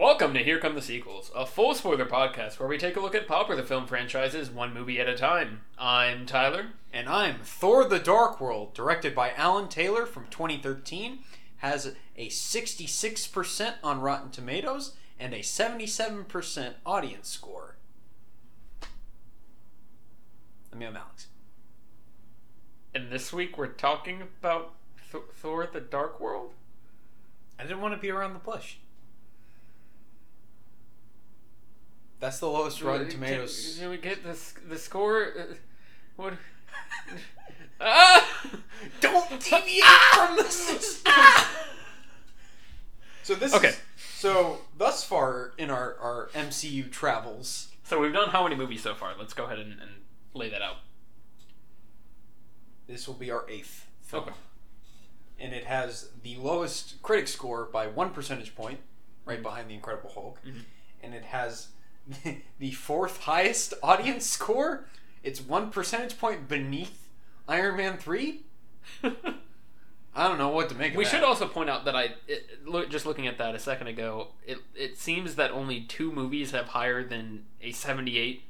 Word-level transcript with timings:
Welcome 0.00 0.32
to 0.32 0.42
Here 0.42 0.58
Come 0.58 0.74
the 0.74 0.80
Sequels, 0.80 1.30
a 1.36 1.44
full 1.44 1.74
spoiler 1.74 2.06
podcast 2.06 2.58
where 2.58 2.66
we 2.66 2.78
take 2.78 2.96
a 2.96 3.00
look 3.00 3.14
at 3.14 3.28
popular 3.28 3.62
film 3.62 3.86
franchises 3.86 4.48
one 4.48 4.72
movie 4.72 4.98
at 4.98 5.10
a 5.10 5.14
time. 5.14 5.60
I'm 5.76 6.24
Tyler. 6.24 6.68
And 6.90 7.06
I'm 7.06 7.40
Thor 7.40 7.84
the 7.84 7.98
Dark 7.98 8.40
World, 8.40 8.72
directed 8.72 9.14
by 9.14 9.32
Alan 9.32 9.68
Taylor 9.68 10.06
from 10.06 10.24
2013, 10.30 11.18
has 11.58 11.94
a 12.16 12.28
66% 12.28 13.74
on 13.84 14.00
Rotten 14.00 14.30
Tomatoes 14.30 14.94
and 15.18 15.34
a 15.34 15.40
77% 15.40 16.72
audience 16.86 17.28
score. 17.28 17.76
Let 20.70 20.78
me, 20.78 20.86
I'm 20.86 20.96
Alex. 20.96 21.26
And 22.94 23.12
this 23.12 23.34
week 23.34 23.58
we're 23.58 23.66
talking 23.66 24.22
about 24.22 24.72
Th- 25.12 25.24
Thor 25.34 25.68
the 25.70 25.80
Dark 25.80 26.18
World? 26.18 26.54
I 27.58 27.64
didn't 27.64 27.82
want 27.82 27.92
to 27.92 28.00
be 28.00 28.10
around 28.10 28.32
the 28.32 28.38
bush. 28.38 28.76
That's 32.20 32.38
the 32.38 32.48
lowest 32.48 32.82
Rotten 32.82 33.08
Tomatoes. 33.08 33.76
Can, 33.80 33.88
we 33.90 33.96
get 33.96 34.22
this 34.22 34.52
the 34.68 34.76
score? 34.78 35.32
Uh, 35.38 35.54
What? 36.16 36.34
ah! 37.80 38.50
Don't 39.00 39.30
deviate 39.40 39.84
from 40.12 40.36
the 40.36 40.44
system. 40.44 41.12
So 43.22 43.34
this 43.34 43.54
Okay. 43.54 43.68
is 43.68 43.80
so 44.18 44.58
thus 44.76 45.02
far 45.04 45.52
in 45.56 45.70
our, 45.70 45.96
our 45.98 46.28
MCU 46.34 46.90
travels, 46.92 47.68
So 47.84 47.98
we've 48.00 48.12
done 48.12 48.28
how 48.30 48.42
many 48.44 48.54
movies 48.54 48.82
so 48.82 48.94
far? 48.94 49.14
Let's 49.18 49.32
go 49.32 49.44
ahead 49.44 49.58
and, 49.58 49.72
and 49.80 49.90
lay 50.34 50.50
that 50.50 50.60
out. 50.62 50.76
this 52.86 53.06
will 53.06 53.14
be 53.14 53.30
our 53.30 53.48
eighth 53.48 53.86
film. 54.02 54.24
Okay. 54.24 54.32
And 55.38 55.54
it 55.54 55.64
has 55.64 56.10
the 56.22 56.36
lowest 56.36 57.00
critic 57.02 57.28
score 57.28 57.64
by 57.64 57.86
one 57.86 58.10
percentage 58.10 58.54
point, 58.54 58.80
right 59.24 59.42
behind 59.42 59.70
the 59.70 59.74
Incredible 59.74 60.10
Hulk. 60.10 60.38
Mhm. 60.44 60.64
And 61.02 61.14
it 61.14 61.22
has 61.24 61.68
the 62.58 62.70
fourth 62.72 63.22
highest 63.22 63.74
audience 63.82 64.26
score. 64.26 64.86
It's 65.22 65.40
one 65.40 65.70
percentage 65.70 66.18
point 66.18 66.48
beneath 66.48 67.08
Iron 67.48 67.76
Man 67.76 67.96
3. 67.98 68.40
I 70.14 70.26
don't 70.26 70.38
know 70.38 70.48
what 70.48 70.68
to 70.70 70.74
make 70.74 70.92
of 70.92 70.96
We 70.98 71.04
that. 71.04 71.10
should 71.10 71.22
also 71.22 71.46
point 71.46 71.70
out 71.70 71.84
that 71.84 71.94
I 71.94 72.14
it, 72.26 72.66
look, 72.66 72.90
just 72.90 73.06
looking 73.06 73.26
at 73.28 73.38
that 73.38 73.54
a 73.54 73.58
second 73.58 73.86
ago. 73.86 74.28
It 74.46 74.58
it 74.74 74.98
seems 74.98 75.36
that 75.36 75.50
only 75.52 75.82
two 75.82 76.10
movies 76.10 76.50
have 76.50 76.68
higher 76.68 77.04
than 77.06 77.44
a 77.62 77.70
seventy 77.72 78.18
eight 78.18 78.42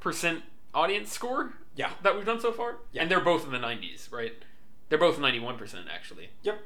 percent 0.00 0.42
audience 0.74 1.12
score. 1.12 1.52
Yeah. 1.74 1.90
that 2.02 2.16
we've 2.16 2.24
done 2.24 2.40
so 2.40 2.52
far, 2.52 2.76
Yeah. 2.92 3.02
and 3.02 3.10
they're 3.10 3.20
both 3.20 3.44
in 3.44 3.52
the 3.52 3.58
nineties, 3.58 4.08
right? 4.10 4.32
They're 4.88 4.98
both 4.98 5.18
ninety 5.20 5.38
one 5.40 5.58
percent 5.58 5.86
actually. 5.92 6.30
Yep. 6.42 6.60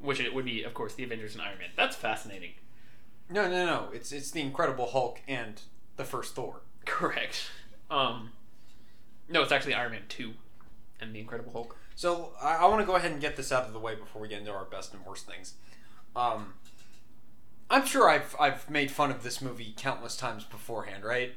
Which 0.00 0.20
it 0.20 0.32
would 0.32 0.44
be, 0.44 0.62
of 0.62 0.72
course, 0.72 0.94
the 0.94 1.02
Avengers 1.02 1.34
and 1.34 1.42
Iron 1.42 1.58
Man. 1.58 1.70
That's 1.76 1.96
fascinating. 1.96 2.52
No, 3.30 3.48
no, 3.48 3.64
no. 3.64 3.88
It's 3.92 4.12
it's 4.12 4.30
the 4.30 4.40
Incredible 4.40 4.90
Hulk 4.90 5.20
and 5.28 5.60
the 5.96 6.04
first 6.04 6.34
Thor. 6.34 6.62
Correct. 6.84 7.50
Um, 7.90 8.32
no, 9.28 9.42
it's 9.42 9.52
actually 9.52 9.74
Iron 9.74 9.92
Man 9.92 10.02
two, 10.08 10.32
and 11.00 11.14
the 11.14 11.20
Incredible 11.20 11.52
Hulk. 11.52 11.76
So 11.94 12.32
I, 12.42 12.56
I 12.56 12.66
want 12.66 12.80
to 12.80 12.86
go 12.86 12.96
ahead 12.96 13.12
and 13.12 13.20
get 13.20 13.36
this 13.36 13.52
out 13.52 13.66
of 13.66 13.72
the 13.72 13.78
way 13.78 13.94
before 13.94 14.20
we 14.20 14.28
get 14.28 14.40
into 14.40 14.52
our 14.52 14.64
best 14.64 14.92
and 14.92 15.04
worst 15.04 15.26
things. 15.26 15.54
Um, 16.16 16.54
I'm 17.70 17.86
sure 17.86 18.08
I've 18.08 18.34
I've 18.40 18.68
made 18.68 18.90
fun 18.90 19.10
of 19.10 19.22
this 19.22 19.40
movie 19.40 19.74
countless 19.76 20.16
times 20.16 20.44
beforehand, 20.44 21.04
right? 21.04 21.32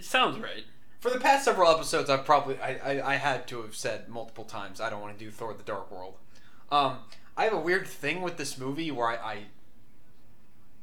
Sounds 0.00 0.38
right. 0.38 0.64
For 1.00 1.10
the 1.10 1.20
past 1.20 1.44
several 1.44 1.70
episodes, 1.70 2.10
I've 2.10 2.24
probably 2.24 2.58
I, 2.58 2.74
I, 2.98 3.12
I 3.12 3.16
had 3.16 3.46
to 3.48 3.62
have 3.62 3.76
said 3.76 4.08
multiple 4.08 4.44
times 4.44 4.80
I 4.80 4.90
don't 4.90 5.00
want 5.00 5.16
to 5.16 5.24
do 5.24 5.30
Thor: 5.30 5.54
The 5.54 5.62
Dark 5.62 5.92
World. 5.92 6.16
Um, 6.72 6.98
I 7.36 7.44
have 7.44 7.52
a 7.52 7.60
weird 7.60 7.86
thing 7.86 8.20
with 8.20 8.36
this 8.36 8.58
movie 8.58 8.90
where 8.90 9.06
I, 9.06 9.14
I 9.14 9.38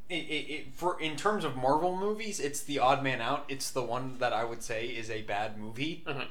it, 0.09 0.13
it, 0.15 0.51
it 0.51 0.73
for 0.73 0.99
in 0.99 1.15
terms 1.15 1.43
of 1.43 1.55
Marvel 1.55 1.95
movies, 1.95 2.39
it's 2.39 2.61
the 2.61 2.79
odd 2.79 3.03
man 3.03 3.21
out. 3.21 3.45
It's 3.47 3.71
the 3.71 3.83
one 3.83 4.17
that 4.19 4.33
I 4.33 4.43
would 4.43 4.61
say 4.63 4.87
is 4.87 5.09
a 5.09 5.21
bad 5.23 5.57
movie. 5.57 6.03
Uh-huh. 6.05 6.25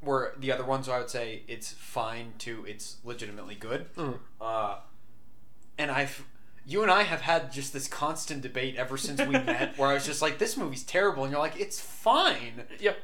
Where 0.00 0.34
the 0.38 0.52
other 0.52 0.64
ones 0.64 0.88
I 0.88 0.98
would 0.98 1.08
say 1.10 1.42
it's 1.48 1.72
fine 1.72 2.34
to 2.40 2.64
it's 2.66 2.96
legitimately 3.04 3.54
good. 3.54 3.94
Mhm. 3.94 4.18
Uh, 4.40 4.76
and 5.78 5.90
I've 5.90 6.26
you 6.66 6.82
and 6.82 6.90
I 6.90 7.02
have 7.02 7.20
had 7.22 7.52
just 7.52 7.72
this 7.72 7.88
constant 7.88 8.40
debate 8.42 8.76
ever 8.76 8.96
since 8.96 9.20
we 9.20 9.32
met, 9.32 9.76
where 9.78 9.88
I 9.88 9.94
was 9.94 10.06
just 10.06 10.22
like, 10.22 10.38
"This 10.38 10.56
movie's 10.56 10.82
terrible," 10.82 11.24
and 11.24 11.30
you're 11.32 11.40
like, 11.40 11.58
"It's 11.58 11.80
fine." 11.80 12.64
Yep. 12.80 12.98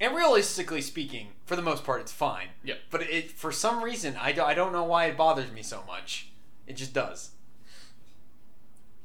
And 0.00 0.14
realistically 0.14 0.82
speaking, 0.82 1.28
for 1.46 1.56
the 1.56 1.62
most 1.62 1.82
part, 1.84 2.00
it's 2.00 2.12
fine. 2.12 2.48
Yep. 2.64 2.78
But 2.90 3.02
it, 3.02 3.30
for 3.32 3.50
some 3.50 3.82
reason, 3.82 4.14
I, 4.20 4.32
do, 4.32 4.42
I 4.42 4.52
don't 4.52 4.72
know 4.72 4.84
why 4.84 5.06
it 5.06 5.16
bothers 5.16 5.50
me 5.50 5.62
so 5.62 5.82
much. 5.86 6.28
It 6.66 6.76
just 6.76 6.92
does. 6.92 7.30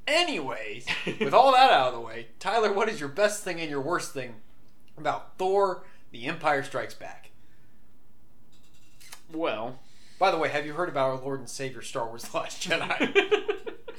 Anyways, 0.07 0.85
with 1.19 1.33
all 1.33 1.51
that 1.53 1.71
out 1.71 1.89
of 1.89 1.93
the 1.93 1.99
way, 1.99 2.27
Tyler, 2.39 2.71
what 2.73 2.89
is 2.89 2.99
your 2.99 3.09
best 3.09 3.43
thing 3.43 3.59
and 3.59 3.69
your 3.69 3.81
worst 3.81 4.13
thing 4.13 4.35
about 4.97 5.37
Thor: 5.37 5.83
The 6.11 6.25
Empire 6.25 6.63
Strikes 6.63 6.93
Back? 6.93 7.31
Well. 9.31 9.79
By 10.19 10.29
the 10.29 10.37
way, 10.37 10.49
have 10.49 10.67
you 10.67 10.73
heard 10.73 10.87
about 10.87 11.09
our 11.09 11.15
Lord 11.19 11.39
and 11.39 11.49
Savior 11.49 11.81
Star 11.81 12.05
Wars: 12.05 12.23
The 12.25 12.37
Last 12.37 12.61
Jedi? 12.61 13.15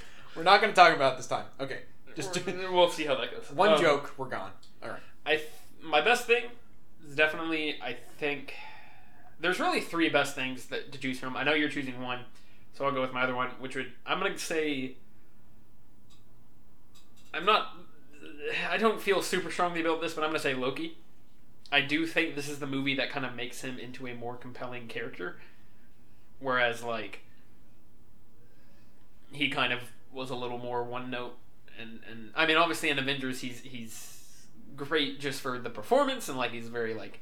We're 0.37 0.45
not 0.45 0.61
going 0.61 0.73
to 0.73 0.77
talk 0.77 0.95
about 0.95 1.15
it 1.15 1.17
this 1.17 1.27
time. 1.27 1.47
Okay, 1.61 1.81
just 2.15 2.39
we'll 2.71 2.91
see 2.91 3.05
how 3.05 3.17
that 3.17 3.33
goes. 3.33 3.51
one 3.53 3.71
Um, 3.73 3.81
joke. 3.81 4.15
We're 4.17 4.29
gone. 4.29 4.53
All 4.85 4.91
right. 4.91 5.01
I 5.27 5.37
th- 5.37 5.49
my 5.83 6.01
best 6.01 6.27
thing 6.27 6.45
is 7.09 7.17
definitely 7.17 7.77
I 7.83 7.97
think 8.19 8.55
there's 9.41 9.59
really 9.59 9.81
three 9.81 10.09
best 10.11 10.37
things 10.37 10.67
that 10.67 10.93
to 10.93 10.99
choose 10.99 11.19
from. 11.19 11.37
I 11.37 11.43
know 11.43 11.55
you're 11.55 11.69
choosing 11.69 12.01
one, 12.01 12.21
so 12.73 12.85
I'll 12.85 12.93
go 12.93 13.01
with 13.01 13.13
my 13.13 13.23
other 13.25 13.35
one, 13.35 13.49
which 13.59 13.75
would 13.75 13.91
I'm 14.07 14.21
gonna 14.21 14.39
say 14.39 14.95
I'm 17.35 17.45
not 17.45 17.77
I 18.71 18.77
don't 18.77 19.01
feel 19.01 19.23
super 19.23 19.51
strongly 19.51 19.81
about 19.81 20.01
this, 20.01 20.15
but 20.15 20.25
I'm 20.25 20.31
gonna 20.31 20.41
say 20.41 20.55
Loki. 20.55 20.99
I 21.71 21.81
do 21.81 22.07
think 22.07 22.35
this 22.35 22.49
is 22.49 22.59
the 22.59 22.67
movie 22.67 22.95
that 22.97 23.11
kind 23.11 23.25
of 23.25 23.35
makes 23.35 23.63
him 23.63 23.79
into 23.79 24.07
a 24.07 24.15
more 24.15 24.37
compelling 24.37 24.89
character, 24.89 25.39
whereas 26.39 26.83
like 26.83 27.21
he 29.33 29.49
kind 29.49 29.73
of 29.73 29.81
was 30.13 30.31
a 30.31 30.35
little 30.35 30.59
more 30.59 30.85
one 30.85 31.11
note 31.11 31.39
and 31.79 32.01
and 32.11 32.31
I 32.35 32.47
mean 32.47 32.57
obviously 32.57 32.91
in 32.91 32.99
Avengers 32.99 33.41
he's 33.41 33.61
he's 33.61 34.47
great 34.77 35.21
just 35.21 35.41
for 35.41 35.59
the 35.59 35.71
performance 35.71 36.29
and 36.29 36.37
like 36.39 36.53
he's 36.53 36.69
very 36.69 36.95
like 36.95 37.21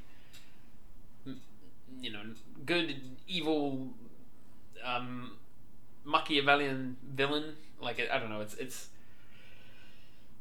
you 2.01 2.11
know 2.11 2.21
good 2.65 2.95
evil 3.27 3.89
um 4.83 5.33
Machiavellian 6.03 6.97
villain 7.13 7.55
like 7.81 8.01
I 8.11 8.19
don't 8.19 8.29
know 8.29 8.41
it's 8.41 8.55
it's 8.55 8.89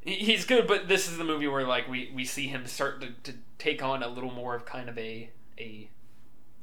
he's 0.03 0.45
good 0.45 0.67
but 0.67 0.89
this 0.89 1.09
is 1.09 1.19
the 1.19 1.25
movie 1.25 1.47
where 1.47 1.67
like 1.67 1.89
we 1.89 2.11
we 2.15 2.25
see 2.25 2.47
him 2.47 2.67
start 2.67 3.01
to, 3.01 3.09
to 3.23 3.39
take 3.59 3.83
on 3.83 4.03
a 4.03 4.09
little 4.09 4.33
more 4.33 4.55
of 4.55 4.65
kind 4.65 4.89
of 4.89 4.97
a 4.99 5.31
a 5.59 5.89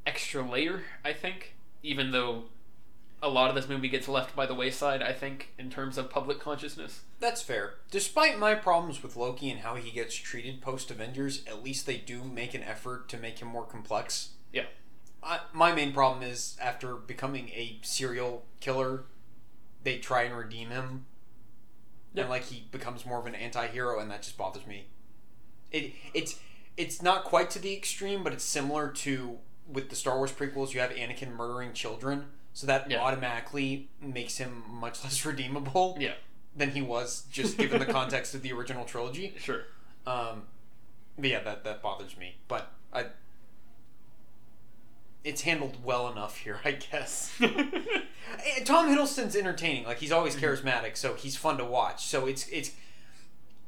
extra 0.06 0.48
layer 0.48 0.84
I 1.04 1.14
think 1.14 1.56
even 1.84 2.12
though 2.12 2.46
a 3.22 3.30
lot 3.30 3.50
of 3.50 3.56
this 3.56 3.68
movie 3.68 3.90
gets 3.90 4.08
left 4.08 4.36
by 4.36 4.46
the 4.46 4.56
wayside 4.56 5.02
I 5.02 5.14
think 5.14 5.54
in 5.58 5.70
terms 5.70 5.98
of 5.98 6.10
public 6.10 6.40
consciousness 6.40 7.02
That's 7.20 7.42
fair. 7.42 7.76
Despite 7.90 8.38
my 8.38 8.54
problems 8.56 9.02
with 9.02 9.16
Loki 9.16 9.50
and 9.50 9.62
how 9.62 9.76
he 9.76 9.92
gets 9.92 10.16
treated 10.16 10.62
post 10.62 10.92
Avengers, 10.92 11.44
at 11.48 11.64
least 11.64 11.86
they 11.86 11.98
do 11.98 12.24
make 12.24 12.54
an 12.54 12.64
effort 12.64 13.10
to 13.10 13.18
make 13.18 13.40
him 13.40 13.48
more 13.48 13.66
complex. 13.66 14.30
Yeah. 14.54 14.66
I, 15.24 15.40
my 15.52 15.74
main 15.74 15.94
problem 15.94 16.24
is 16.24 16.56
after 16.62 16.96
becoming 16.96 17.50
a 17.50 17.80
serial 17.82 18.46
killer, 18.60 19.06
they 19.84 19.98
try 19.98 20.24
and 20.24 20.38
redeem 20.38 20.70
him. 20.70 21.06
Yeah. 22.18 22.24
And 22.24 22.30
like 22.30 22.44
he 22.46 22.66
becomes 22.72 23.06
more 23.06 23.20
of 23.20 23.26
an 23.26 23.36
anti-hero 23.36 24.00
and 24.00 24.10
that 24.12 24.22
just 24.24 24.38
bothers 24.38 24.66
me. 24.68 24.88
It 25.72 25.94
it's 26.14 26.40
it's 26.76 27.02
not 27.02 27.24
quite 27.24 27.50
to 27.52 27.60
the 27.60 27.74
extreme, 27.76 28.24
but 28.24 28.34
it's 28.34 28.44
similar 28.44 28.90
to 28.90 29.38
with 29.68 29.90
the 29.90 29.96
Star 29.96 30.18
Wars 30.18 30.32
prequels, 30.32 30.74
you 30.74 30.80
have 30.80 30.92
Anakin 30.92 31.36
murdering 31.36 31.74
children, 31.74 32.28
so 32.54 32.66
that 32.68 32.90
Yeah. 32.90 33.00
automatically 33.02 33.90
makes 34.02 34.38
him 34.38 34.64
much 34.70 35.04
less 35.04 35.26
redeemable 35.26 35.98
yeah 36.00 36.14
than 36.56 36.72
he 36.72 36.82
was 36.82 37.26
just 37.32 37.58
given 37.58 37.80
the 37.80 37.86
context 37.86 38.34
of 38.34 38.42
the 38.42 38.52
original 38.52 38.84
trilogy. 38.86 39.36
sure 39.40 39.64
Um, 40.08 40.44
but 41.18 41.30
yeah, 41.30 41.42
that 41.44 41.64
that 41.66 41.82
bothers 41.82 42.18
me. 42.18 42.38
But 42.48 42.72
I, 42.94 43.08
it's 45.24 45.42
handled 45.42 45.84
well 45.84 46.10
enough 46.12 46.38
here, 46.38 46.60
I 46.66 46.72
guess. 46.72 47.32
Eh, 48.46 48.64
Tom 48.66 48.88
Hiddleston's 48.90 49.38
entertaining. 49.38 49.86
Like 49.86 50.00
he's 50.00 50.12
always 50.12 50.36
charismatic, 50.36 50.98
so 50.98 51.14
he's 51.14 51.38
fun 51.38 51.58
to 51.58 51.64
watch. 51.66 52.06
So 52.06 52.26
it's 52.28 52.46
it's 52.50 52.72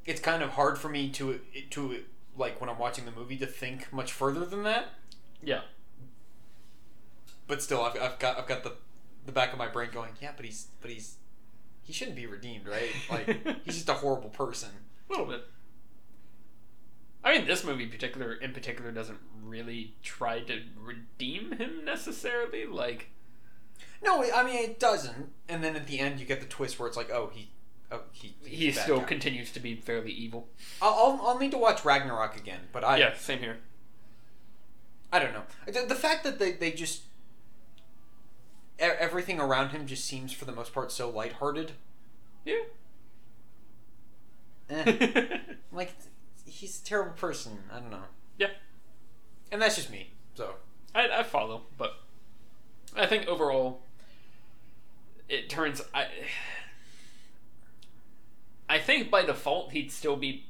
it's 0.06 0.20
kind 0.20 0.44
of 0.44 0.52
hard 0.52 0.78
for 0.78 0.90
me 0.90 1.10
to 1.12 1.40
to 1.72 2.04
like 2.38 2.60
when 2.60 2.70
I'm 2.70 2.78
watching 2.78 3.06
the 3.06 3.12
movie 3.12 3.38
to 3.38 3.46
think 3.48 3.92
much 3.94 4.12
further 4.12 4.46
than 4.46 4.64
that. 4.64 4.90
yeah 5.42 5.62
But 7.48 7.62
still, 7.64 7.82
I've, 7.82 7.96
I've 8.02 8.20
got 8.20 8.38
I've 8.38 8.48
got 8.48 8.64
the 8.64 8.74
the 9.26 9.32
back 9.32 9.54
of 9.54 9.58
my 9.58 9.68
brain 9.68 9.90
going, 9.94 10.12
yeah, 10.22 10.32
but 10.36 10.46
he's 10.46 10.68
but 10.82 10.92
he's 10.92 11.16
he 11.82 11.94
shouldn't 11.94 12.18
be 12.18 12.26
redeemed, 12.26 12.68
right? 12.68 12.90
Like 13.10 13.64
he's 13.64 13.76
just 13.76 13.90
a 13.90 13.94
horrible 13.94 14.30
person. 14.30 14.70
A 15.10 15.14
little 15.14 15.26
bit. 15.26 15.46
I 17.24 17.38
mean, 17.38 17.48
this 17.48 17.64
movie 17.64 17.86
particular 17.88 18.34
in 18.34 18.54
particular 18.54 18.92
doesn't 18.92 19.20
really 19.44 19.96
try 20.04 20.40
to 20.42 20.62
redeem 20.80 21.54
him 21.54 21.84
necessarily. 21.84 22.66
Like, 22.66 23.10
No, 24.04 24.24
I 24.34 24.44
mean 24.44 24.56
it 24.56 24.80
doesn't. 24.80 25.30
And 25.48 25.64
then 25.64 25.76
at 25.76 25.88
the 25.88 26.00
end, 26.00 26.20
you 26.20 26.26
get 26.26 26.40
the 26.42 26.48
twist 26.48 26.80
where 26.80 26.88
it's 26.88 26.98
like, 26.98 27.12
oh, 27.12 27.30
he 27.34 27.52
Oh, 27.92 28.02
he, 28.12 28.36
he 28.46 28.72
still 28.72 29.00
guy. 29.00 29.06
continues 29.06 29.52
to 29.52 29.60
be 29.60 29.74
fairly 29.76 30.12
evil. 30.12 30.48
I'll, 30.80 30.94
I'll 30.94 31.28
I'll 31.28 31.40
need 31.40 31.50
to 31.52 31.58
watch 31.58 31.84
Ragnarok 31.84 32.38
again, 32.38 32.60
but 32.72 32.84
I 32.84 32.98
yeah, 32.98 33.16
same 33.18 33.40
here. 33.40 33.58
I 35.12 35.18
don't 35.18 35.34
know 35.34 35.42
the, 35.66 35.88
the 35.88 35.96
fact 35.96 36.24
that 36.24 36.38
they 36.38 36.52
they 36.52 36.72
just 36.72 37.04
everything 38.78 39.40
around 39.40 39.70
him 39.72 39.88
just 39.88 40.06
seems 40.06 40.32
for 40.32 40.46
the 40.46 40.52
most 40.52 40.72
part 40.72 40.92
so 40.92 41.10
lighthearted. 41.10 41.72
Yeah. 42.46 42.60
Eh. 44.70 45.40
like 45.72 45.94
he's 46.50 46.82
a 46.82 46.84
terrible 46.84 47.14
person. 47.14 47.60
I 47.72 47.80
don't 47.80 47.92
know. 47.92 48.04
Yeah. 48.38 48.50
and 49.52 49.62
that's 49.62 49.76
just 49.76 49.90
me. 49.92 50.12
So 50.36 50.56
I, 50.94 51.10
I 51.10 51.24
follow, 51.24 51.64
but 51.78 51.94
I 52.96 53.06
think 53.06 53.28
overall, 53.28 53.82
it 55.28 55.50
turns. 55.50 55.82
I, 55.94 56.08
I 58.68 58.80
think 58.80 59.10
by 59.10 59.24
default 59.24 59.72
he'd 59.72 59.92
still 59.92 60.16
be. 60.16 60.46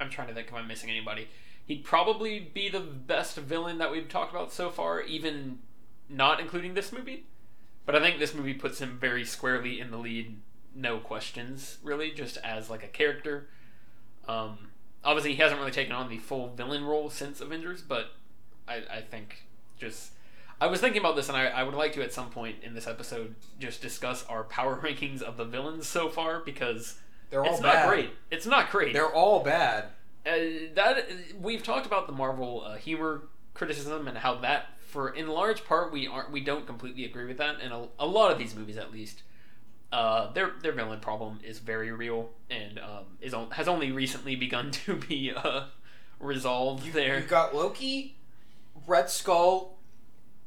I'm 0.00 0.10
trying 0.10 0.28
to 0.28 0.34
think 0.34 0.48
if 0.48 0.54
I'm 0.54 0.66
missing 0.66 0.90
anybody. 0.90 1.28
He'd 1.66 1.84
probably 1.84 2.40
be 2.40 2.68
the 2.68 2.80
best 2.80 3.36
villain 3.36 3.78
that 3.78 3.92
we've 3.92 4.08
talked 4.08 4.32
about 4.32 4.52
so 4.52 4.70
far, 4.70 5.02
even 5.02 5.60
not 6.08 6.40
including 6.40 6.74
this 6.74 6.92
movie. 6.92 7.26
But 7.86 7.94
I 7.94 8.00
think 8.00 8.18
this 8.18 8.34
movie 8.34 8.54
puts 8.54 8.80
him 8.80 8.98
very 9.00 9.24
squarely 9.24 9.80
in 9.80 9.90
the 9.90 9.96
lead, 9.96 10.40
no 10.74 10.98
questions, 10.98 11.78
really, 11.82 12.10
just 12.10 12.38
as 12.38 12.70
like 12.70 12.82
a 12.82 12.88
character. 12.88 13.48
Um, 14.26 14.70
obviously, 15.04 15.34
he 15.34 15.42
hasn't 15.42 15.60
really 15.60 15.72
taken 15.72 15.92
on 15.92 16.08
the 16.08 16.18
full 16.18 16.48
villain 16.48 16.84
role 16.84 17.10
since 17.10 17.40
Avengers, 17.40 17.82
but 17.82 18.12
I, 18.68 18.82
I 18.90 19.00
think 19.00 19.44
just 19.78 20.12
I 20.60 20.66
was 20.66 20.80
thinking 20.80 21.00
about 21.00 21.16
this, 21.16 21.28
and 21.28 21.36
I, 21.36 21.46
I 21.46 21.62
would 21.62 21.74
like 21.74 21.94
to 21.94 22.02
at 22.02 22.12
some 22.12 22.30
point 22.30 22.56
in 22.62 22.74
this 22.74 22.86
episode 22.86 23.34
just 23.58 23.80
discuss 23.80 24.24
our 24.26 24.44
power 24.44 24.76
rankings 24.84 25.22
of 25.22 25.36
the 25.36 25.44
villains 25.44 25.86
so 25.86 26.08
far 26.08 26.40
because 26.40 26.98
they're 27.30 27.44
all 27.44 27.52
it's 27.52 27.60
bad. 27.60 27.86
not 27.86 27.88
great. 27.88 28.10
It's 28.30 28.46
not 28.46 28.70
great. 28.70 28.92
They're 28.92 29.12
all 29.12 29.42
bad. 29.42 29.86
Uh, 30.26 30.32
that 30.74 31.06
we've 31.40 31.62
talked 31.62 31.86
about 31.86 32.06
the 32.06 32.12
Marvel 32.12 32.62
uh, 32.66 32.76
humor 32.76 33.22
criticism 33.54 34.06
and 34.06 34.18
how 34.18 34.34
that, 34.36 34.66
for 34.80 35.08
in 35.08 35.28
large 35.28 35.64
part, 35.64 35.92
we 35.92 36.06
aren't 36.06 36.30
we 36.30 36.40
don't 36.40 36.66
completely 36.66 37.06
agree 37.06 37.26
with 37.26 37.38
that, 37.38 37.56
and 37.62 37.72
a, 37.72 37.88
a 37.98 38.06
lot 38.06 38.30
of 38.30 38.38
these 38.38 38.54
movies 38.54 38.76
at 38.76 38.92
least. 38.92 39.22
Uh, 39.92 40.32
their 40.32 40.52
their 40.62 40.72
villain 40.72 41.00
problem 41.00 41.40
is 41.42 41.58
very 41.58 41.90
real 41.90 42.30
and 42.48 42.78
um, 42.78 43.04
is 43.20 43.34
on, 43.34 43.50
has 43.50 43.66
only 43.66 43.90
recently 43.90 44.36
begun 44.36 44.70
to 44.86 44.96
be 44.96 45.32
uh, 45.34 45.64
resolved 46.20 46.92
there. 46.92 47.18
You've 47.18 47.28
got 47.28 47.54
Loki, 47.54 48.16
Red 48.86 49.10
Skull. 49.10 49.78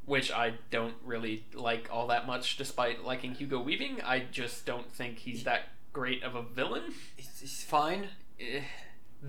which 0.05 0.31
I 0.31 0.53
don't 0.71 0.95
really 1.03 1.45
like 1.53 1.89
all 1.91 2.07
that 2.07 2.25
much, 2.27 2.57
despite 2.57 3.03
liking 3.03 3.35
Hugo 3.35 3.59
Weaving. 3.61 4.01
I 4.03 4.25
just 4.31 4.65
don't 4.65 4.91
think 4.91 5.19
he's 5.19 5.43
that 5.45 5.69
great 5.93 6.23
of 6.23 6.35
a 6.35 6.41
villain. 6.41 6.93
He's, 7.15 7.39
he's 7.39 7.63
fine. 7.63 8.09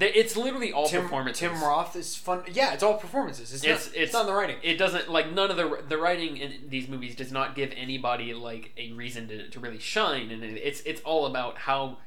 It's 0.00 0.36
literally 0.36 0.72
all 0.72 0.88
Tim, 0.88 1.02
performances. 1.02 1.38
Tim 1.40 1.62
Roth 1.62 1.94
is 1.94 2.16
fun. 2.16 2.42
Yeah, 2.52 2.72
it's 2.74 2.82
all 2.82 2.94
performances. 2.94 3.52
It's, 3.54 3.62
It's- 3.62 3.86
not, 3.86 3.92
it's- 3.94 4.04
it's 4.04 4.12
not 4.12 4.26
the 4.26 4.32
writing. 4.34 4.56
It 4.62 4.76
doesn't 4.76 5.08
like 5.08 5.32
none 5.32 5.50
of 5.50 5.56
the 5.56 5.82
the 5.88 5.96
writing 5.98 6.36
in 6.36 6.68
these 6.68 6.88
movies 6.88 7.14
does 7.14 7.30
not 7.30 7.54
give 7.54 7.72
anybody 7.76 8.34
like 8.34 8.72
a 8.76 8.92
reason 8.92 9.28
to, 9.28 9.48
to 9.50 9.60
really 9.60 9.78
shine, 9.78 10.30
and 10.30 10.42
it's 10.42 10.80
it's 10.80 11.00
all 11.02 11.26
about 11.26 11.58
how 11.58 11.98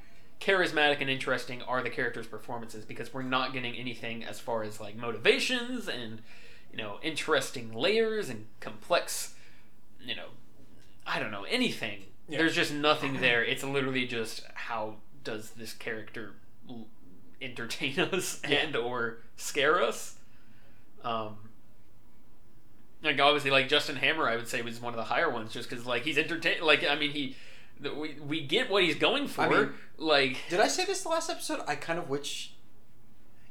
charismatic 0.42 1.00
and 1.02 1.10
interesting 1.10 1.62
are 1.64 1.82
the 1.82 1.90
characters' 1.90 2.28
performances 2.28 2.84
because 2.86 3.14
we're 3.14 3.24
not 3.24 3.54
getting 3.54 3.74
anything 3.76 4.24
as 4.24 4.40
far 4.40 4.64
as 4.64 4.80
like 4.80 4.96
motivations 4.96 5.88
and 5.88 6.22
you 6.72 6.78
know 6.78 6.98
interesting 7.02 7.74
layers 7.74 8.30
and 8.30 8.46
complex 8.60 9.34
you 10.06 10.16
know 10.16 10.28
I 11.06 11.20
don't 11.20 11.32
know 11.32 11.46
anything. 11.46 12.02
Yeah. 12.28 12.40
There's 12.40 12.54
just 12.54 12.74
nothing 12.74 13.22
there. 13.22 13.44
It's 13.46 13.64
literally 13.64 14.06
just 14.06 14.44
how 14.56 14.96
does 15.24 15.52
this 15.52 15.72
character 15.72 16.34
entertain 17.42 18.00
us 18.14 18.42
Yeah. 18.48 18.58
and 18.58 18.76
or 18.76 19.20
scare 19.36 19.82
us. 19.82 20.16
Um, 21.04 21.38
like 23.04 23.20
obviously, 23.20 23.52
like 23.52 23.70
Justin 23.70 23.96
Hammer, 23.96 24.28
I 24.28 24.36
would 24.36 24.48
say 24.48 24.62
was 24.62 24.82
one 24.82 24.94
of 24.94 24.98
the 24.98 25.04
higher 25.06 25.30
ones, 25.30 25.54
just 25.54 25.70
because 25.70 25.86
like 25.86 26.04
he's 26.04 26.18
entertain. 26.18 26.62
Like 26.62 26.86
I 26.88 26.96
mean, 26.96 27.12
he 27.12 27.36
we 27.82 28.18
we 28.26 28.42
get 28.42 28.70
what 28.70 28.84
he's 28.84 28.96
going 28.96 29.28
for. 29.28 29.42
I 29.44 29.50
mean- 29.50 29.70
like 30.00 30.38
Did 30.50 30.60
I 30.60 30.68
say 30.68 30.86
this 30.86 31.02
the 31.04 31.10
last 31.10 31.30
episode? 31.30 31.62
I 31.68 31.76
kind 31.76 31.98
of 32.00 32.10
wish 32.10 32.54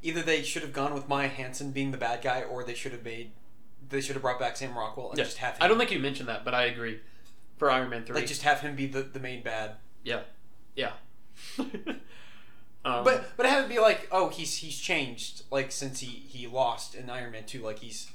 either 0.03 0.23
they 0.23 0.43
should 0.43 0.62
have 0.62 0.73
gone 0.73 0.94
with 0.94 1.09
Maya 1.09 1.29
Hansen 1.29 1.73
being 1.73 1.91
the 1.91 1.99
bad 1.99 2.23
guy, 2.23 2.43
or 2.43 2.62
they 2.65 2.75
should 2.75 2.93
have 2.93 3.05
made 3.05 3.32
they 3.89 4.00
should 4.00 4.15
have 4.15 4.23
brought 4.23 4.39
back 4.41 4.56
Sam 4.56 4.77
Rockwell 4.77 5.11
and 5.11 5.19
yeah, 5.19 5.25
just 5.25 5.39
have 5.39 5.55
him, 5.55 5.62
I 5.62 5.69
don't 5.69 5.79
think 5.79 5.91
you 5.93 5.99
mentioned 6.00 6.29
that, 6.29 6.44
but 6.44 6.55
I 6.55 6.65
agree. 6.65 7.00
For 7.56 7.71
Iron 7.71 7.89
Man 7.91 8.05
three, 8.05 8.17
like 8.17 8.27
just 8.27 8.43
have 8.43 8.61
him 8.61 8.75
be 8.77 8.87
the, 8.87 9.03
the 9.03 9.21
main 9.21 9.43
bad. 9.43 9.77
yeah, 10.05 10.23
yeah. 10.75 10.93
um, 12.87 13.03
But 13.03 13.37
but 13.37 13.47
have 13.47 13.65
it 13.65 13.69
be 13.69 13.81
like, 13.81 14.06
oh, 14.12 14.29
he's 14.29 14.56
he's 14.59 14.79
changed 14.79 15.43
like 15.50 15.73
since 15.73 15.99
he 15.99 16.06
he 16.06 16.47
lost 16.47 16.94
in 16.94 17.11
Iron 17.11 17.33
Man 17.33 17.44
two. 17.44 17.61
Like 17.61 17.81
he's 17.81 18.09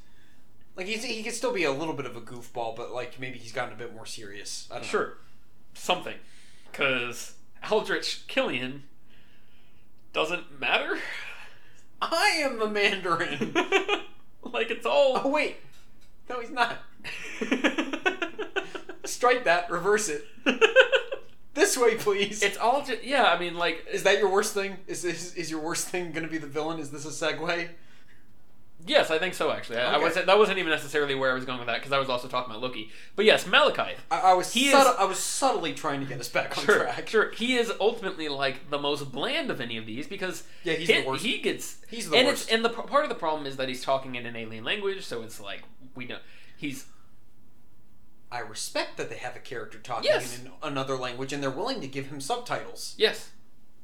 like 0.78 0.88
he's 0.88 1.04
he 1.04 1.22
could 1.24 1.34
still 1.34 1.52
be 1.52 1.66
a 1.66 1.72
little 1.74 1.94
bit 1.94 2.06
of 2.06 2.16
a 2.16 2.22
goofball, 2.22 2.74
but 2.76 2.92
like 2.94 3.20
maybe 3.20 3.38
he's 3.38 3.52
gotten 3.52 3.74
a 3.74 3.78
bit 3.78 3.94
more 3.94 4.06
serious. 4.06 4.70
I 4.72 4.76
don't 4.76 4.84
know. 4.84 4.88
Sure, 4.88 5.18
something, 5.74 6.16
because 6.72 7.34
Aldrich 7.70 8.26
Killian 8.28 8.84
doesn't 10.14 10.58
matter. 10.58 10.98
I 12.02 12.40
am 12.42 12.58
the 12.58 12.68
Mandarin. 12.68 13.54
like 14.44 14.72
it's 14.72 14.86
all. 14.86 15.20
oh 15.22 15.30
wait, 15.30 15.58
no, 16.30 16.40
he's 16.40 16.50
not. 16.50 16.78
Strike 19.04 19.44
that. 19.44 19.70
Reverse 19.70 20.08
it. 20.08 20.26
This 21.54 21.78
way, 21.78 21.96
please. 21.96 22.42
it's 22.44 22.58
all 22.58 22.84
just 22.84 23.04
yeah. 23.04 23.26
I 23.26 23.38
mean, 23.40 23.56
like 23.56 23.86
Is 23.92 24.04
that 24.04 24.20
your 24.20 24.30
worst 24.32 24.54
thing? 24.54 24.78
Is 24.88 25.04
is, 25.06 25.36
is 25.36 25.52
your 25.52 25.60
worst 25.62 25.88
thing 25.90 26.12
going 26.12 26.26
to 26.26 26.32
be 26.32 26.38
the 26.38 26.48
villain? 26.48 26.80
Is 26.80 26.92
this 26.92 27.06
a 27.06 27.10
segue? 27.10 27.68
yes, 28.88 29.12
I 29.12 29.20
think 29.20 29.34
so. 29.36 29.52
Actually, 29.52 29.78
I, 29.78 29.96
I 29.96 29.98
was 29.98 30.16
that 30.16 30.38
wasn't 30.38 30.58
even 30.58 30.72
necessarily 30.72 31.14
where 31.14 31.30
I 31.30 31.34
was 31.36 31.46
going 31.46 31.60
with 31.60 31.68
that 31.68 31.78
because 31.80 31.92
I 31.92 32.00
was 32.00 32.10
also 32.10 32.28
talking 32.28 32.50
about 32.52 32.62
Loki. 32.64 32.90
But 33.16 33.26
yes, 33.26 33.44
Malekith. 33.44 33.98
I, 34.10 34.20
I 34.20 34.34
was 34.34 34.54
He 34.54 34.72
subtle, 34.72 34.94
is- 34.94 34.98
I 35.00 35.04
was 35.06 35.20
subtly 35.20 35.74
trying 35.74 36.00
to 36.00 36.06
get 36.08 36.20
us 36.20 36.30
back 36.30 36.58
on 36.58 36.64
Sure, 36.66 36.80
track. 36.84 37.08
sure. 37.08 37.32
He 37.32 37.58
is 37.58 37.72
ultimately 37.80 38.28
like 38.30 38.70
the 38.70 38.80
most 38.80 39.12
bland 39.12 39.52
of 39.52 39.62
any 39.62 39.78
of 39.78 39.86
these 39.86 40.08
because 40.08 40.44
Yeah, 40.64 40.74
he's 40.74 40.88
he, 40.88 41.02
the 41.02 41.08
worst. 41.08 41.24
He 41.26 41.38
gets 41.40 41.78
He's 41.90 42.10
the 42.10 42.16
and 42.18 42.28
worst. 42.28 42.44
it's 42.44 42.52
and 42.52 42.66
the 42.66 42.70
part 42.70 43.04
of 43.04 43.10
the 43.10 43.16
problem 43.16 43.46
is 43.46 43.58
that 43.58 43.68
he's 43.70 43.84
talking 43.84 44.16
in 44.16 44.26
an 44.26 44.36
alien 44.36 44.64
language, 44.64 45.04
so 45.06 45.22
it's 45.22 45.40
like 45.40 45.64
we 45.96 46.06
don't. 46.06 46.22
He's 46.58 46.86
I 48.32 48.40
respect 48.40 48.96
that 48.98 49.10
they 49.10 49.18
have 49.18 49.36
a 49.36 49.40
character 49.40 49.78
talking 49.80 50.06
Yes. 50.10 50.40
in 50.40 50.52
another 50.64 50.96
language 50.96 51.34
and 51.34 51.44
they're 51.44 51.50
willing 51.52 51.82
to 51.82 51.88
give 51.88 52.08
him 52.08 52.22
subtitles. 52.22 52.96
yes, 52.98 53.32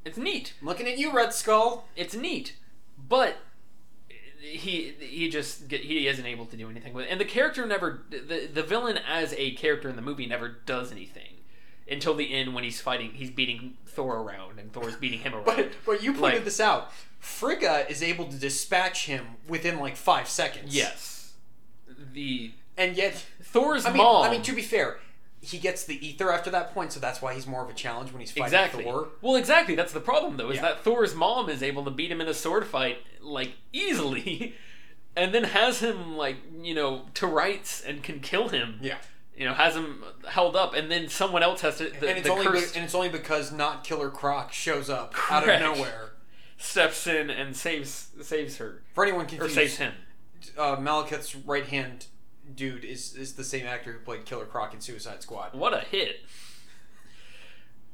it's 0.04 0.16
neat. 0.16 0.54
I'm 0.60 0.66
looking 0.68 0.86
at 0.88 0.96
you, 0.98 1.12
Red 1.12 1.34
Skull. 1.34 1.86
It's 1.96 2.14
neat, 2.14 2.54
but 2.96 3.36
he 4.40 4.94
he 5.00 5.28
just 5.28 5.70
he 5.70 6.06
isn't 6.08 6.24
able 6.24 6.46
to 6.46 6.56
do 6.56 6.70
anything 6.70 6.92
with 6.94 7.06
it. 7.06 7.10
And 7.10 7.20
the 7.20 7.24
character 7.24 7.66
never 7.66 8.02
the 8.10 8.48
the 8.52 8.62
villain 8.62 8.98
as 8.98 9.34
a 9.36 9.52
character 9.52 9.88
in 9.88 9.96
the 9.96 10.02
movie 10.02 10.26
never 10.26 10.48
does 10.48 10.92
anything 10.92 11.34
until 11.90 12.14
the 12.14 12.32
end 12.32 12.54
when 12.54 12.64
he's 12.64 12.80
fighting 12.80 13.10
he's 13.14 13.30
beating 13.30 13.76
Thor 13.86 14.18
around 14.18 14.58
and 14.58 14.72
Thor's 14.72 14.96
beating 14.96 15.20
him 15.20 15.34
around. 15.34 15.44
But 15.44 15.72
but 15.84 16.02
you 16.02 16.12
pointed 16.12 16.36
Like- 16.38 16.44
this 16.44 16.60
out. 16.60 16.92
Frigga 17.18 17.90
is 17.90 18.00
able 18.02 18.26
to 18.28 18.36
dispatch 18.36 19.06
him 19.06 19.26
within 19.48 19.80
like 19.80 19.96
five 19.96 20.28
seconds. 20.28 20.74
yes, 20.74 21.32
the 22.12 22.52
and 22.76 22.96
yet 22.96 23.24
Thor's 23.52 23.84
I 23.86 23.90
mean 23.90 23.98
mom. 23.98 24.24
I 24.24 24.30
mean 24.30 24.42
to 24.42 24.52
be 24.54 24.62
fair, 24.62 24.98
he 25.40 25.58
gets 25.58 25.84
the 25.84 26.04
ether 26.06 26.32
after 26.32 26.50
that 26.50 26.74
point, 26.74 26.92
so 26.92 27.00
that's 27.00 27.22
why 27.22 27.34
he's 27.34 27.46
more 27.46 27.62
of 27.62 27.70
a 27.70 27.74
challenge 27.74 28.12
when 28.12 28.20
he's 28.20 28.30
fighting 28.30 28.44
exactly. 28.44 28.84
Thor. 28.84 29.08
Well, 29.22 29.36
exactly. 29.36 29.74
That's 29.74 29.92
the 29.92 30.00
problem, 30.00 30.36
though, 30.36 30.50
is 30.50 30.56
Yeah. 30.56 30.62
that 30.62 30.84
Thor's 30.84 31.14
mom 31.14 31.48
is 31.48 31.62
able 31.62 31.84
to 31.84 31.90
beat 31.90 32.10
him 32.10 32.20
in 32.20 32.28
a 32.28 32.34
sword 32.34 32.66
fight 32.66 32.98
like 33.20 33.52
easily, 33.72 34.54
and 35.16 35.32
then 35.34 35.44
has 35.44 35.80
him 35.80 36.16
like 36.16 36.36
you 36.60 36.74
know 36.74 37.06
to 37.14 37.26
rights 37.26 37.82
and 37.84 38.02
can 38.02 38.20
kill 38.20 38.48
him. 38.48 38.78
Yeah. 38.82 38.96
You 39.36 39.44
know, 39.44 39.54
has 39.54 39.76
him 39.76 40.02
held 40.28 40.56
up, 40.56 40.74
and 40.74 40.90
then 40.90 41.08
someone 41.08 41.44
else 41.44 41.60
has 41.60 41.78
to. 41.78 41.84
The, 41.88 42.08
and 42.08 42.18
it's 42.18 42.28
only 42.28 42.44
cursed 42.46 42.74
be- 42.74 42.78
and 42.80 42.84
it's 42.84 42.94
only 42.96 43.08
because 43.08 43.52
not 43.52 43.84
Killer 43.84 44.10
Croc 44.10 44.52
shows 44.52 44.90
up 44.90 45.14
out 45.30 45.48
of 45.48 45.60
nowhere. 45.60 46.10
steps 46.56 47.06
in 47.06 47.30
and 47.30 47.56
saves 47.56 48.08
saves 48.20 48.56
her 48.56 48.82
For 48.94 49.04
anyone 49.04 49.26
confused, 49.26 49.52
or 49.52 49.54
saves 49.54 49.76
him. 49.76 49.92
uh, 50.58 50.74
Malekith's 50.76 51.36
right 51.36 51.66
hand 51.66 52.06
dude 52.54 52.84
is 52.84 53.14
is 53.14 53.34
the 53.34 53.44
same 53.44 53.66
actor 53.66 53.92
who 53.92 53.98
played 53.98 54.24
Killer 54.24 54.46
Croc 54.46 54.74
in 54.74 54.80
Suicide 54.80 55.22
Squad. 55.22 55.54
What 55.54 55.74
a 55.74 55.80
hit! 55.80 56.20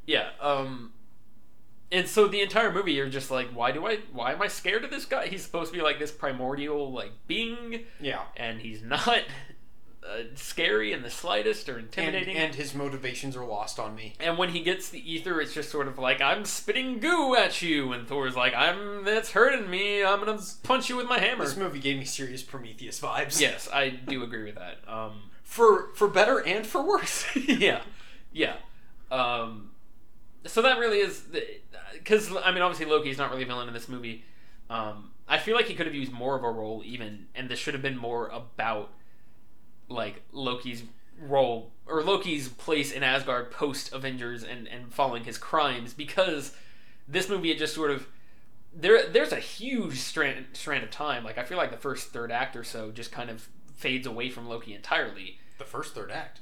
Yeah. 0.07 0.31
Um. 0.41 0.93
And 1.93 2.09
so 2.09 2.27
the 2.27 2.41
entire 2.41 2.73
movie, 2.73 2.93
you're 2.93 3.09
just 3.09 3.31
like, 3.31 3.49
why 3.51 3.71
do 3.71 3.87
I? 3.87 3.99
Why 4.13 4.33
am 4.33 4.43
I 4.43 4.49
scared 4.49 4.85
of 4.85 4.91
this 4.91 5.05
guy? 5.05 5.29
He's 5.29 5.45
supposed 5.45 5.73
to 5.73 5.79
be 5.79 5.83
like 5.83 5.99
this 5.99 6.11
primordial 6.11 6.93
like 6.93 7.13
being. 7.27 7.81
Yeah. 8.01 8.23
and 8.37 8.61
he's 8.61 8.83
not 8.83 9.23
uh, 10.07 10.25
scary 10.35 10.93
in 10.93 11.03
the 11.03 11.11
slightest 11.11 11.69
or 11.69 11.77
And, 11.77 11.85
intimidating. 11.85 12.37
and 12.37 12.55
his 12.55 12.75
motivations 12.75 13.37
are 13.37 13.45
lost 13.45 13.79
on 13.79 13.95
me. 13.95 14.15
And 14.21 14.37
when 14.37 14.51
he 14.51 14.61
gets 14.61 14.89
the 14.91 15.01
ether, 15.13 15.41
it's 15.41 15.55
just 15.55 15.71
sort 15.71 15.89
of 15.89 15.99
like 15.99 16.21
I'm 16.21 16.45
spitting 16.45 16.99
goo 17.01 17.35
at 17.35 17.63
you, 17.63 17.93
and 17.93 18.07
Thor's 18.07 18.37
like, 18.37 18.53
"I'm 18.55 19.05
that's 19.05 19.31
hurting 19.33 19.71
me. 19.71 20.05
I'm 20.05 20.21
gonna 20.25 20.41
punch 20.63 20.89
you 20.91 20.97
with 20.97 21.07
my 21.07 21.19
hammer." 21.19 21.45
This 21.45 21.57
movie 21.57 21.81
gave 21.81 21.99
me 21.99 22.05
serious 22.05 22.43
Prometheus 22.43 23.01
vibes. 23.01 23.41
yes, 23.41 23.69
I 23.73 23.89
do 23.91 24.23
agree 24.23 24.45
with 24.45 24.57
that. 24.57 24.79
Um, 24.87 25.31
For 25.43 25.89
for 25.95 26.09
better 26.09 26.39
and 26.39 26.67
for 26.67 26.83
worse. 26.83 27.25
yeah, 27.37 27.83
yeah. 28.33 28.57
Um, 29.11 29.71
so 30.47 30.61
that 30.63 30.79
really 30.79 30.99
is 30.99 31.23
because 31.95 32.31
I 32.45 32.51
mean, 32.53 32.63
obviously 32.63 32.87
Loki's 32.93 33.17
not 33.19 33.31
really 33.31 33.45
a 33.45 33.47
villain 33.47 33.69
in 33.69 33.75
this 33.75 33.89
movie. 33.89 34.25
Um, 34.69 35.11
I 35.29 35.39
feel 35.39 35.55
like 35.57 35.67
he 35.67 35.75
could 35.75 35.87
have 35.87 35.95
used 35.95 36.13
more 36.13 36.37
of 36.37 36.45
a 36.45 36.51
role 36.51 36.83
even, 36.85 37.27
and 37.35 37.49
this 37.49 37.59
should 37.59 37.73
have 37.75 37.83
been 37.83 37.97
more 37.97 38.29
about 38.29 38.91
like 39.89 40.23
Loki's 40.33 40.83
role 41.21 41.71
or 41.87 42.03
Loki's 42.03 42.49
place 42.49 42.93
in 42.93 43.03
Asgard 43.03 43.51
post 43.51 43.93
Avengers 43.93 44.43
and 44.43 44.67
and 44.67 44.93
following 44.93 45.25
his 45.25 45.39
crimes 45.39 45.95
because 45.95 46.57
this 47.07 47.29
movie 47.29 47.49
had 47.49 47.59
just 47.59 47.75
sort 47.75 47.91
of 47.91 48.07
there 48.75 49.07
there's 49.07 49.33
a 49.33 49.41
huge 49.41 49.99
strand 50.01 50.47
strand 50.53 50.83
of 50.83 50.91
time 50.91 51.23
like 51.23 51.39
I 51.39 51.45
feel 51.45 51.59
like 51.59 51.71
the 51.71 51.77
first 51.77 52.09
third 52.09 52.33
act 52.33 52.57
or 52.57 52.65
so 52.65 52.91
just 52.91 53.13
kind 53.13 53.31
of 53.31 53.49
fades 53.75 54.07
away 54.07 54.31
from 54.31 54.49
Loki 54.49 54.75
entirely. 54.75 55.39
The 55.59 55.65
first 55.65 55.95
third 55.95 56.11
act. 56.11 56.41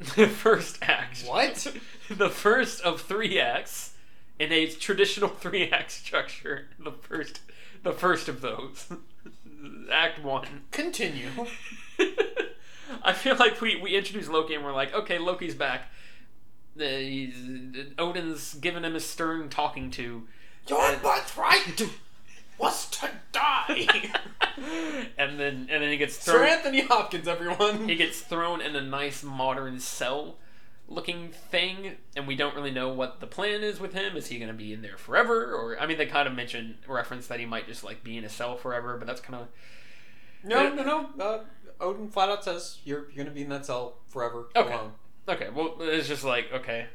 the 0.16 0.26
first 0.26 0.78
act. 0.82 1.24
What? 1.26 1.74
the 2.10 2.30
first 2.30 2.80
of 2.82 3.02
three 3.02 3.38
acts 3.38 3.94
in 4.38 4.50
a 4.52 4.66
traditional 4.66 5.28
three 5.40 5.70
act 5.70 5.92
structure. 5.92 6.68
The 6.78 6.92
first 6.92 7.40
the 7.82 7.92
first 7.92 8.28
of 8.28 8.40
those. 8.40 8.86
Act 9.92 10.22
one. 10.22 10.62
Continue. 10.70 11.28
I 13.02 13.12
feel 13.12 13.36
like 13.36 13.60
we, 13.60 13.80
we 13.80 13.96
introduced 13.96 14.30
Loki 14.30 14.54
and 14.54 14.64
we're 14.64 14.72
like, 14.72 14.92
okay, 14.94 15.18
Loki's 15.18 15.54
back. 15.54 15.88
Uh, 16.78 16.84
he's, 16.84 17.34
Odin's 17.98 18.54
given 18.54 18.84
him 18.84 18.96
a 18.96 19.00
stern 19.00 19.48
talking 19.48 19.90
to. 19.92 20.26
Your 20.68 20.96
birthright 20.96 21.82
was 22.58 22.88
to 22.90 23.10
die. 23.32 24.12
and 25.18 25.40
then 25.40 25.68
and 25.70 25.82
then 25.82 25.90
he 25.90 25.96
gets 25.96 26.18
Sir. 26.18 26.44
Anthony 26.44 26.82
Hopkins, 26.82 27.26
everyone. 27.26 27.88
He 27.88 27.96
gets 27.96 28.20
thrown 28.20 28.60
in 28.60 28.76
a 28.76 28.82
nice 28.82 29.22
modern 29.22 29.80
cell 29.80 30.36
looking 30.90 31.30
thing, 31.30 31.92
and 32.16 32.26
we 32.26 32.34
don't 32.36 32.54
really 32.54 32.70
know 32.72 32.88
what 32.92 33.20
the 33.20 33.26
plan 33.26 33.62
is 33.62 33.78
with 33.80 33.94
him. 33.94 34.16
Is 34.16 34.26
he 34.26 34.36
going 34.38 34.48
to 34.50 34.54
be 34.54 34.72
in 34.74 34.82
there 34.82 34.98
forever, 34.98 35.54
or 35.54 35.78
I 35.80 35.86
mean, 35.86 35.96
they 35.96 36.06
kind 36.06 36.28
of 36.28 36.34
mention 36.34 36.76
reference 36.86 37.28
that 37.28 37.38
he 37.40 37.46
might 37.46 37.66
just 37.66 37.82
like 37.84 38.04
be 38.04 38.18
in 38.18 38.24
a 38.24 38.28
cell 38.28 38.56
forever, 38.56 38.96
but 38.98 39.06
that's 39.06 39.20
kind 39.20 39.42
of 39.42 39.48
No, 40.44 40.74
no, 40.74 41.08
no. 41.16 41.24
Uh, 41.24 41.44
Odin 41.80 42.08
flat 42.08 42.28
out 42.28 42.44
says 42.44 42.78
you're 42.84 43.06
you're 43.12 43.24
gonna 43.24 43.34
be 43.34 43.42
in 43.42 43.48
that 43.50 43.64
cell 43.64 43.98
forever 44.08 44.48
Okay. 44.54 44.72
alone. 44.74 44.92
Okay, 45.28 45.48
well, 45.54 45.76
it's 45.80 46.08
just 46.08 46.24
like 46.24 46.52
okay, 46.52 46.86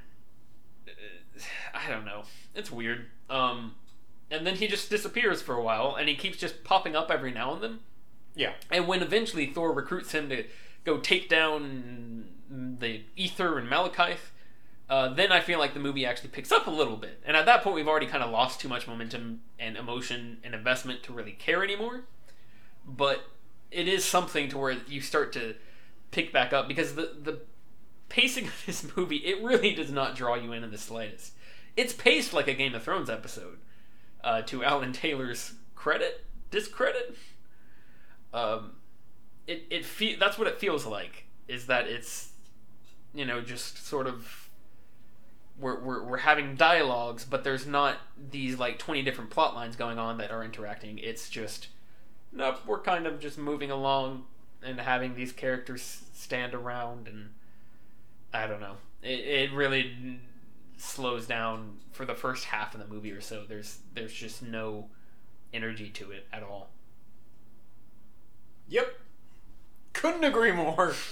I 1.74 1.90
don't 1.90 2.06
know. 2.06 2.24
It's 2.54 2.72
weird. 2.72 3.06
Um, 3.30 3.76
and 4.32 4.46
then 4.46 4.56
he 4.56 4.68
just 4.68 4.90
disappears 4.90 5.42
for 5.42 5.56
a 5.56 5.62
while, 5.64 5.96
and 5.96 6.10
he 6.10 6.16
keeps 6.16 6.38
just 6.38 6.64
popping 6.64 6.96
up 6.96 7.10
every 7.12 7.32
now 7.32 7.54
and 7.54 7.64
then. 7.64 7.80
Yeah. 8.36 8.54
And 8.72 8.88
when 8.88 9.02
eventually 9.02 9.46
Thor 9.48 9.72
recruits 9.72 10.12
him 10.12 10.30
to 10.30 10.44
go 10.84 10.98
take 10.98 11.30
down 11.30 12.26
the 12.50 13.04
Ether 13.16 13.58
and 13.58 13.70
Malekith, 13.70 14.32
uh, 14.90 15.10
then 15.10 15.32
I 15.32 15.40
feel 15.40 15.60
like 15.60 15.74
the 15.74 15.80
movie 15.80 16.06
actually 16.06 16.30
picks 16.30 16.52
up 16.52 16.68
a 16.68 16.72
little 16.72 16.98
bit. 16.98 17.22
And 17.26 17.36
at 17.36 17.46
that 17.46 17.64
point, 17.64 17.76
we've 17.76 17.88
already 17.88 18.06
kind 18.06 18.24
of 18.24 18.30
lost 18.30 18.60
too 18.60 18.70
much 18.70 18.88
momentum 18.88 19.42
and 19.58 19.76
emotion 19.78 20.38
and 20.44 20.54
investment 20.54 21.04
to 21.04 21.14
really 21.14 21.32
care 21.32 21.64
anymore. 21.64 22.02
But 22.86 23.26
it 23.72 23.88
is 23.88 24.06
something 24.06 24.48
to 24.50 24.58
where 24.58 24.78
you 24.88 25.02
start 25.02 25.34
to 25.34 25.56
pick 26.12 26.32
back 26.32 26.54
up 26.54 26.68
because 26.68 26.96
the 26.96 27.12
the 27.22 27.40
pacing 28.10 28.46
of 28.48 28.64
this 28.66 28.86
movie 28.96 29.18
it 29.18 29.44
really 29.44 29.74
does 29.74 29.92
not 29.92 30.16
draw 30.16 30.36
you 30.36 30.52
in 30.52 30.64
in 30.64 30.72
the 30.72 30.78
slightest. 30.78 31.34
It's 31.76 31.94
paced 31.94 32.32
like 32.32 32.48
a 32.48 32.54
Game 32.54 32.74
of 32.74 32.84
Thrones 32.84 33.10
episode, 33.10 33.58
uh, 34.24 34.42
to 34.44 34.64
Alan 34.64 34.94
Taylor's 34.94 35.54
credit, 35.76 36.26
discredit. 36.52 37.18
Um, 38.34 38.72
it 39.48 39.66
it 39.70 39.86
fe- 39.86 40.16
that's 40.16 40.38
what 40.38 40.48
it 40.48 40.60
feels 40.60 40.86
like. 40.86 41.26
Is 41.48 41.68
that 41.68 41.88
it's, 41.88 42.32
you 43.16 43.26
know, 43.26 43.42
just 43.42 43.86
sort 43.88 44.08
of. 44.08 44.42
We're, 45.58 45.80
we're, 45.80 46.04
we're 46.04 46.18
having 46.18 46.56
dialogues, 46.56 47.24
but 47.24 47.46
there's 47.46 47.66
not 47.66 47.98
these 48.30 48.60
like 48.60 48.78
20 48.78 49.04
different 49.04 49.30
plot 49.30 49.56
lines 49.56 49.78
going 49.78 49.98
on 49.98 50.18
that 50.18 50.30
are 50.30 50.44
interacting. 50.44 50.98
It's 50.98 51.30
just, 51.30 51.70
nope, 52.34 52.60
we're 52.68 52.82
kind 52.82 53.08
of 53.08 53.22
just 53.22 53.38
moving 53.38 53.72
along 53.72 54.26
and 54.62 54.82
having 54.82 55.16
these 55.16 55.32
characters 55.32 56.02
stand 56.14 56.54
around 56.54 57.08
and 57.08 57.30
I 58.34 58.48
don't 58.48 58.60
know. 58.60 58.76
It, 59.02 59.20
it 59.20 59.54
really 59.54 60.20
slows 60.78 61.26
down 61.26 61.78
for 61.92 62.06
the 62.06 62.16
first 62.16 62.46
half 62.46 62.74
of 62.74 62.82
the 62.82 62.94
movie 62.94 63.12
or 63.12 63.22
so. 63.22 63.46
There's 63.48 63.80
there's 63.94 64.14
just 64.14 64.44
no 64.44 64.90
energy 65.54 65.90
to 65.92 66.12
it 66.12 66.28
at 66.34 66.44
all. 66.44 66.70
Yep. 68.68 68.88
Couldn't 69.94 70.24
agree 70.24 70.52
more. 70.52 70.94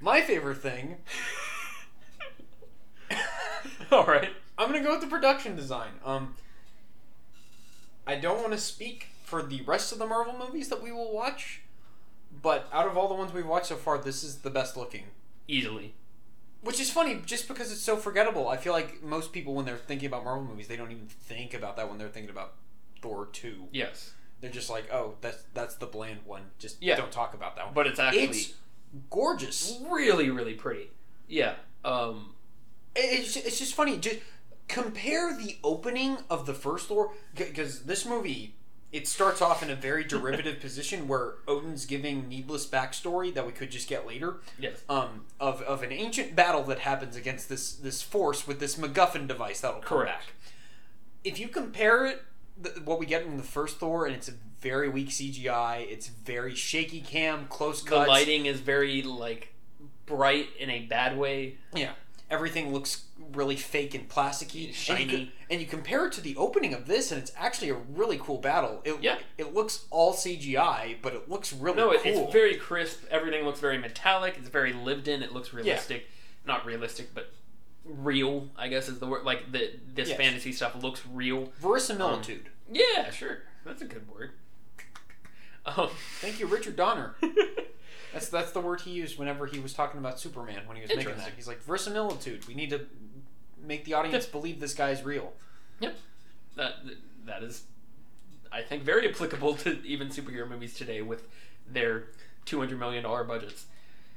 My 0.00 0.20
favorite 0.20 0.58
thing. 0.58 0.96
all 3.92 4.04
right. 4.06 4.30
I'm 4.58 4.68
gonna 4.70 4.82
go 4.82 4.92
with 4.92 5.00
the 5.00 5.06
production 5.06 5.56
design. 5.56 5.92
Um, 6.04 6.34
I 8.06 8.16
don't 8.16 8.40
want 8.40 8.52
to 8.52 8.58
speak 8.58 9.08
for 9.24 9.42
the 9.42 9.62
rest 9.62 9.92
of 9.92 9.98
the 9.98 10.06
Marvel 10.06 10.36
movies 10.38 10.68
that 10.68 10.82
we 10.82 10.92
will 10.92 11.12
watch, 11.12 11.62
but 12.42 12.68
out 12.72 12.86
of 12.86 12.96
all 12.96 13.08
the 13.08 13.14
ones 13.14 13.32
we've 13.32 13.46
watched 13.46 13.66
so 13.66 13.76
far, 13.76 13.98
this 13.98 14.22
is 14.22 14.38
the 14.38 14.50
best 14.50 14.76
looking. 14.76 15.04
Easily. 15.48 15.94
Which 16.62 16.80
is 16.80 16.90
funny, 16.90 17.20
just 17.26 17.48
because 17.48 17.70
it's 17.70 17.80
so 17.82 17.96
forgettable. 17.96 18.48
I 18.48 18.56
feel 18.56 18.72
like 18.72 19.02
most 19.02 19.32
people, 19.32 19.54
when 19.54 19.66
they're 19.66 19.76
thinking 19.76 20.06
about 20.06 20.24
Marvel 20.24 20.44
movies, 20.44 20.68
they 20.68 20.76
don't 20.76 20.90
even 20.90 21.06
think 21.06 21.54
about 21.54 21.76
that 21.76 21.88
when 21.88 21.98
they're 21.98 22.08
thinking 22.08 22.30
about 22.30 22.54
Thor 23.02 23.26
two. 23.32 23.68
Yes. 23.72 24.12
They're 24.40 24.50
just 24.50 24.70
like, 24.70 24.92
oh, 24.92 25.14
that's 25.20 25.42
that's 25.54 25.76
the 25.76 25.86
bland 25.86 26.20
one. 26.24 26.42
Just 26.58 26.82
Yeah. 26.82 26.96
don't 26.96 27.12
talk 27.12 27.34
about 27.34 27.56
that 27.56 27.66
one. 27.66 27.74
But 27.74 27.86
it's 27.86 27.98
actually 27.98 28.22
it's 28.24 28.54
gorgeous. 29.10 29.80
really 29.90 30.30
really 30.30 30.54
pretty. 30.54 30.90
Yeah. 31.28 31.54
Um 31.84 32.34
It's 32.94 33.36
it's 33.36 33.58
just 33.58 33.74
funny. 33.74 33.98
Just 33.98 34.18
compare 34.68 35.36
the 35.36 35.56
opening 35.62 36.18
of 36.28 36.44
the 36.46 36.54
first 36.54 36.88
Thor 36.88 37.12
because 37.34 37.82
this 37.84 38.04
movie 38.04 38.54
it 38.92 39.06
starts 39.06 39.42
off 39.42 39.62
in 39.62 39.70
a 39.70 39.74
very 39.74 40.04
derivative 40.14 40.60
position 40.60 41.06
where 41.08 41.34
Odin's 41.46 41.84
giving 41.86 42.28
needless 42.28 42.66
backstory 42.66 43.34
that 43.34 43.44
we 43.46 43.52
could 43.52 43.70
just 43.70 43.88
get 43.88 44.06
later. 44.06 44.36
yes. 44.58 44.80
Um, 44.88 45.24
of, 45.40 45.60
of 45.62 45.82
an 45.82 45.92
ancient 45.92 46.34
battle 46.36 46.62
that 46.64 46.78
happens 46.78 47.16
against 47.16 47.48
this 47.48 47.72
this 47.74 48.00
force 48.00 48.46
with 48.46 48.58
this 48.60 48.76
MacGuffin 48.76 49.26
device 49.26 49.60
that'll 49.60 49.80
come 49.80 49.98
Correct. 49.98 50.26
back. 50.26 50.32
If 51.24 51.38
you 51.40 51.48
compare 51.48 52.06
it, 52.06 52.22
the, 52.60 52.70
what 52.84 52.98
we 52.98 53.06
get 53.06 53.22
in 53.24 53.36
the 53.36 53.42
first 53.42 53.78
Thor, 53.78 54.06
and 54.06 54.14
it's 54.14 54.28
a 54.28 54.32
very 54.60 54.88
weak 54.88 55.08
CGI. 55.10 55.86
It's 55.90 56.08
very 56.08 56.54
shaky 56.54 57.00
cam, 57.00 57.46
close 57.48 57.82
The 57.82 57.96
lighting 57.96 58.46
is 58.46 58.60
very 58.60 59.02
like 59.02 59.52
bright 60.06 60.48
in 60.58 60.70
a 60.70 60.80
bad 60.86 61.18
way. 61.18 61.56
Yeah, 61.74 61.92
everything 62.30 62.72
looks 62.72 63.04
really 63.32 63.56
fake 63.56 63.94
and 63.94 64.08
plasticky, 64.08 64.72
Shiny. 64.72 65.02
And 65.02 65.12
you, 65.12 65.28
and 65.50 65.60
you 65.60 65.66
compare 65.66 66.06
it 66.06 66.12
to 66.12 66.20
the 66.20 66.36
opening 66.36 66.74
of 66.74 66.86
this, 66.86 67.10
and 67.10 67.20
it's 67.20 67.32
actually 67.36 67.70
a 67.70 67.74
really 67.74 68.18
cool 68.18 68.38
battle. 68.38 68.80
It, 68.84 69.02
Yeah. 69.02 69.18
it 69.36 69.52
looks 69.54 69.86
all 69.90 70.12
CGI, 70.14 70.96
but 71.02 71.12
it 71.14 71.28
looks 71.28 71.52
really 71.52 71.76
No, 71.76 71.90
it, 71.90 72.02
cool. 72.02 72.24
it's 72.24 72.32
very 72.32 72.56
crisp. 72.56 73.04
Everything 73.10 73.44
looks 73.44 73.60
very 73.60 73.78
metallic. 73.78 74.36
It's 74.38 74.48
very 74.48 74.72
lived 74.72 75.08
in. 75.08 75.22
It 75.22 75.32
looks 75.32 75.52
realistic. 75.52 76.08
Not 76.46 76.64
realistic, 76.64 77.12
but 77.14 77.32
real. 77.86 78.48
I 78.56 78.68
guess 78.68 78.88
is 78.88 78.98
the 78.98 79.06
word. 79.06 79.24
Like 79.24 79.52
the 79.52 79.72
this 79.94 80.08
Yes. 80.10 80.16
fantasy 80.18 80.52
stuff 80.52 80.74
looks 80.82 81.02
real. 81.06 81.52
verisimilitude. 81.60 82.50
Yeah, 82.70 83.10
sure. 83.10 83.42
That's 83.64 83.82
a 83.82 83.86
good 83.86 84.10
word. 84.10 84.32
Um, 85.66 85.88
Thank 86.20 86.38
you, 86.38 86.46
Richard 86.46 86.76
Donner. 86.76 87.16
That's 88.12 88.28
that's 88.28 88.52
the 88.52 88.60
word 88.60 88.82
he 88.82 88.92
used 88.92 89.18
whenever 89.18 89.46
he 89.46 89.58
was 89.58 89.74
talking 89.74 89.98
about 89.98 90.20
Superman 90.20 90.60
when 90.66 90.76
he 90.76 90.82
was 90.82 90.94
making 90.94 91.16
that. 91.16 91.32
He's 91.34 91.48
like 91.48 91.60
verisimilitude. 91.64 92.46
We 92.46 92.54
need 92.54 92.70
to 92.70 92.86
make 93.60 93.84
the 93.84 93.94
audience 93.94 94.26
believe 94.26 94.60
this 94.60 94.74
guy's 94.74 95.02
real. 95.02 95.32
Yep. 95.80 95.96
That 96.54 96.74
that 97.26 97.42
is, 97.42 97.64
I 98.52 98.62
think, 98.62 98.84
very 98.84 99.10
applicable 99.10 99.54
to 99.64 99.84
even 99.84 100.08
superhero 100.08 100.48
movies 100.48 100.74
today 100.74 101.02
with 101.02 101.24
their 101.68 102.04
two 102.44 102.60
hundred 102.60 102.78
million 102.78 103.02
dollar 103.02 103.24
budgets. 103.24 103.66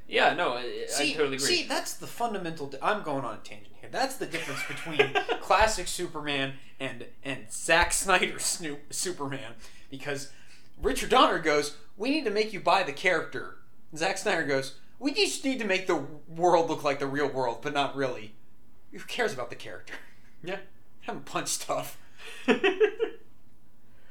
Yeah, 0.09 0.33
no, 0.33 0.53
I, 0.53 0.85
See, 0.87 1.11
I 1.11 1.13
totally 1.13 1.35
agree. 1.35 1.47
see, 1.47 1.67
that's 1.67 1.93
the 1.93 2.07
fundamental. 2.07 2.67
Di- 2.67 2.79
I'm 2.81 3.03
going 3.03 3.23
on 3.23 3.35
a 3.35 3.37
tangent 3.37 3.75
here. 3.79 3.89
That's 3.91 4.15
the 4.17 4.25
difference 4.25 4.61
between 4.67 5.13
classic 5.41 5.87
Superman 5.87 6.53
and 6.79 7.05
and 7.23 7.51
Zack 7.51 7.93
Snyder's 7.93 8.43
Snoop, 8.43 8.91
Superman, 8.91 9.53
because 9.91 10.31
Richard 10.81 11.09
Donner 11.11 11.37
goes, 11.39 11.75
"We 11.95 12.09
need 12.09 12.25
to 12.25 12.31
make 12.31 12.51
you 12.53 12.59
buy 12.59 12.83
the 12.83 12.91
character." 12.93 13.57
Zack 13.95 14.17
Snyder 14.17 14.43
goes, 14.43 14.75
"We 14.97 15.13
just 15.13 15.45
need 15.45 15.59
to 15.59 15.65
make 15.65 15.85
the 15.85 16.03
world 16.27 16.69
look 16.69 16.83
like 16.83 16.99
the 16.99 17.07
real 17.07 17.29
world, 17.29 17.59
but 17.61 17.73
not 17.73 17.95
really. 17.95 18.33
Who 18.91 18.99
cares 18.99 19.33
about 19.33 19.51
the 19.51 19.55
character? 19.55 19.93
yeah. 20.43 20.57
Have 21.01 21.17
him 21.17 21.21
punch 21.23 21.49
stuff." 21.49 21.97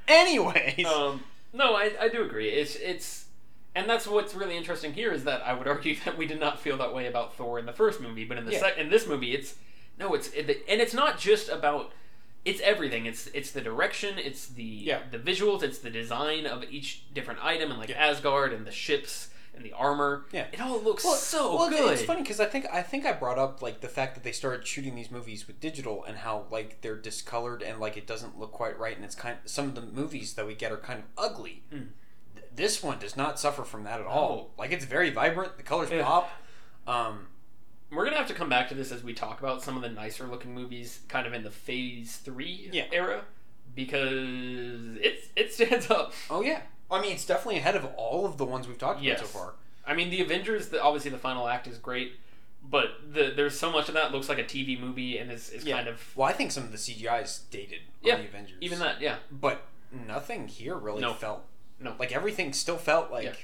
Anyways, 0.08 0.86
um, 0.86 1.22
no, 1.52 1.74
I, 1.74 1.92
I 2.00 2.08
do 2.08 2.22
agree. 2.22 2.48
It's 2.50 2.76
it's, 2.76 3.26
and 3.78 3.88
that's 3.88 4.06
what's 4.06 4.34
really 4.34 4.56
interesting 4.56 4.92
here 4.92 5.12
is 5.12 5.24
that 5.24 5.42
I 5.46 5.52
would 5.52 5.66
argue 5.68 5.96
that 6.04 6.16
we 6.18 6.26
did 6.26 6.40
not 6.40 6.60
feel 6.60 6.76
that 6.78 6.94
way 6.94 7.06
about 7.06 7.34
Thor 7.34 7.58
in 7.58 7.66
the 7.66 7.72
first 7.72 8.00
movie, 8.00 8.24
but 8.24 8.36
in 8.38 8.44
the 8.44 8.52
Yeah. 8.52 8.60
sec- 8.60 8.78
in 8.78 8.90
this 8.90 9.06
movie, 9.06 9.34
it's 9.34 9.54
no, 9.98 10.14
it's 10.14 10.28
it, 10.30 10.64
and 10.68 10.80
it's 10.80 10.94
not 10.94 11.18
just 11.18 11.48
about. 11.48 11.92
It's 12.44 12.60
everything. 12.60 13.04
It's 13.06 13.26
it's 13.28 13.50
the 13.50 13.60
direction. 13.60 14.18
It's 14.18 14.46
the 14.46 14.62
Yeah. 14.62 15.00
the 15.10 15.18
visuals. 15.18 15.62
It's 15.62 15.78
the 15.78 15.90
design 15.90 16.46
of 16.46 16.64
each 16.70 17.12
different 17.12 17.44
item, 17.44 17.70
and 17.70 17.78
like 17.80 17.88
Yeah. 17.90 18.06
Asgard 18.06 18.52
and 18.52 18.64
the 18.66 18.70
ships 18.70 19.28
and 19.54 19.64
the 19.64 19.72
armor. 19.72 20.24
Yeah. 20.30 20.46
it 20.52 20.60
all 20.60 20.80
looks 20.80 21.04
Well, 21.04 21.16
so 21.16 21.56
well, 21.56 21.68
good. 21.68 21.92
It's 21.92 22.02
funny 22.02 22.22
because 22.22 22.38
I 22.38 22.44
think 22.46 22.66
I 22.72 22.80
think 22.80 23.04
I 23.04 23.12
brought 23.12 23.38
up 23.38 23.60
like 23.60 23.80
the 23.80 23.88
fact 23.88 24.14
that 24.14 24.22
they 24.22 24.30
started 24.32 24.66
shooting 24.66 24.94
these 24.94 25.10
movies 25.10 25.46
with 25.48 25.58
digital 25.60 26.04
and 26.04 26.16
how 26.18 26.46
like 26.50 26.80
they're 26.80 26.96
discolored 26.96 27.60
and 27.62 27.80
like 27.80 27.96
it 27.96 28.06
doesn't 28.06 28.38
look 28.38 28.52
quite 28.52 28.78
right 28.78 28.94
and 28.94 29.04
it's 29.04 29.16
kind 29.16 29.36
some 29.44 29.66
of 29.66 29.74
the 29.74 29.82
movies 29.82 30.34
that 30.34 30.46
we 30.46 30.54
get 30.54 30.70
are 30.70 30.76
kind 30.78 31.00
of 31.00 31.06
ugly. 31.18 31.64
Mm. 31.74 31.88
Th- 32.58 32.68
This 32.68 32.82
one 32.82 32.98
does 32.98 33.16
not 33.16 33.38
suffer 33.40 33.64
from 33.64 33.84
that 33.84 34.00
at 34.00 34.06
all. 34.06 34.50
Like 34.58 34.72
it's 34.72 34.84
very 34.84 35.10
vibrant. 35.10 35.56
The 35.56 35.62
colors 35.62 35.90
Yeah. 35.90 36.02
pop. 36.04 36.30
Um, 36.86 37.28
We're 37.90 38.04
gonna 38.04 38.16
have 38.18 38.28
to 38.28 38.34
come 38.34 38.50
back 38.50 38.68
to 38.68 38.74
this 38.74 38.92
as 38.92 39.02
we 39.02 39.14
talk 39.14 39.40
about 39.40 39.62
some 39.62 39.74
of 39.76 39.82
the 39.82 39.88
nicer 39.88 40.26
looking 40.26 40.54
movies, 40.54 41.00
kind 41.08 41.26
of 41.26 41.32
in 41.32 41.42
the 41.42 41.50
Phase 41.50 42.16
Three 42.18 42.68
Yeah. 42.72 42.84
era, 42.92 43.24
because 43.74 44.96
it's 45.00 45.28
it 45.36 45.52
stands 45.52 45.90
up. 45.98 46.12
oh 46.30 46.42
yeah. 46.42 46.62
I 46.90 47.00
mean, 47.00 47.12
it's 47.12 47.26
definitely 47.26 47.58
ahead 47.58 47.76
of 47.76 47.84
all 47.96 48.24
of 48.26 48.38
the 48.38 48.44
ones 48.46 48.66
we've 48.66 48.78
talked 48.78 49.00
Yes. 49.02 49.20
about 49.20 49.30
so 49.30 49.38
far. 49.38 49.54
I 49.86 49.94
mean, 49.94 50.10
the 50.10 50.20
Avengers, 50.22 50.68
the, 50.68 50.82
obviously 50.82 51.10
the 51.10 51.18
final 51.18 51.46
act 51.48 51.66
is 51.66 51.76
great, 51.78 52.12
but 52.62 52.88
the, 53.12 53.32
there's 53.36 53.58
so 53.58 53.70
much 53.70 53.88
of 53.88 53.94
that 53.94 54.10
looks 54.12 54.28
like 54.28 54.38
a 54.38 54.44
TV 54.44 54.78
movie 54.78 55.16
and 55.18 55.30
is, 55.30 55.50
is 55.50 55.64
Yeah. 55.64 55.76
kind 55.76 55.88
of 55.88 56.14
Well, 56.16 56.28
I 56.28 56.32
think 56.32 56.50
some 56.52 56.64
of 56.64 56.72
the 56.72 56.78
CGI 56.78 57.22
is 57.22 57.40
dated 57.50 57.80
Yeah, 58.02 58.14
on 58.16 58.20
the 58.22 58.26
Avengers. 58.28 58.56
even 58.60 58.78
that. 58.80 59.00
Yeah, 59.00 59.16
but 59.30 59.62
nothing 59.92 60.48
here 60.48 60.76
really 60.76 61.00
No. 61.00 61.12
felt 61.14 61.44
No. 61.80 61.94
like 61.98 62.12
everything 62.12 62.52
still 62.52 62.76
felt 62.78 63.10
like 63.10 63.24
Yeah. 63.24 63.34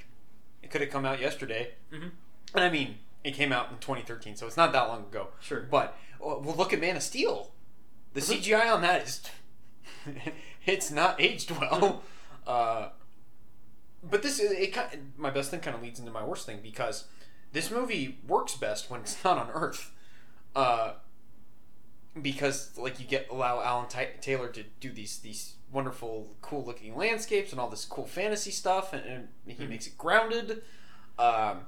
it 0.63 0.71
could 0.71 0.81
have 0.81 0.91
come 0.91 1.05
out 1.05 1.21
yesterday 1.21 1.75
Mhm. 1.93 2.11
and 2.55 2.65
i 2.65 2.69
mean 2.71 2.99
it 3.23 3.33
came 3.35 3.53
out 3.53 3.71
in 3.71 3.79
2013 3.79 4.37
so 4.37 4.47
it's 4.47 4.57
not 4.57 4.73
that 4.73 4.89
long 4.89 5.03
ago 5.05 5.29
sure. 5.41 5.61
but 5.71 5.97
well 6.19 6.41
well, 6.41 6.57
look 6.57 6.73
at 6.73 6.81
man 6.81 6.97
of 6.97 7.03
steel 7.03 7.53
the 8.13 8.21
Mhm. 8.21 8.39
cgi 8.43 8.75
on 8.75 8.83
that 8.83 9.03
is 9.03 9.21
it's 10.67 10.91
not 10.91 11.21
aged 11.21 11.51
well 11.53 12.03
uh, 12.47 12.89
but 14.03 14.23
this 14.23 14.39
is 14.41 14.51
it 14.51 14.73
kind 14.73 15.13
my 15.17 15.31
best 15.31 15.51
thing 15.51 15.61
kind 15.61 15.77
of 15.77 15.83
leads 15.83 15.99
into 15.99 16.11
my 16.13 16.23
worst 16.25 16.45
thing 16.47 16.61
because 16.63 17.05
this 17.53 17.71
movie 17.71 18.19
works 18.27 18.55
best 18.57 18.91
when 18.91 19.01
it's 19.01 19.23
not 19.25 19.39
on 19.39 19.51
earth 19.53 19.93
uh, 20.57 20.95
because 22.23 22.77
like 22.79 23.01
you 23.01 23.07
get 23.07 23.29
allow 23.31 23.61
Alan 23.63 23.89
Ty- 23.89 24.13
Taylor 24.21 24.49
to 24.49 24.63
do 24.81 24.93
these 24.93 25.19
these 25.19 25.55
wonderful 25.73 26.29
cool 26.43 26.65
looking 26.65 26.97
landscapes 26.97 27.51
and 27.51 27.61
all 27.61 27.69
this 27.69 27.85
cool 27.85 28.07
fantasy 28.07 28.51
stuff 28.53 28.93
and, 28.93 29.05
and 29.05 29.29
he 29.47 29.65
Mhm. 29.65 29.69
makes 29.69 29.87
it 29.89 29.99
grounded 29.99 30.63
um, 31.19 31.67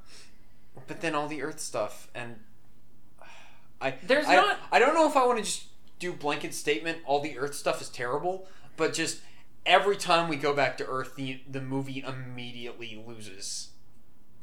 but 0.86 1.00
then 1.00 1.14
all 1.14 1.26
the 1.26 1.42
earth 1.42 1.58
stuff 1.60 2.08
and 2.14 2.38
I 3.80 3.94
There's 4.02 4.26
I, 4.26 4.36
not- 4.36 4.58
I 4.72 4.78
don't 4.78 4.94
know 4.94 5.08
if 5.08 5.16
I 5.16 5.26
want 5.26 5.38
to 5.38 5.44
just 5.44 5.64
do 5.98 6.12
blanket 6.12 6.54
statement 6.54 6.98
all 7.04 7.20
the 7.20 7.38
earth 7.38 7.54
stuff 7.54 7.80
is 7.82 7.88
terrible 7.88 8.46
but 8.76 8.92
just 8.92 9.20
every 9.64 9.96
time 9.96 10.28
we 10.28 10.36
go 10.36 10.52
back 10.54 10.78
to 10.78 10.86
earth 10.86 11.16
the 11.16 11.40
the 11.50 11.60
movie 11.60 12.04
immediately 12.06 13.02
loses 13.06 13.70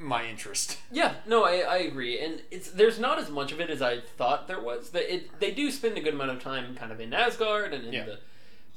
my 0.03 0.25
interest 0.25 0.77
Yeah, 0.91 1.15
no, 1.25 1.43
I, 1.45 1.59
I 1.59 1.77
agree, 1.77 2.19
and 2.19 2.41
it's 2.51 2.69
there's 2.71 2.99
not 2.99 3.17
as 3.19 3.29
much 3.29 3.51
of 3.51 3.59
it 3.59 3.69
as 3.69 3.81
I 3.81 3.99
thought 4.01 4.47
there 4.47 4.59
was. 4.61 4.89
That 4.91 5.11
it 5.13 5.39
they 5.39 5.51
do 5.51 5.71
spend 5.71 5.97
a 5.97 6.01
good 6.01 6.13
amount 6.13 6.31
of 6.31 6.41
time 6.43 6.75
kind 6.75 6.91
of 6.91 6.99
in 6.99 7.13
Asgard 7.13 7.73
and 7.73 7.85
in 7.85 7.93
Yeah. 7.93 8.05
the, 8.05 8.19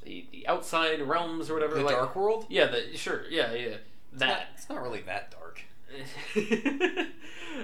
the 0.05 0.27
the 0.33 0.47
outside 0.49 1.01
realms 1.03 1.51
or 1.51 1.55
whatever. 1.55 1.75
the 1.75 1.83
like, 1.83 1.95
dark 1.95 2.15
world 2.17 2.47
Yeah, 2.49 2.67
the 2.67 2.97
sure, 2.97 3.25
yeah, 3.31 3.53
yeah, 3.53 3.59
it's 3.59 3.81
not, 4.13 4.19
that. 4.21 4.49
it's 4.55 4.69
not 4.69 4.83
really 4.83 5.03
that 5.03 5.31
dark 5.31 5.63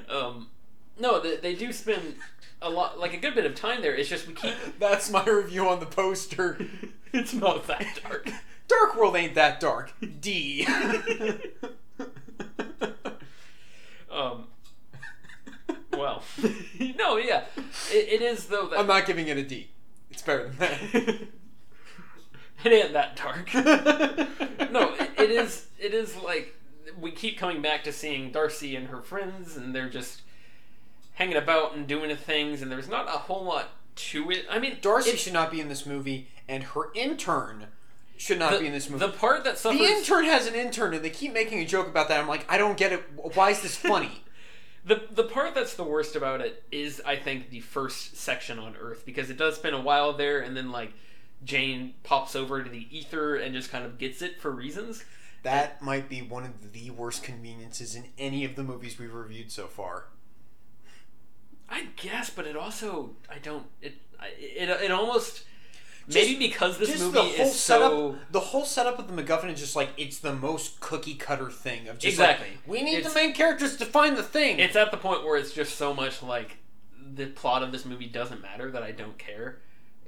um, 0.09 0.49
no, 0.99 1.21
they, 1.21 1.37
they 1.37 1.55
do 1.55 1.73
spend 1.73 2.15
a 2.61 2.71
lot, 2.71 2.99
like 2.99 3.13
a 3.15 3.17
good 3.17 3.35
bit 3.35 3.45
of 3.47 3.55
time 3.55 3.83
there. 3.83 3.95
It's 3.95 4.09
just 4.09 4.27
we 4.29 4.35
keep. 4.35 4.55
That's 4.79 5.11
my 5.11 5.25
review 5.25 5.69
on 5.69 5.81
the 5.81 5.87
poster. 5.87 6.59
it's 7.13 7.35
not 7.35 7.67
that 7.67 7.99
dark. 8.03 8.31
Dark 8.69 8.97
World 8.97 9.17
ain't 9.17 9.35
that 9.35 9.59
dark. 9.61 9.93
D. 10.21 10.67
Um. 14.23 14.45
Well, 15.93 16.23
no, 16.97 17.19
yeah, 17.19 17.45
it, 17.93 18.09
it 18.09 18.23
is 18.23 18.47
though. 18.47 18.69
That, 18.69 18.79
I'm 18.79 18.87
not 18.87 19.05
giving 19.05 19.29
it 19.29 19.37
a 19.37 19.43
D. 19.43 19.69
It's 20.11 20.23
better 20.23 20.49
than 20.49 20.57
that. 20.57 20.81
it 22.65 22.73
ain't 22.73 22.95
that 22.95 23.15
dark. 23.15 23.53
no, 24.73 24.95
it, 24.95 25.11
it 25.19 25.31
is. 25.31 25.67
It 25.79 25.93
is 25.93 26.17
like 26.17 26.55
we 26.99 27.11
keep 27.11 27.37
coming 27.37 27.61
back 27.61 27.85
to 27.85 27.93
seeing 27.93 28.33
Darcy 28.33 28.75
and 28.75 28.89
her 28.89 29.03
friends, 29.03 29.59
and 29.59 29.75
they're 29.75 29.91
just 29.91 30.23
hanging 31.13 31.37
about 31.37 31.75
and 31.75 31.87
doing 31.87 32.17
things, 32.17 32.63
and 32.63 32.73
there's 32.73 32.89
not 32.89 33.07
a 33.09 33.19
whole 33.19 33.45
lot 33.45 33.69
to 33.95 34.31
it. 34.31 34.47
I 34.51 34.59
mean, 34.59 34.79
Darcy 34.81 35.17
should 35.17 35.35
not 35.35 35.51
be 35.51 35.61
in 35.61 35.69
this 35.69 35.85
movie, 35.85 36.29
and 36.49 36.63
her 36.63 36.91
intern 36.95 37.67
should 38.23 38.39
not 38.39 38.53
the, 38.53 38.61
be 38.61 38.67
in 38.67 38.73
this 38.73 38.89
movie. 38.89 39.05
The 39.05 39.13
part 39.13 39.43
that 39.43 39.59
suffers. 39.59 39.81
the 39.81 39.85
intern 39.85 40.25
has 40.27 40.47
an 40.47 40.55
intern, 40.55 40.95
and 40.95 41.05
they 41.05 41.11
keep 41.11 41.33
making 41.33 41.59
a 41.59 41.67
joke 41.67 41.89
about 41.89 42.07
that. 42.09 42.21
I'm 42.21 42.29
like, 42.29 42.47
I 42.49 42.57
don't 42.57 42.77
get 42.77 42.93
it. 42.93 43.03
Why 43.35 43.51
is 43.51 43.63
this 43.63 43.77
funny? 43.77 44.23
The 44.85 45.01
the 45.13 45.23
part 45.23 45.55
that's 45.55 45.75
the 45.75 45.85
worst 45.85 46.17
about 46.17 46.41
it 46.41 46.65
is 46.73 47.01
I 47.07 47.15
think 47.15 47.51
the 47.51 47.61
first 47.61 48.17
section 48.17 48.59
on 48.59 48.75
Earth 48.75 49.07
because 49.07 49.31
it 49.31 49.39
does 49.39 49.55
spend 49.55 49.77
a 49.77 49.81
while 49.81 50.13
there 50.13 50.41
and 50.41 50.57
then 50.57 50.73
like 50.73 50.93
Jane 51.45 51.95
pops 52.03 52.35
over 52.35 52.65
to 52.65 52.69
the 52.69 52.89
ether 52.91 53.37
and 53.37 53.55
just 53.55 53.71
kind 53.71 53.85
of 53.85 53.97
gets 53.97 54.23
it 54.23 54.41
for 54.41 54.51
reasons. 54.51 55.05
that 55.45 55.83
might 55.83 56.09
be 56.09 56.21
one 56.21 56.45
of 56.45 56.73
the 56.73 56.91
worst 56.91 57.23
conveniences 57.23 57.95
in 57.95 58.07
any 58.19 58.45
of 58.45 58.57
the 58.57 58.65
movies 58.65 58.99
we've 58.99 59.15
reviewed 59.15 59.53
so 59.53 59.69
far. 59.69 60.07
I 61.71 61.87
guess, 61.95 62.29
but 62.29 62.49
it 62.49 62.57
also 62.57 63.15
I 63.31 63.39
don't 63.39 63.67
it 63.81 63.95
it 64.37 64.69
it 64.69 64.91
almost 64.91 65.45
maybe 66.09 66.37
because 66.39 66.79
this 66.79 66.91
just 66.91 67.03
movie 67.03 67.13
the 67.15 67.23
whole 67.23 67.47
is 67.47 67.59
so 67.59 68.11
setup, 68.13 68.33
the 68.33 68.41
whole 68.41 68.65
setup 68.65 68.99
of 68.99 69.15
the 69.15 69.23
MacGuffin 69.23 69.53
is 69.53 69.61
just 69.61 69.77
like 69.77 69.91
it's 69.97 70.19
the 70.19 70.33
most 70.35 70.81
cookie 70.81 71.15
cutter 71.15 71.51
thing 71.51 71.89
of 71.89 71.99
just 71.99 72.15
Exactly. 72.15 72.49
like 72.49 72.59
we 72.67 72.83
need 72.83 72.99
It's- 72.99 73.13
the 73.13 73.19
main 73.19 73.33
characters 73.35 73.77
to 73.77 73.85
find 73.87 74.17
the 74.17 74.23
thing. 74.23 74.59
it's 74.59 74.77
at 74.77 74.91
the 74.91 74.97
point 74.97 75.25
where 75.25 75.37
it's 75.37 75.53
just 75.53 75.77
so 75.77 75.95
much 75.95 76.23
like 76.23 76.59
the 77.15 77.27
plot 77.27 77.63
of 77.63 77.73
this 77.73 77.85
movie 77.85 78.07
doesn't 78.07 78.41
matter 78.41 78.71
that 78.71 78.83
I 78.83 78.93
don't 78.93 79.19
care. 79.19 79.61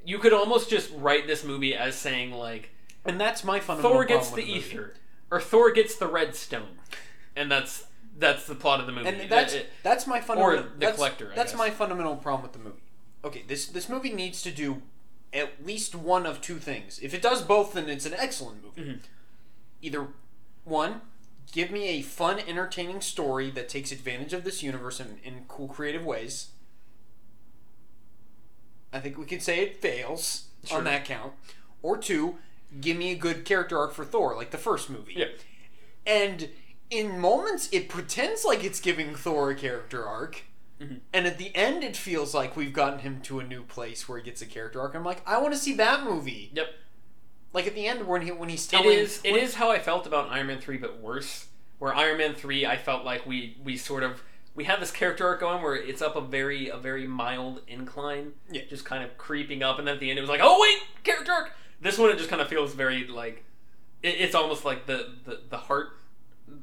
You 0.06 0.18
could 0.18 0.32
almost 0.32 0.68
just 0.70 0.90
write 0.94 1.26
this 1.26 1.44
movie 1.44 1.74
as 1.74 1.94
saying 1.96 2.32
like 2.32 2.70
and 3.04 3.20
that's 3.20 3.44
my 3.44 3.60
fundamental 3.60 3.92
Thor 3.98 4.04
gets 4.04 4.30
the 4.30 4.36
movie. 4.38 4.52
ether, 4.52 4.94
or 5.30 5.40
Thor 5.40 5.70
gets 5.72 5.96
the 5.96 6.06
red 6.06 6.34
stone, 6.34 6.78
and 7.36 7.50
that's 7.50 7.84
that's 8.16 8.46
the 8.46 8.54
plot 8.54 8.80
of 8.80 8.86
the 8.86 8.92
movie. 8.92 9.08
and 9.08 9.30
that's 9.30 9.52
It- 9.54 9.70
that's 9.82 10.06
my 10.06 10.20
fundamental. 10.20 10.60
or 10.60 10.70
the 10.70 10.78
that's, 10.78 10.96
collector, 10.96 11.32
I 11.32 11.34
that's 11.34 11.52
guess. 11.52 11.58
my 11.58 11.70
fundamental 11.70 12.16
problem 12.16 12.42
with 12.42 12.52
the 12.52 12.58
movie. 12.60 12.80
Okay, 13.24 13.42
this 13.46 13.66
this 13.66 13.88
movie 13.88 14.12
needs 14.12 14.40
to 14.42 14.50
do 14.50 14.82
at 15.34 15.64
least 15.66 15.94
one 15.94 16.24
of 16.26 16.40
two 16.40 16.58
things. 16.58 16.98
If 17.00 17.12
it 17.12 17.20
does 17.22 17.42
both, 17.42 17.72
then 17.74 17.88
it's 17.88 18.06
an 18.06 18.14
excellent 18.14 18.62
movie. 18.64 18.90
Mhm. 18.92 19.00
Either 19.82 20.08
one, 20.64 21.02
give 21.52 21.70
me 21.70 21.84
a 21.88 22.02
fun, 22.02 22.38
entertaining 22.40 23.00
story 23.00 23.50
that 23.50 23.68
takes 23.68 23.92
advantage 23.92 24.32
of 24.32 24.44
this 24.44 24.62
universe 24.62 25.00
in, 25.00 25.18
in 25.24 25.44
cool, 25.48 25.68
creative 25.68 26.04
ways. 26.04 26.48
I 28.92 29.00
think 29.00 29.18
we 29.18 29.26
could 29.26 29.42
say 29.42 29.60
it 29.60 29.82
fails 29.82 30.48
Sure. 30.64 30.78
on 30.78 30.84
that 30.84 31.04
count. 31.04 31.32
Or 31.82 31.98
two, 31.98 32.38
give 32.80 32.96
me 32.96 33.10
a 33.10 33.16
good 33.16 33.44
character 33.44 33.76
arc 33.78 33.92
for 33.92 34.04
Thor, 34.04 34.34
like 34.36 34.50
the 34.52 34.58
first 34.58 34.88
movie. 34.88 35.14
yeah, 35.16 35.26
And 36.06 36.50
in 36.90 37.18
moments, 37.18 37.68
it 37.72 37.88
pretends 37.88 38.44
like 38.44 38.62
it's 38.62 38.80
giving 38.80 39.14
Thor 39.14 39.50
a 39.50 39.54
character 39.54 40.04
arc. 40.06 40.42
Mhm. 40.80 41.00
And 41.12 41.26
at 41.26 41.38
the 41.38 41.54
end, 41.54 41.84
it 41.84 41.96
feels 41.96 42.34
like 42.34 42.56
we've 42.56 42.72
gotten 42.72 42.98
him 43.00 43.20
to 43.22 43.38
a 43.40 43.44
new 43.44 43.62
place 43.62 44.08
where 44.08 44.18
he 44.18 44.24
gets 44.24 44.42
a 44.42 44.46
character 44.46 44.80
arc. 44.80 44.94
I'm 44.94 45.04
like, 45.04 45.22
I 45.26 45.38
want 45.38 45.54
to 45.54 45.58
see 45.58 45.74
that 45.74 46.02
movie. 46.04 46.50
yep. 46.52 46.74
Like 47.52 47.66
at 47.68 47.74
the 47.76 47.86
end, 47.86 48.06
when 48.08 48.22
he 48.22 48.32
when 48.32 48.48
he's 48.48 48.66
It 48.66 48.70
telling, 48.70 48.98
is 48.98 49.20
it 49.22 49.36
is 49.36 49.54
how 49.54 49.70
I 49.70 49.78
felt 49.78 50.06
about 50.06 50.30
Iron 50.30 50.48
Man 50.48 50.60
three, 50.60 50.76
but 50.76 50.98
worse. 50.98 51.46
Where 51.78 51.94
Iron 51.94 52.18
Man 52.18 52.34
three, 52.34 52.66
I 52.66 52.76
felt 52.76 53.04
like 53.04 53.24
we 53.26 53.56
we 53.62 53.76
sort 53.76 54.02
of 54.02 54.22
we 54.56 54.64
had 54.64 54.80
this 54.80 54.90
character 54.90 55.26
arc 55.26 55.40
going 55.40 55.62
where 55.62 55.76
it's 55.76 56.02
up 56.02 56.16
a 56.16 56.20
very 56.20 56.68
a 56.68 56.76
very 56.76 57.06
mild 57.06 57.60
incline, 57.68 58.32
Yeah. 58.50 58.62
just 58.68 58.84
kind 58.84 59.04
of 59.04 59.16
creeping 59.18 59.62
up, 59.62 59.78
and 59.78 59.86
then 59.86 59.94
at 59.94 60.00
the 60.00 60.10
end 60.10 60.18
it 60.18 60.22
was 60.22 60.30
like, 60.30 60.40
oh 60.42 60.58
wait, 60.60 60.78
character 61.04 61.30
arc. 61.30 61.52
This 61.80 61.96
one 61.98 62.10
it 62.10 62.18
just 62.18 62.28
kind 62.30 62.42
of 62.42 62.48
feels 62.48 62.74
very 62.74 63.06
like 63.06 63.44
it, 64.02 64.16
it's 64.18 64.34
almost 64.34 64.64
like 64.64 64.86
the 64.86 65.12
the, 65.24 65.40
the 65.50 65.58
heart 65.58 65.98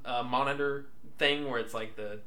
uh, 0.04 0.24
monitor 0.24 0.88
thing 1.17 1.50
where 1.50 1.60
it's 1.62 1.74
like 1.74 1.95
the 1.95 2.19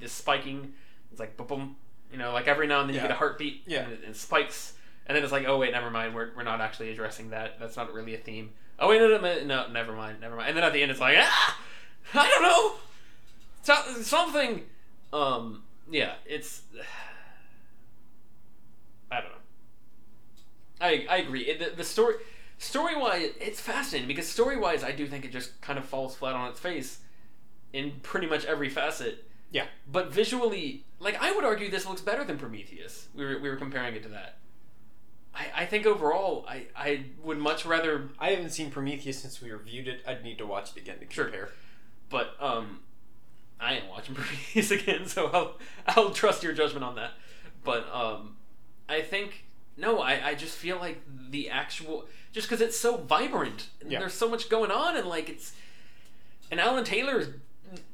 the 0.00 0.08
spiking. 0.08 0.74
It's 1.12 1.20
like 1.20 1.36
boom, 1.36 1.46
boom, 1.46 1.76
you 2.10 2.18
know, 2.18 2.32
like 2.32 2.48
every 2.48 2.66
now 2.66 2.80
and 2.80 2.88
then 2.88 2.96
Yeah. 2.96 3.02
you 3.02 3.08
get 3.08 3.14
a 3.14 3.18
heartbeat, 3.18 3.62
Yeah. 3.66 3.82
and 3.84 3.92
it, 3.92 4.00
it 4.08 4.16
spikes, 4.16 4.72
and 5.06 5.14
then 5.16 5.22
it's 5.22 5.32
like, 5.32 5.46
oh 5.46 5.58
wait, 5.58 5.70
never 5.72 5.90
mind, 5.90 6.14
we're, 6.14 6.30
we're 6.36 6.42
not 6.42 6.60
actually 6.60 6.90
addressing 6.90 7.30
that. 7.30 7.60
That's 7.60 7.76
not 7.76 7.92
really 7.92 8.14
a 8.14 8.18
theme. 8.18 8.50
Oh 8.78 8.88
wait, 8.88 8.98
no, 9.00 9.08
no, 9.18 9.44
no, 9.44 9.68
never 9.70 9.92
mind, 9.92 10.20
never 10.20 10.34
mind. 10.36 10.48
And 10.48 10.56
then 10.56 10.64
at 10.64 10.72
the 10.72 10.82
end, 10.82 10.90
it's 10.90 11.00
like, 11.00 11.16
ah, 11.20 11.58
I 12.14 12.28
don't 12.28 12.42
know, 12.42 12.74
So- 13.62 14.02
something. 14.02 14.64
Um, 15.12 15.62
yeah, 15.90 16.14
it's. 16.26 16.62
I 19.10 19.20
don't 19.20 19.30
know. 19.30 19.36
I 20.80 21.06
I 21.10 21.16
agree. 21.18 21.42
It, 21.42 21.58
the, 21.58 21.76
the 21.76 21.84
story 21.84 22.14
story 22.58 22.96
wise, 22.96 23.30
it's 23.40 23.60
fascinating 23.60 24.08
because 24.08 24.26
story 24.28 24.56
wise, 24.58 24.82
I 24.82 24.92
do 24.92 25.06
think 25.06 25.24
it 25.24 25.32
just 25.32 25.60
kind 25.60 25.78
of 25.78 25.84
falls 25.84 26.14
flat 26.16 26.34
on 26.34 26.48
its 26.50 26.60
face 26.60 27.00
in 27.72 27.92
pretty 28.02 28.26
much 28.26 28.44
every 28.44 28.68
facet. 28.68 29.26
Yeah. 29.52 29.66
But 29.90 30.12
visually, 30.12 30.84
like 30.98 31.16
I 31.22 31.30
would 31.32 31.44
argue, 31.44 31.70
this 31.70 31.86
looks 31.86 32.00
better 32.00 32.24
than 32.24 32.38
Prometheus. 32.38 33.08
We 33.14 33.24
were 33.24 33.38
we 33.38 33.48
were 33.50 33.56
comparing 33.56 33.94
it 33.94 34.02
to 34.04 34.08
that. 34.10 34.38
I, 35.34 35.62
I 35.62 35.66
think 35.66 35.86
overall, 35.86 36.44
I, 36.48 36.66
I 36.76 37.04
would 37.22 37.38
much 37.38 37.64
rather 37.64 38.08
I 38.18 38.30
haven't 38.32 38.50
seen 38.50 38.70
Prometheus 38.70 39.18
since 39.20 39.40
we 39.40 39.50
reviewed 39.50 39.88
it. 39.88 40.02
I'd 40.06 40.22
need 40.24 40.38
to 40.38 40.46
watch 40.46 40.72
it 40.76 40.80
again 40.82 40.98
to 41.00 41.06
Sure. 41.14 41.24
compare. 41.26 41.48
but 42.10 42.34
um 42.40 42.80
I 43.60 43.74
ain't 43.74 43.88
watching 43.88 44.14
Prometheus 44.16 44.70
again, 44.72 45.06
so 45.06 45.26
I'll 45.28 45.58
I'll 45.86 46.10
trust 46.10 46.42
your 46.42 46.52
judgment 46.52 46.84
on 46.84 46.96
that. 46.96 47.12
But 47.64 47.86
um, 47.94 48.36
I 48.88 49.02
think 49.02 49.44
no, 49.76 50.00
I, 50.00 50.30
I 50.30 50.34
just 50.34 50.56
feel 50.56 50.78
like 50.78 51.00
the 51.30 51.48
actual 51.48 52.06
just 52.32 52.48
because 52.48 52.60
it's 52.60 52.76
so 52.78 52.96
vibrant, 52.96 53.68
and 53.80 53.90
Yeah. 53.92 54.00
there's 54.00 54.14
so 54.14 54.28
much 54.28 54.48
going 54.48 54.70
on, 54.70 54.96
and 54.96 55.06
like 55.08 55.28
it's 55.28 55.52
and 56.50 56.58
Alan 56.60 56.84
Taylor, 56.84 57.40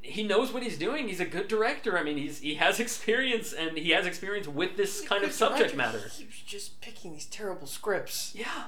he 0.03 0.23
knows 0.23 0.53
what 0.53 0.62
he's 0.62 0.79
doing. 0.79 1.09
He's 1.09 1.21
a 1.21 1.25
good 1.25 1.49
director. 1.49 1.99
I 1.99 2.03
mean, 2.03 2.17
he's 2.17 2.38
he 2.41 2.55
has 2.55 2.81
experience, 2.81 3.53
and 3.53 3.77
he 3.79 3.91
has 3.91 4.07
experience 4.07 4.49
with 4.49 4.77
this 4.77 5.01
kind 5.07 5.25
of 5.25 5.33
subject 5.33 5.75
matter. 5.77 5.99
He 6.12 6.25
keeps 6.25 6.41
just 6.41 6.81
picking 6.81 7.12
these 7.12 7.27
terrible 7.27 7.67
scripts. 7.67 8.35
Yeah, 8.35 8.64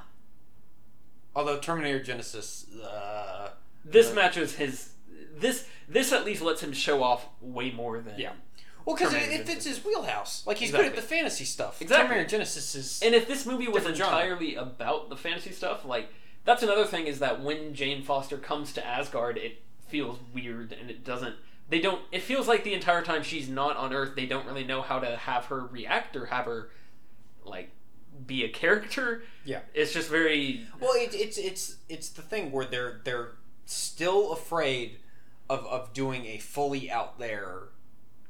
Although 1.35 1.59
Terminator 1.59 2.01
Genisys, 2.01 2.66
uh, 2.85 3.51
this 3.85 4.11
Uh, 4.11 4.14
matches 4.14 4.55
his 4.57 4.90
this 5.37 5.66
this 5.88 6.12
at 6.12 6.25
least 6.25 6.42
lets 6.42 6.62
him 6.62 6.73
show 6.73 7.03
off 7.03 7.27
way 7.40 7.70
more 7.70 8.01
than 8.01 8.18
Yeah. 8.18 8.33
well, 8.85 8.96
because 8.96 9.14
it, 9.14 9.23
it 9.31 9.46
fits 9.46 9.64
his 9.64 9.85
wheelhouse. 9.85 10.44
Like 10.46 10.59
he's 10.59 10.70
good 10.73 10.85
at 10.87 10.96
the 10.96 11.03
fantasy 11.03 11.44
stuff. 11.44 11.81
Exactly. 11.81 12.09
Terminator 12.16 12.38
Genisys 12.38 12.77
is. 12.77 13.01
And 13.05 13.14
if 13.14 13.27
this 13.29 13.46
movie 13.46 13.66
was 13.68 13.77
Different 13.85 13.96
genre. 13.99 14.16
entirely 14.18 14.55
about 14.57 15.09
the 15.09 15.16
fantasy 15.16 15.53
stuff, 15.53 15.85
like 15.85 16.09
that's 16.44 16.62
another 16.62 16.85
thing 16.85 17.07
is 17.07 17.18
that 17.20 17.42
when 17.42 17.75
Jane 17.75 18.03
Foster 18.03 18.37
comes 18.38 18.73
to 18.75 18.85
Asgard, 18.87 19.38
it 19.38 19.62
feels 19.90 20.18
weird 20.35 20.72
and 20.72 20.90
it 20.90 21.05
doesn't. 21.05 21.35
They 21.68 21.81
don't. 21.81 22.03
It 22.11 22.22
feels 22.22 22.48
like 22.48 22.64
the 22.64 22.74
entire 22.74 23.03
time 23.03 23.22
she's 23.22 23.48
not 23.48 23.76
on 23.76 23.92
Earth, 23.92 24.16
they 24.16 24.26
don't 24.26 24.46
really 24.46 24.64
know 24.64 24.83
how 24.83 24.98
to 24.98 25.16
have 25.16 25.46
her 25.46 25.66
react 25.66 26.16
or 26.16 26.26
have 26.26 26.46
her 26.46 26.70
like 27.44 27.70
be 28.26 28.44
a 28.44 28.48
character. 28.48 29.22
Yeah. 29.44 29.61
it's 29.74 29.92
just 29.92 30.09
very. 30.11 30.66
Well, 30.81 30.92
it, 30.94 31.14
it's 31.14 31.38
it's 31.38 31.76
it's 31.88 32.09
the 32.09 32.22
thing 32.22 32.50
where 32.50 32.64
they're 32.64 33.00
they're 33.05 33.33
still 33.66 34.33
afraid 34.33 34.98
of 35.48 35.64
of 35.66 35.92
doing 35.92 36.26
a 36.26 36.38
fully 36.38 36.90
out 36.90 37.18
there 37.18 37.68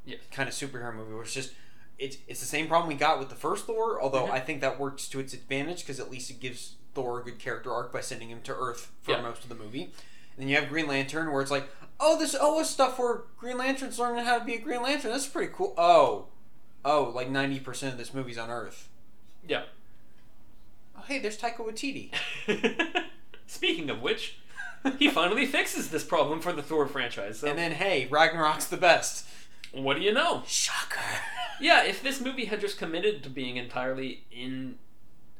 Yes. 0.04 0.20
kind 0.30 0.48
of 0.48 0.54
superhero 0.54 0.94
movie. 0.94 1.12
Where 1.14 1.22
it's 1.22 1.32
just 1.34 1.52
it's 1.98 2.18
it's 2.28 2.40
the 2.40 2.46
same 2.46 2.68
problem 2.68 2.88
we 2.88 2.94
got 2.94 3.18
with 3.18 3.30
the 3.30 3.34
first 3.34 3.66
Thor. 3.66 4.00
Although 4.02 4.26
Mhm. 4.26 4.30
I 4.32 4.40
think 4.40 4.60
that 4.60 4.78
works 4.78 5.08
to 5.08 5.18
its 5.20 5.32
advantage 5.32 5.80
because 5.80 5.98
at 5.98 6.10
least 6.10 6.30
it 6.30 6.40
gives 6.40 6.76
Thor 6.94 7.20
a 7.20 7.24
good 7.24 7.38
character 7.38 7.72
arc 7.72 7.90
by 7.92 8.00
sending 8.02 8.28
him 8.30 8.42
to 8.42 8.54
Earth 8.54 8.90
for 9.02 9.12
Yeah. 9.12 9.22
most 9.22 9.44
of 9.44 9.48
the 9.48 9.54
movie. 9.54 9.92
And 10.36 10.42
then 10.42 10.48
you 10.48 10.56
have 10.56 10.68
Green 10.68 10.86
Lantern 10.86 11.30
where 11.32 11.42
it's 11.42 11.50
like, 11.50 11.68
oh, 11.98 12.18
this 12.18 12.34
Oa 12.40 12.64
stuff 12.64 12.98
where 12.98 13.22
Green 13.38 13.58
Lantern's 13.58 13.98
learning 13.98 14.24
how 14.24 14.38
to 14.38 14.44
be 14.44 14.54
a 14.54 14.60
Green 14.60 14.82
Lantern. 14.82 15.10
That's 15.10 15.26
pretty 15.26 15.52
cool. 15.54 15.74
Oh, 15.76 16.26
oh, 16.84 17.12
like 17.14 17.28
ninety 17.28 17.60
percent 17.60 17.92
of 17.92 17.98
this 17.98 18.14
movie's 18.14 18.38
on 18.38 18.50
Earth. 18.50 18.88
Yeah. 19.46 19.64
Oh, 20.96 21.02
hey, 21.06 21.18
there's 21.18 21.38
Taika 21.38 21.58
Waititi. 21.58 22.10
Speaking 23.46 23.90
of 23.90 24.00
which, 24.02 24.38
he 24.98 25.08
finally 25.10 25.46
fixes 25.46 25.90
this 25.90 26.04
problem 26.04 26.40
for 26.40 26.52
the 26.52 26.62
Thor 26.62 26.86
franchise. 26.86 27.40
So 27.40 27.48
And 27.48 27.58
then 27.58 27.72
hey, 27.72 28.06
Ragnarok's 28.10 28.66
the 28.66 28.76
best. 28.76 29.26
what 29.72 29.96
do 29.96 30.02
you 30.02 30.12
know? 30.12 30.42
Shocker. 30.46 31.00
Yeah, 31.60 31.84
if 31.84 32.02
this 32.02 32.20
movie 32.20 32.46
had 32.46 32.60
just 32.60 32.78
committed 32.78 33.22
to 33.22 33.28
being 33.30 33.56
entirely 33.58 34.24
in, 34.32 34.76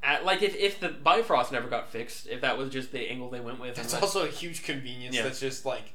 at, 0.03 0.25
like 0.25 0.43
if, 0.43 0.55
if 0.57 0.81
the 0.81 0.89
Bifrost 0.89 1.53
never 1.53 1.69
got 1.69 1.91
fixed, 1.91 2.27
if 2.29 2.41
that 2.41 2.57
was 2.57 2.71
just 2.71 2.93
the 2.93 3.11
angle 3.11 3.29
they 3.31 3.41
went 3.41 3.61
with, 3.61 3.77
That's 3.77 3.93
let- 3.93 4.03
also 4.03 4.25
a 4.25 4.29
huge 4.29 4.63
convenience. 4.63 5.15
Yeah. 5.15 5.23
That's 5.25 5.41
just 5.41 5.65
like 5.67 5.93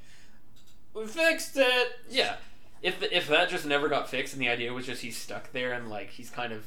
we 0.94 1.06
fixed 1.08 1.58
it. 1.58 1.88
yeah, 2.10 2.36
if 2.82 3.02
if 3.04 3.28
that 3.28 3.50
just 3.50 3.66
never 3.66 3.90
got 3.90 4.10
fixed, 4.10 4.34
and 4.34 4.42
the 4.42 4.50
idea 4.50 4.72
was 4.74 4.86
just 4.86 5.02
he's 5.02 5.18
stuck 5.18 5.52
there 5.52 5.74
and 5.74 5.90
like 5.90 6.10
he's 6.12 6.30
kind 6.30 6.54
of, 6.54 6.64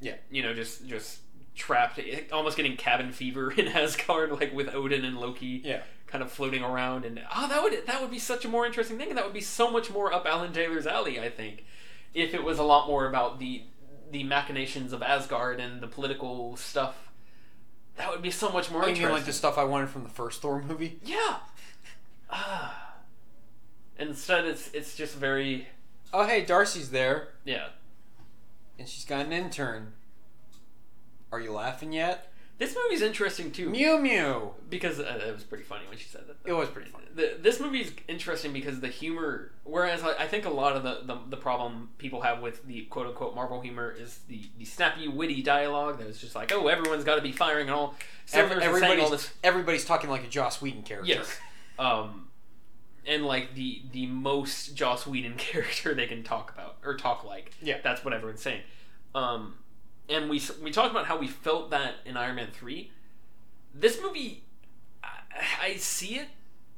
Yeah. 0.00 0.14
you 0.30 0.42
know, 0.42 0.54
just 0.54 0.86
just 0.86 1.20
trapped, 1.54 1.98
eh, 1.98 2.20
almost 2.32 2.56
getting 2.56 2.76
cabin 2.76 3.10
fever 3.12 3.50
in 3.56 3.66
Asgard, 3.68 4.32
like 4.32 4.52
with 4.54 4.72
Odin 4.74 5.04
and 5.04 5.18
Loki, 5.18 5.62
Yeah. 5.64 5.80
kind 6.06 6.22
of 6.22 6.30
floating 6.30 6.62
around, 6.62 7.04
and 7.06 7.20
oh, 7.34 7.48
that 7.48 7.62
would 7.62 7.86
that 7.86 8.00
would 8.02 8.10
be 8.10 8.18
such 8.18 8.44
a 8.44 8.48
more 8.48 8.66
interesting 8.66 8.98
thing, 8.98 9.08
and 9.08 9.16
that 9.18 9.24
would 9.24 9.34
be 9.34 9.40
so 9.40 9.70
much 9.70 9.90
more 9.90 10.12
up 10.12 10.26
Alan 10.26 10.52
Taylor's 10.52 10.86
alley, 10.86 11.18
I 11.18 11.30
think, 11.30 11.64
if 12.14 12.34
it 12.34 12.44
was 12.44 12.58
a 12.58 12.62
lot 12.62 12.86
more 12.86 13.08
about 13.08 13.38
the 13.40 13.62
the 14.10 14.24
machinations 14.24 14.92
of 14.92 15.02
Asgard 15.02 15.60
and 15.60 15.80
the 15.80 15.86
political 15.86 16.56
stuff. 16.56 17.10
That 17.96 18.10
would 18.10 18.22
be 18.22 18.30
so 18.30 18.50
much 18.50 18.70
more 18.70 18.82
Oh, 18.82 18.84
you 18.86 18.90
interesting. 18.90 19.06
mean 19.08 19.14
like 19.16 19.24
the 19.26 19.32
stuff 19.32 19.56
I 19.58 19.64
wanted 19.64 19.88
from 19.88 20.02
the 20.04 20.10
first 20.10 20.42
Thor 20.42 20.62
movie? 20.62 20.98
Yeah. 21.04 21.36
Ah. 22.30 22.94
Instead, 23.98 24.44
it's 24.44 24.70
it's 24.74 24.94
just 24.96 25.14
very 25.14 25.68
Oh, 26.12 26.24
hey, 26.26 26.44
Darcy's 26.44 26.90
there, 26.90 27.28
yeah. 27.44 27.68
and 28.78 28.88
she's 28.88 29.04
got 29.04 29.26
an 29.26 29.32
intern. 29.32 29.92
Are 31.32 31.40
you 31.40 31.52
laughing 31.52 31.92
yet? 31.92 32.32
This 32.58 32.74
movie's 32.74 33.02
interesting 33.02 33.50
too 33.50 33.68
Mew 33.68 33.98
Mew. 33.98 34.54
because 34.70 34.98
uh, 34.98 35.20
it 35.26 35.34
was 35.34 35.44
pretty 35.44 35.64
funny 35.64 35.84
when 35.88 35.98
she 35.98 36.08
said 36.08 36.22
that. 36.26 36.36
It 36.48 36.54
was 36.54 36.70
pretty 36.70 36.90
funny. 36.90 37.04
The, 37.14 37.36
this 37.38 37.60
movie's 37.60 37.92
interesting 38.08 38.54
because 38.54 38.80
the 38.80 38.88
humor. 38.88 39.52
Whereas 39.64 40.02
I, 40.02 40.14
I 40.20 40.26
think 40.26 40.46
a 40.46 40.50
lot 40.50 40.74
of 40.74 40.82
the, 40.82 41.00
the 41.04 41.20
the 41.28 41.36
problem 41.36 41.90
people 41.98 42.22
have 42.22 42.40
with 42.40 42.64
the 42.66 42.82
quote 42.84 43.08
unquote 43.08 43.34
Marvel 43.34 43.60
humor 43.60 43.90
is 43.90 44.20
the, 44.28 44.42
the 44.58 44.64
snappy, 44.64 45.06
witty 45.06 45.42
dialogue 45.42 45.98
that 45.98 46.06
is 46.06 46.18
just 46.18 46.34
like, 46.34 46.50
oh, 46.50 46.68
everyone's 46.68 47.04
got 47.04 47.16
to 47.16 47.22
be 47.22 47.32
firing 47.32 47.68
and 47.68 47.76
all. 47.76 47.94
Every, 48.32 48.58
saying 48.58 48.70
all 48.70 48.76
everybody's, 48.76 49.10
this 49.10 49.30
everybody's 49.44 49.84
talking 49.84 50.08
like 50.08 50.24
a 50.24 50.28
Joss 50.28 50.62
Whedon 50.62 50.82
character. 50.82 51.12
Yes. 51.12 51.38
Um, 51.78 52.28
and 53.06 53.26
like 53.26 53.54
the 53.54 53.82
the 53.92 54.06
most 54.06 54.74
Joss 54.74 55.06
Whedon 55.06 55.34
character 55.36 55.92
they 55.92 56.06
can 56.06 56.22
talk 56.22 56.54
about 56.54 56.76
or 56.82 56.96
talk 56.96 57.22
like. 57.22 57.52
Yeah. 57.60 57.78
That's 57.84 58.02
what 58.02 58.14
everyone's 58.14 58.40
saying. 58.40 58.62
Um, 59.14 59.56
and 60.08 60.28
we 60.30 60.40
we 60.62 60.70
talked 60.70 60.90
about 60.90 61.06
how 61.06 61.18
we 61.18 61.28
felt 61.28 61.70
that 61.70 61.96
in 62.04 62.16
Iron 62.16 62.36
Man 62.36 62.48
three. 62.52 62.92
This 63.74 64.00
movie, 64.00 64.44
I, 65.02 65.08
I 65.62 65.76
see 65.76 66.16
it, 66.16 66.28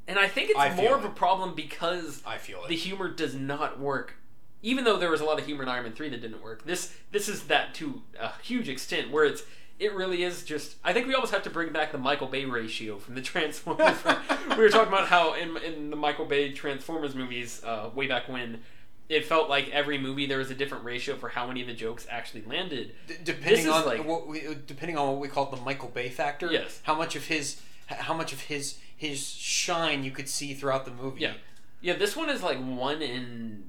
and 0.07 0.19
I 0.19 0.27
think 0.27 0.51
it's 0.51 0.59
I 0.59 0.75
more 0.75 0.97
of 0.97 1.05
it. 1.05 1.09
a 1.09 1.11
problem 1.11 1.55
because 1.55 2.23
I 2.27 2.39
feel 2.39 2.65
it. 2.65 2.69
the 2.69 2.77
humor 2.77 3.09
does 3.09 3.35
not 3.35 3.79
work. 3.79 4.15
Even 4.61 4.83
though 4.85 4.97
there 4.97 5.11
was 5.11 5.21
a 5.21 5.25
lot 5.25 5.39
of 5.39 5.47
humor 5.47 5.63
in 5.63 5.69
Iron 5.69 5.85
Man 5.85 5.93
three 5.93 6.09
that 6.09 6.21
didn't 6.21 6.43
work, 6.43 6.65
this 6.65 6.93
this 7.13 7.29
is 7.29 7.45
that 7.45 7.75
to 7.75 8.03
a 8.19 8.33
huge 8.43 8.69
extent 8.69 9.11
where 9.11 9.25
it's 9.25 9.43
it 9.79 9.95
really 9.95 10.25
is 10.25 10.43
just. 10.43 10.77
I 10.83 10.93
think 10.93 11.07
we 11.07 11.15
almost 11.15 11.33
have 11.33 11.45
to 11.45 11.51
bring 11.51 11.73
back 11.73 11.93
the 11.93 11.99
Michael 11.99 12.27
Bay 12.27 12.45
ratio 12.45 12.99
from 12.99 13.15
the 13.15 13.23
Transformers. 13.23 13.97
we 14.51 14.57
were 14.57 14.69
talking 14.69 14.89
about 14.89 15.09
how 15.09 15.35
in 15.35 15.57
in 15.59 15.91
the 15.91 15.97
Michael 15.97 16.25
Bay 16.25 16.53
Transformers 16.53 17.15
movies 17.15 17.63
uh, 17.65 17.91
way 17.95 18.07
back 18.07 18.29
when. 18.29 18.61
It 19.09 19.25
felt 19.25 19.49
like 19.49 19.71
every 19.71 19.97
movie 19.99 20.27
there 20.27 20.39
was 20.39 20.51
a 20.51 20.55
different 20.55 20.85
ratio 20.85 21.17
for 21.17 21.31
how 21.31 21.47
many 21.47 21.63
of 21.63 21.67
the 21.67 21.73
jokes 21.73 22.07
actually 22.11 22.43
landed. 22.43 22.95
D- 23.07 23.15
depending 23.25 23.69
on 23.69 23.87
like- 23.87 24.05
what 24.05 24.27
we, 24.27 24.43
depending 24.67 24.99
on 24.99 25.09
what 25.09 25.19
we 25.19 25.29
call 25.29 25.47
the 25.47 25.57
Michael 25.59 25.89
Bay 25.89 26.11
factor. 26.11 26.51
Yes. 26.53 26.81
How 26.83 26.95
much 26.95 27.17
of 27.17 27.27
his 27.27 27.61
how 27.87 28.13
much 28.15 28.33
of 28.35 28.41
his 28.43 28.77
his 28.97 29.27
shine 29.27 30.05
you 30.05 30.11
could 30.11 30.29
see 30.29 30.53
throughout 30.55 30.85
the 30.85 30.91
movie. 30.91 31.23
Yeah. 31.23 31.35
Yeah, 31.81 31.95
this 31.97 32.17
one 32.17 32.29
is 32.29 32.43
like 32.43 32.59
one 32.59 33.01
in 33.01 33.65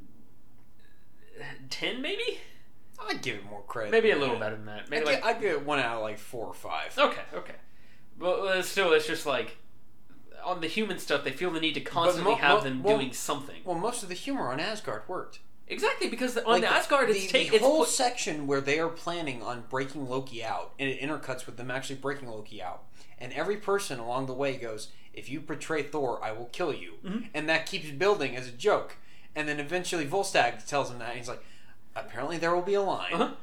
ten, 1.69 2.01
maybe, 2.01 2.39
I'd 3.07 3.21
give 3.21 3.35
it 3.37 3.45
more 3.45 3.61
credit. 3.61 3.91
maybe 3.91 4.11
a 4.11 4.17
little 4.17 4.35
that. 4.35 4.41
better 4.41 4.55
than 4.57 4.65
that. 4.65 4.79
I'd, 4.83 4.89
Maybe 4.89 5.05
gi- 5.05 5.11
like 5.13 5.25
I'd 5.25 5.41
give 5.41 5.51
it 5.53 5.65
one 5.65 5.79
out 5.79 5.97
of 5.97 6.01
like 6.01 6.17
four 6.17 6.47
or 6.47 6.53
five. 6.53 6.97
Okay, 6.97 7.21
okay. 7.33 7.55
But 8.17 8.39
uh, 8.41 8.61
still, 8.61 8.91
it's 8.93 9.07
just 9.07 9.25
like 9.25 9.55
on 10.43 10.61
the 10.61 10.67
human 10.67 10.99
stuff, 10.99 11.23
they 11.23 11.31
feel 11.31 11.51
the 11.51 11.59
need 11.59 11.73
to 11.75 11.81
constantly 11.81 12.31
mo- 12.33 12.37
have 12.37 12.57
mo- 12.59 12.63
them 12.63 12.83
well- 12.83 12.97
doing 12.97 13.13
something. 13.13 13.61
Well, 13.65 13.77
most 13.77 14.03
of 14.03 14.09
the 14.09 14.15
humor 14.15 14.51
on 14.51 14.59
Asgard 14.59 15.03
worked. 15.07 15.39
exactly 15.67 16.09
because 16.09 16.35
on 16.37 16.45
Like 16.45 16.61
the 16.63 16.71
Asgard, 16.71 17.09
it's 17.11 17.21
the, 17.23 17.27
take 17.27 17.49
the 17.51 17.55
it's 17.57 17.65
whole 17.65 17.79
put- 17.79 17.89
section 17.89 18.47
where 18.47 18.61
they 18.61 18.79
are 18.79 18.89
planning 18.89 19.43
on 19.43 19.65
breaking 19.69 20.09
Loki 20.09 20.43
out, 20.43 20.71
and 20.79 20.89
it 20.89 20.99
intercuts 21.01 21.45
with 21.45 21.57
them 21.57 21.69
actually 21.69 21.97
breaking 21.97 22.27
Loki 22.29 22.61
out. 22.61 22.83
And 23.19 23.31
every 23.33 23.57
person 23.57 23.99
along 23.99 24.25
the 24.27 24.33
way 24.33 24.57
goes, 24.57 24.87
"If 25.13 25.29
you 25.29 25.39
betray 25.41 25.83
Thor, 25.83 26.19
I 26.23 26.31
will 26.31 26.49
kill 26.51 26.73
you," 26.73 26.93
Mhm. 27.05 27.27
and 27.33 27.47
that 27.49 27.65
keeps 27.65 27.89
building 27.91 28.35
as 28.35 28.47
a 28.47 28.51
joke. 28.51 28.95
And 29.35 29.47
then 29.47 29.59
eventually 29.59 30.07
Volstagg 30.07 30.65
tells 30.65 30.89
him 30.89 30.99
that, 30.99 31.09
and 31.09 31.17
he's 31.19 31.27
like, 31.29 31.43
"Apparently 31.95 32.37
there 32.37 32.55
will 32.55 32.61
be 32.63 32.73
a 32.73 32.81
line." 32.81 33.13
Uh-huh. 33.13 33.33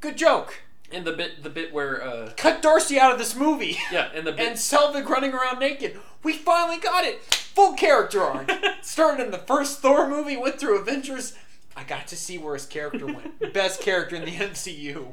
Good 0.00 0.16
joke. 0.16 0.62
And 0.92 1.04
the 1.04 1.12
bit 1.12 1.42
the 1.42 1.50
bit 1.50 1.72
where 1.72 2.02
uh, 2.02 2.32
Cut 2.36 2.62
Darcy 2.62 2.98
out 2.98 3.12
of 3.12 3.18
this 3.18 3.34
movie. 3.34 3.78
yeah, 3.92 4.08
and 4.14 4.26
the 4.26 4.32
bit 4.32 4.46
and 4.48 4.56
Selvig 4.56 5.08
running 5.08 5.32
around 5.32 5.58
naked. 5.58 5.98
We 6.22 6.34
finally 6.34 6.78
got 6.78 7.04
it. 7.04 7.22
Full 7.22 7.74
character 7.74 8.22
arc. 8.22 8.50
Started 8.82 9.24
in 9.24 9.30
the 9.30 9.38
first 9.38 9.80
Thor 9.80 10.08
movie, 10.08 10.36
went 10.36 10.58
through 10.58 10.78
Avengers. 10.78 11.34
I 11.76 11.84
got 11.84 12.06
to 12.08 12.16
see 12.16 12.36
where 12.38 12.54
his 12.54 12.66
character 12.66 13.06
went. 13.06 13.52
Best 13.54 13.80
character 13.80 14.16
in 14.16 14.24
the 14.24 14.32
MCU. 14.32 15.12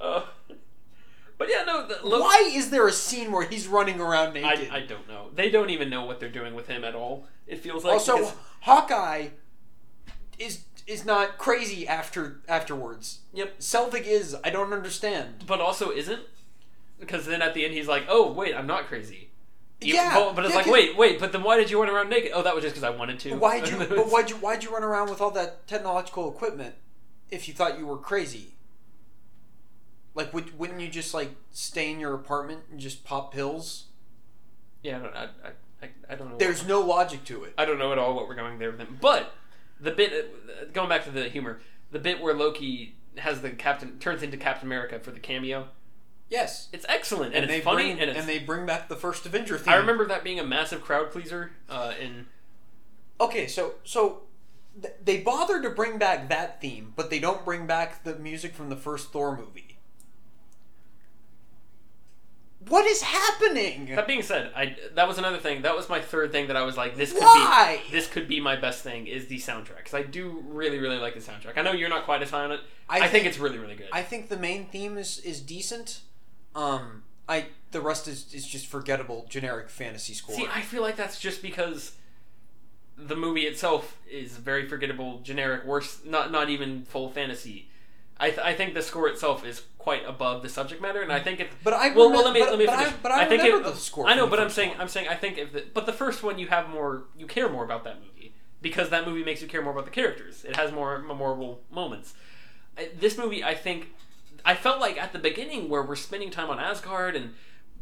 uh, 0.00 0.24
but 1.38 1.48
yeah, 1.50 1.64
no, 1.64 1.86
the, 1.86 2.06
look, 2.06 2.20
Why 2.20 2.50
is 2.54 2.70
there 2.70 2.86
a 2.86 2.92
scene 2.92 3.32
where 3.32 3.46
he's 3.46 3.66
running 3.66 4.00
around 4.00 4.36
I, 4.36 4.40
naked? 4.40 4.70
I 4.70 4.80
don't 4.80 5.08
know. 5.08 5.30
They 5.34 5.50
don't 5.50 5.70
even 5.70 5.90
know 5.90 6.04
what 6.04 6.20
they're 6.20 6.28
doing 6.28 6.54
with 6.54 6.68
him 6.68 6.84
at 6.84 6.94
all. 6.94 7.26
It 7.46 7.58
feels 7.60 7.84
like 7.84 7.94
also, 7.94 8.32
Hawkeye 8.60 9.28
is 10.38 10.64
is 10.86 11.04
not 11.04 11.38
crazy 11.38 11.86
after 11.86 12.40
afterwards. 12.48 13.20
yep, 13.32 13.58
Selvig 13.60 14.04
is. 14.06 14.36
I 14.44 14.50
don't 14.50 14.72
understand. 14.72 15.44
but 15.46 15.60
also 15.60 15.90
isn't 15.90 16.22
because 17.00 17.26
then 17.26 17.42
at 17.42 17.54
the 17.54 17.64
end 17.64 17.74
he's 17.74 17.88
like, 17.88 18.04
oh 18.08 18.32
wait, 18.32 18.54
I'm 18.54 18.66
not 18.66 18.86
crazy. 18.86 19.28
You- 19.80 19.94
Yeah, 19.94 20.14
but, 20.14 20.34
but 20.36 20.44
it's 20.44 20.50
yeah, 20.52 20.56
like, 20.56 20.64
'cause- 20.66 20.72
wait, 20.72 20.96
wait, 20.96 21.18
but 21.20 21.32
then 21.32 21.42
why 21.42 21.56
did 21.56 21.70
you 21.70 21.80
run 21.80 21.88
around 21.90 22.08
naked? 22.10 22.30
Oh, 22.34 22.42
that 22.42 22.54
was 22.54 22.62
just 22.62 22.74
because 22.76 22.84
I 22.88 22.96
wanted 22.96 23.18
to. 23.20 23.34
Why'd 23.36 23.68
you? 23.68 23.76
but 23.78 24.08
why'd 24.10 24.30
you? 24.30 24.36
Why'd 24.36 24.62
you 24.64 24.70
run 24.72 24.84
around 24.84 25.10
with 25.10 25.20
all 25.20 25.30
that 25.32 25.66
technological 25.66 26.28
equipment 26.30 26.74
if 27.30 27.48
you 27.48 27.54
thought 27.54 27.78
you 27.78 27.86
were 27.86 27.96
crazy? 27.98 28.54
Like, 30.14 30.32
would, 30.34 30.58
wouldn't 30.58 30.80
you 30.80 30.88
just 30.88 31.14
like 31.14 31.30
stay 31.52 31.90
in 31.90 31.98
your 31.98 32.14
apartment 32.14 32.60
and 32.70 32.78
just 32.78 33.02
pop 33.04 33.32
pills? 33.32 33.86
Yeah, 34.82 34.98
I, 34.98 35.00
don't, 35.02 35.16
I, 35.16 35.22
I, 35.22 35.50
I, 35.82 35.88
I 36.10 36.14
don't 36.16 36.30
know. 36.30 36.36
There's 36.38 36.66
no 36.66 36.80
logic 36.80 37.24
to 37.26 37.44
it. 37.44 37.54
I 37.56 37.64
don't 37.64 37.78
know 37.78 37.92
at 37.92 37.98
all 37.98 38.14
what 38.14 38.28
we're 38.28 38.34
going 38.34 38.58
there 38.58 38.70
with 38.72 38.80
him. 38.80 38.98
But 39.00 39.32
the 39.82 39.90
bit 39.90 40.12
uh, 40.12 40.64
going 40.72 40.88
back 40.88 41.04
to 41.04 41.10
the 41.10 41.28
humor, 41.28 41.60
the 41.90 41.98
bit 41.98 42.20
where 42.20 42.34
Loki 42.34 42.96
has 43.18 43.42
the 43.42 43.50
captain 43.50 43.98
turns 43.98 44.22
into 44.22 44.36
Captain 44.36 44.66
America 44.66 44.98
for 44.98 45.10
the 45.10 45.20
cameo. 45.20 45.68
Yes. 46.30 46.68
It's 46.72 46.86
excellent 46.88 47.34
and, 47.34 47.44
And, 47.44 47.50
it's 47.52 47.64
funny 47.64 47.92
bring 47.92 48.00
and 48.00 48.10
it's. 48.10 48.18
and 48.20 48.28
they 48.28 48.38
bring 48.38 48.64
back 48.64 48.88
the 48.88 48.96
first 48.96 49.26
Avenger 49.26 49.58
theme. 49.58 49.74
I 49.74 49.76
remember 49.76 50.06
that 50.06 50.24
being 50.24 50.40
a 50.40 50.44
massive 50.44 50.80
crowd 50.80 51.10
pleaser. 51.10 51.52
Uh, 51.68 51.92
in 52.00 52.26
Okay, 53.20 53.46
so 53.46 53.74
so 53.84 54.22
th- 54.80 54.94
they 55.04 55.20
bother 55.20 55.60
to 55.62 55.70
bring 55.70 55.98
back 55.98 56.28
that 56.30 56.60
theme, 56.60 56.92
but 56.96 57.10
they 57.10 57.18
don't 57.20 57.44
bring 57.44 57.66
back 57.66 58.02
the 58.04 58.16
music 58.16 58.54
from 58.54 58.70
the 58.70 58.76
first 58.76 59.12
Thor 59.12 59.36
movie. 59.36 59.71
What 62.68 62.86
is 62.86 63.02
happening? 63.02 63.86
that 63.94 64.06
being 64.06 64.22
said, 64.22 64.52
I 64.54 64.76
that 64.94 65.08
was 65.08 65.18
another 65.18 65.38
thing. 65.38 65.62
That 65.62 65.76
was 65.76 65.88
my 65.88 66.00
third 66.00 66.32
thing 66.32 66.46
that 66.48 66.56
I 66.56 66.62
was 66.62 66.76
like, 66.76 66.96
this 66.96 67.12
could 67.12 67.22
Why? 67.22 67.80
be 67.86 67.92
this 67.92 68.06
could 68.08 68.28
be 68.28 68.40
my 68.40 68.56
best 68.56 68.82
thing 68.82 69.06
is 69.06 69.26
the 69.26 69.38
soundtrack 69.38 69.78
because 69.78 69.94
I 69.94 70.02
do 70.02 70.42
really 70.48 70.78
really 70.78 70.98
like 70.98 71.14
the 71.14 71.20
soundtrack. 71.20 71.56
I 71.56 71.62
know 71.62 71.72
you're 71.72 71.88
not 71.88 72.04
quite 72.04 72.22
as 72.22 72.30
high 72.30 72.44
on 72.44 72.52
it. 72.52 72.60
I, 72.88 73.00
think, 73.00 73.12
think- 73.12 73.26
it's 73.26 73.38
really 73.38 73.58
really 73.58 73.74
good. 73.74 73.88
I 73.92 74.02
think 74.02 74.28
the 74.28 74.36
main 74.36 74.66
theme 74.66 74.98
is 74.98 75.18
is 75.20 75.40
decent. 75.40 76.00
Um, 76.54 77.02
I 77.28 77.46
the 77.70 77.80
rest 77.80 78.06
is 78.08 78.32
is 78.34 78.46
just 78.46 78.66
forgettable 78.66 79.26
generic 79.28 79.68
fantasy 79.70 80.14
score. 80.14 80.36
See, 80.36 80.46
I 80.52 80.60
feel 80.60 80.82
like 80.82 80.96
that's 80.96 81.18
just 81.18 81.42
because 81.42 81.92
the 82.96 83.16
movie 83.16 83.42
itself 83.42 83.98
is 84.10 84.36
very 84.36 84.68
forgettable, 84.68 85.20
generic, 85.20 85.64
worse, 85.64 86.00
not 86.04 86.30
not 86.30 86.50
even 86.50 86.84
full 86.84 87.08
fantasy. 87.10 87.68
I, 88.20 88.28
th- 88.28 88.40
I 88.40 88.54
think 88.54 88.74
the 88.74 88.82
score 88.82 89.08
itself 89.08 89.44
is 89.44 89.62
quite 89.82 90.04
above 90.06 90.42
the 90.42 90.48
subject 90.48 90.80
matter, 90.80 91.02
and 91.02 91.12
I 91.12 91.20
think 91.20 91.40
it. 91.40 91.48
But 91.64 91.74
I 91.74 91.92
well, 91.94 92.10
well, 92.10 92.24
let 92.24 92.32
me 92.34 92.40
but- 92.40 92.50
let 92.50 92.58
me 92.58 92.66
but 92.66 92.74
I- 92.74 92.84
finish. 92.84 92.96
but 93.02 93.12
I 93.12 93.24
think 93.26 93.42
remember 93.42 93.68
it, 93.68 93.72
the 93.72 93.78
score 93.78 94.06
I 94.08 94.14
know, 94.14 94.26
but 94.26 94.38
I'm 94.40 94.50
saying 94.50 94.70
one. 94.70 94.80
I'm 94.80 94.88
saying 94.88 95.08
I 95.08 95.14
think 95.14 95.38
if 95.38 95.52
the, 95.52 95.64
but 95.74 95.86
the 95.86 95.92
first 95.92 96.22
one 96.22 96.38
you 96.38 96.46
have 96.48 96.68
more, 96.68 97.04
you 97.16 97.26
care 97.26 97.48
more 97.48 97.64
about 97.64 97.84
that 97.84 97.96
movie 98.00 98.32
because 98.60 98.90
that 98.90 99.06
movie 99.06 99.24
makes 99.24 99.42
you 99.42 99.48
care 99.48 99.60
more 99.62 99.72
about 99.72 99.84
the 99.84 99.90
characters. 99.90 100.44
It 100.44 100.56
has 100.56 100.70
more 100.72 100.98
memorable 101.00 101.60
moments. 101.70 102.14
I- 102.78 102.90
This 102.98 103.18
movie, 103.18 103.42
I 103.44 103.54
think, 103.54 103.88
I 104.44 104.54
felt 104.54 104.80
like 104.80 104.96
at 104.96 105.12
the 105.12 105.18
beginning 105.18 105.68
where 105.68 105.82
we're 105.82 105.96
spending 105.96 106.30
time 106.30 106.48
on 106.50 106.58
Asgard 106.60 107.16
and 107.16 107.34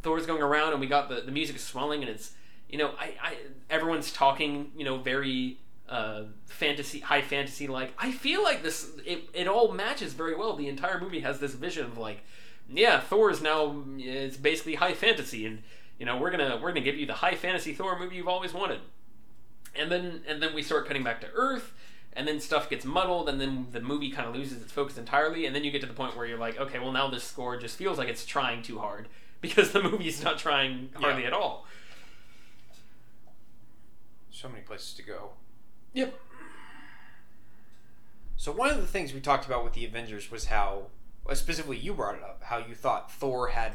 Thor's 0.03 0.25
going 0.27 0.43
around 0.43 0.73
and 0.73 0.81
we 0.81 0.87
got 0.87 1.09
the 1.11 1.21
the 1.21 1.33
music 1.33 1.57
is 1.57 1.63
swelling 1.63 2.01
and 2.01 2.09
it's 2.11 2.33
you 2.71 2.79
know 2.79 2.93
I, 2.99 3.15
I 3.23 3.37
everyone's 3.69 4.11
talking 4.13 4.73
you 4.77 4.85
know 4.85 4.97
very 4.99 5.59
uh, 5.91 6.23
fantasy 6.47 7.01
high 7.01 7.21
fantasy 7.23 7.67
like 7.67 7.93
I 7.99 8.13
feel 8.13 8.43
like 8.43 8.63
this 8.63 8.91
it, 9.05 9.25
it 9.35 9.49
all 9.49 9.73
matches 9.73 10.13
very 10.15 10.37
well. 10.37 10.55
The 10.57 10.69
entire 10.69 11.01
movie 11.01 11.21
has 11.21 11.41
this 11.41 11.53
vision 11.55 11.85
of 11.87 11.99
like 11.99 12.23
yeah 12.73 13.01
Thor 13.01 13.31
is 13.31 13.43
now 13.43 13.83
it's 13.99 14.37
basically 14.37 14.77
high 14.77 14.95
fantasy 14.95 15.45
and 15.47 15.63
you 15.99 16.07
know 16.07 16.17
we're 16.17 16.31
gonna 16.31 16.59
we're 16.63 16.69
gonna 16.71 16.81
give 16.81 16.97
you 16.97 17.07
the 17.07 17.15
high 17.15 17.35
fantasy 17.35 17.73
Thor 17.75 17.99
movie 17.99 18.17
you've 18.17 18.29
always 18.29 18.55
wanted 18.55 18.81
and 19.75 19.91
then 19.91 20.23
and 20.29 20.41
then 20.43 20.55
we 20.55 20.63
start 20.63 20.87
cutting 20.87 21.03
back 21.05 21.21
to 21.21 21.29
Earth, 21.35 21.73
and 22.13 22.27
then 22.27 22.41
stuff 22.41 22.69
gets 22.69 22.85
muddled, 22.85 23.29
and 23.29 23.41
then 23.41 23.69
the 23.71 23.81
movie 23.81 24.11
kind 24.11 24.29
of 24.29 24.35
loses 24.35 24.61
its 24.63 24.73
focus 24.73 24.99
entirely, 24.99 25.47
and 25.47 25.55
then 25.55 25.63
you 25.63 25.71
get 25.71 25.81
to 25.81 25.87
the 25.87 25.93
point 25.95 26.17
where 26.17 26.27
you're 26.27 26.39
like, 26.39 26.59
okay, 26.59 26.79
well 26.81 26.91
now 26.93 27.09
this 27.09 27.23
score 27.23 27.57
just 27.57 27.77
feels 27.77 27.97
like 27.99 28.09
it's 28.09 28.27
trying 28.27 28.63
too 28.63 28.79
hard 28.81 29.07
because 29.41 29.71
the 29.73 29.83
movie's 29.83 30.23
not 30.25 30.39
trying 30.39 30.91
hardly 30.95 31.23
Yeah. 31.23 31.29
at 31.29 31.33
all. 31.33 31.67
so 34.31 34.49
many 34.49 34.63
places 34.63 34.95
to 34.95 35.03
go. 35.03 35.31
Yep. 35.93 36.19
So 38.37 38.53
one 38.53 38.71
of 38.71 38.79
the 38.79 38.87
things 38.87 39.13
we 39.13 39.21
talked 39.21 39.45
about 39.47 39.65
with 39.65 39.75
the 39.75 39.85
Avengers 39.85 40.31
was 40.31 40.47
how, 40.47 40.87
specifically 41.35 41.77
you 41.77 41.93
brought 41.93 42.15
it 42.17 42.23
up, 42.23 42.43
how 42.45 42.59
you 42.59 42.75
thought 42.75 43.13
Thor 43.13 43.49
had 43.49 43.75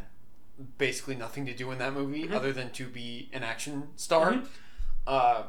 basically 0.77 1.15
nothing 1.15 1.45
to 1.45 1.53
do 1.53 1.71
in 1.71 1.77
that 1.79 1.93
movie 1.93 2.23
Mhm. 2.27 2.31
other 2.33 2.51
than 2.53 2.71
to 2.71 2.87
be 2.87 3.29
an 3.33 3.43
action 3.43 3.89
star. 3.95 4.31
Mhm. 4.33 4.47
Uh, 5.05 5.43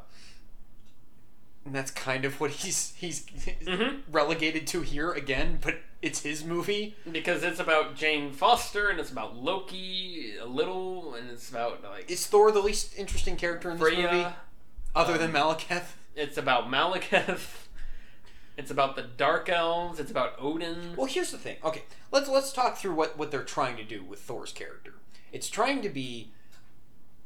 and 1.65 1.75
that's 1.75 1.91
kind 1.91 2.25
of 2.25 2.41
what 2.41 2.51
he's 2.51 2.95
he's 2.97 3.25
Mhm. 3.25 4.03
relegated 4.11 4.67
to 4.69 4.83
here 4.83 5.13
again, 5.13 5.59
but 5.63 5.79
it's 6.03 6.21
his 6.23 6.45
movie. 6.45 6.97
Because 7.11 7.43
it's 7.43 7.59
about 7.61 7.95
Jane 7.97 8.33
Foster 8.33 8.89
and 8.91 9.01
it's 9.01 9.11
about 9.11 9.37
Loki 9.37 10.37
a 10.37 10.45
little, 10.45 11.15
and 11.15 11.31
it's 11.31 11.49
about 11.49 11.83
like 11.83 12.11
Is 12.11 12.27
Thor 12.27 12.51
the 12.53 12.61
least 12.61 12.95
interesting 12.99 13.37
character 13.37 13.71
in 13.71 13.79
this 13.79 13.97
movie, 13.97 14.27
other 14.95 15.13
um, 15.15 15.19
than 15.19 15.33
Malekith? 15.33 15.87
It's 16.17 16.37
about 16.39 16.69
Malekith. 16.69 17.41
It's 18.59 18.71
about 18.71 18.97
the 18.97 19.03
Dark 19.03 19.51
Elves. 19.51 20.01
It's 20.01 20.11
about 20.11 20.33
Odin. 20.39 20.95
Well, 20.97 21.05
here's 21.07 21.31
the 21.31 21.37
thing. 21.37 21.59
Okay, 21.63 21.83
let's 22.11 22.27
let's 22.27 22.55
talk 22.55 22.79
through 22.79 22.95
what 22.95 23.19
what 23.19 23.31
they're 23.31 23.43
trying 23.45 23.77
to 23.77 23.85
do 23.85 24.03
with 24.03 24.21
Thor's 24.21 24.51
character. 24.51 24.95
It's 25.31 25.51
trying 25.51 25.83
to 25.83 25.91
be 25.91 26.31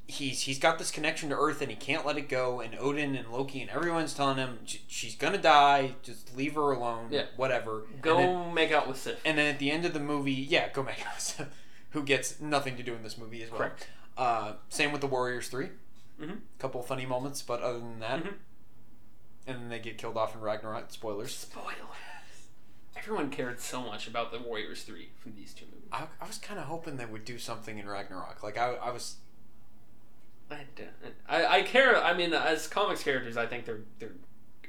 he's 0.08 0.40
he's 0.42 0.58
got 0.58 0.80
this 0.80 0.90
connection 0.90 1.28
to 1.28 1.36
Earth 1.36 1.62
and 1.62 1.70
he 1.70 1.76
can't 1.76 2.04
let 2.04 2.16
it 2.18 2.28
go. 2.28 2.58
And 2.60 2.74
Odin 2.76 3.14
and 3.14 3.28
Loki 3.30 3.60
and 3.60 3.70
everyone's 3.70 4.12
telling 4.12 4.38
him 4.38 4.58
she's 4.88 5.14
gonna 5.14 5.38
die. 5.38 5.94
Just 6.02 6.36
leave 6.36 6.56
her 6.56 6.72
alone. 6.72 7.06
Yeah. 7.12 7.26
whatever. 7.36 7.82
Go 8.02 8.16
then, 8.16 8.52
make 8.52 8.72
out 8.72 8.88
with 8.88 8.96
Sif. 8.96 9.20
and 9.24 9.38
then 9.38 9.46
at 9.46 9.60
the 9.60 9.70
end 9.70 9.84
of 9.84 9.92
the 9.92 10.00
movie, 10.00 10.32
yeah, 10.32 10.68
go 10.72 10.82
make 10.92 11.06
us. 11.14 11.40
Who 11.90 12.02
gets 12.02 12.40
nothing 12.40 12.76
to 12.76 12.82
do 12.82 12.94
in 12.94 13.04
this 13.04 13.16
movie 13.16 13.40
as 13.44 13.50
well. 13.52 13.58
Correct. 13.60 13.86
Uh, 14.18 14.54
same 14.68 14.90
with 14.90 15.00
the 15.00 15.06
Warriors 15.06 15.46
3 15.46 15.68
Mhm. 16.20 16.38
Couple 16.58 16.82
funny 16.82 17.06
moments, 17.06 17.40
but 17.40 17.62
other 17.62 17.78
than 17.78 18.00
that, 18.00 18.24
Mhm. 18.24 18.34
And 19.46 19.56
then 19.58 19.68
they 19.68 19.78
get 19.78 19.98
killed 19.98 20.16
off 20.16 20.34
in 20.34 20.40
Ragnarok. 20.40 20.90
Spoilers. 20.90 21.34
Spoilers. 21.34 21.76
Everyone 22.96 23.30
cared 23.30 23.60
so 23.60 23.82
much 23.82 24.06
about 24.06 24.30
the 24.32 24.38
Warriors 24.40 24.82
3 24.82 25.08
from 25.18 25.34
these 25.34 25.54
two 25.54 25.64
movies. 25.66 25.88
I, 25.92 26.04
I 26.20 26.26
was 26.26 26.38
kind 26.38 26.58
of 26.60 26.66
hoping 26.66 26.96
they 26.96 27.06
would 27.06 27.24
do 27.24 27.38
something 27.38 27.78
in 27.78 27.88
Ragnarok. 27.88 28.42
Like 28.42 28.58
I, 28.58 28.74
I 28.74 28.90
was 28.90 29.16
I, 30.50 30.64
I, 31.28 31.58
I 31.58 31.62
care. 31.62 31.96
I 32.02 32.14
mean, 32.14 32.32
as 32.34 32.66
comics 32.66 33.02
characters, 33.02 33.36
I 33.36 33.46
think 33.46 33.64
they're 33.64 33.80
they're 33.98 34.12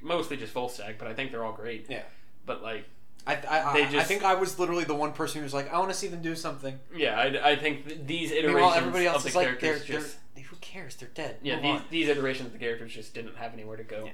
mostly 0.02 0.38
just 0.38 0.54
Volstagg, 0.54 0.98
but 0.98 1.08
I 1.08 1.14
think 1.14 1.32
they're 1.32 1.44
all 1.44 1.54
great. 1.54 1.88
Yeah. 1.90 2.04
But 2.46 2.62
like, 2.64 2.86
I, 3.26 3.34
I, 3.34 3.74
They 3.74 3.98
I, 3.98 4.02
I 4.02 4.04
think 4.04 4.24
I 4.24 4.36
was 4.36 4.60
literally 4.60 4.84
the 4.84 4.96
one 4.96 5.14
person 5.14 5.40
who 5.40 5.44
was 5.44 5.54
like, 5.54 5.72
I 5.72 5.78
want 5.80 5.92
to 5.92 5.98
see 5.98 6.08
them 6.08 6.22
do 6.22 6.36
something. 6.36 6.80
yeah, 6.96 7.20
I, 7.20 7.52
I 7.52 7.56
think 7.56 7.88
th- 7.88 8.00
these 8.06 8.32
iterations 8.32 8.56
Meanwhile, 8.56 8.74
everybody 8.76 9.06
else 9.08 9.18
of 9.18 9.24
the 9.24 9.30
is 9.30 9.36
like, 9.36 9.46
they're, 9.48 9.56
characters 9.56 9.88
they're, 9.88 10.00
just 10.00 10.50
who 10.50 10.56
cares? 10.58 10.96
They're 10.96 11.10
dead. 11.10 11.38
yeah 11.42 11.56
Move 11.56 11.64
these, 11.64 11.72
on. 11.72 11.84
these 11.92 12.08
iterations 12.10 12.48
of 12.48 12.54
the 12.54 12.60
characters 12.60 12.94
just 12.94 13.14
didn't 13.14 13.36
have 13.38 13.54
anywhere 13.54 13.78
to 13.78 13.84
go. 13.84 14.06
Yeah. 14.06 14.12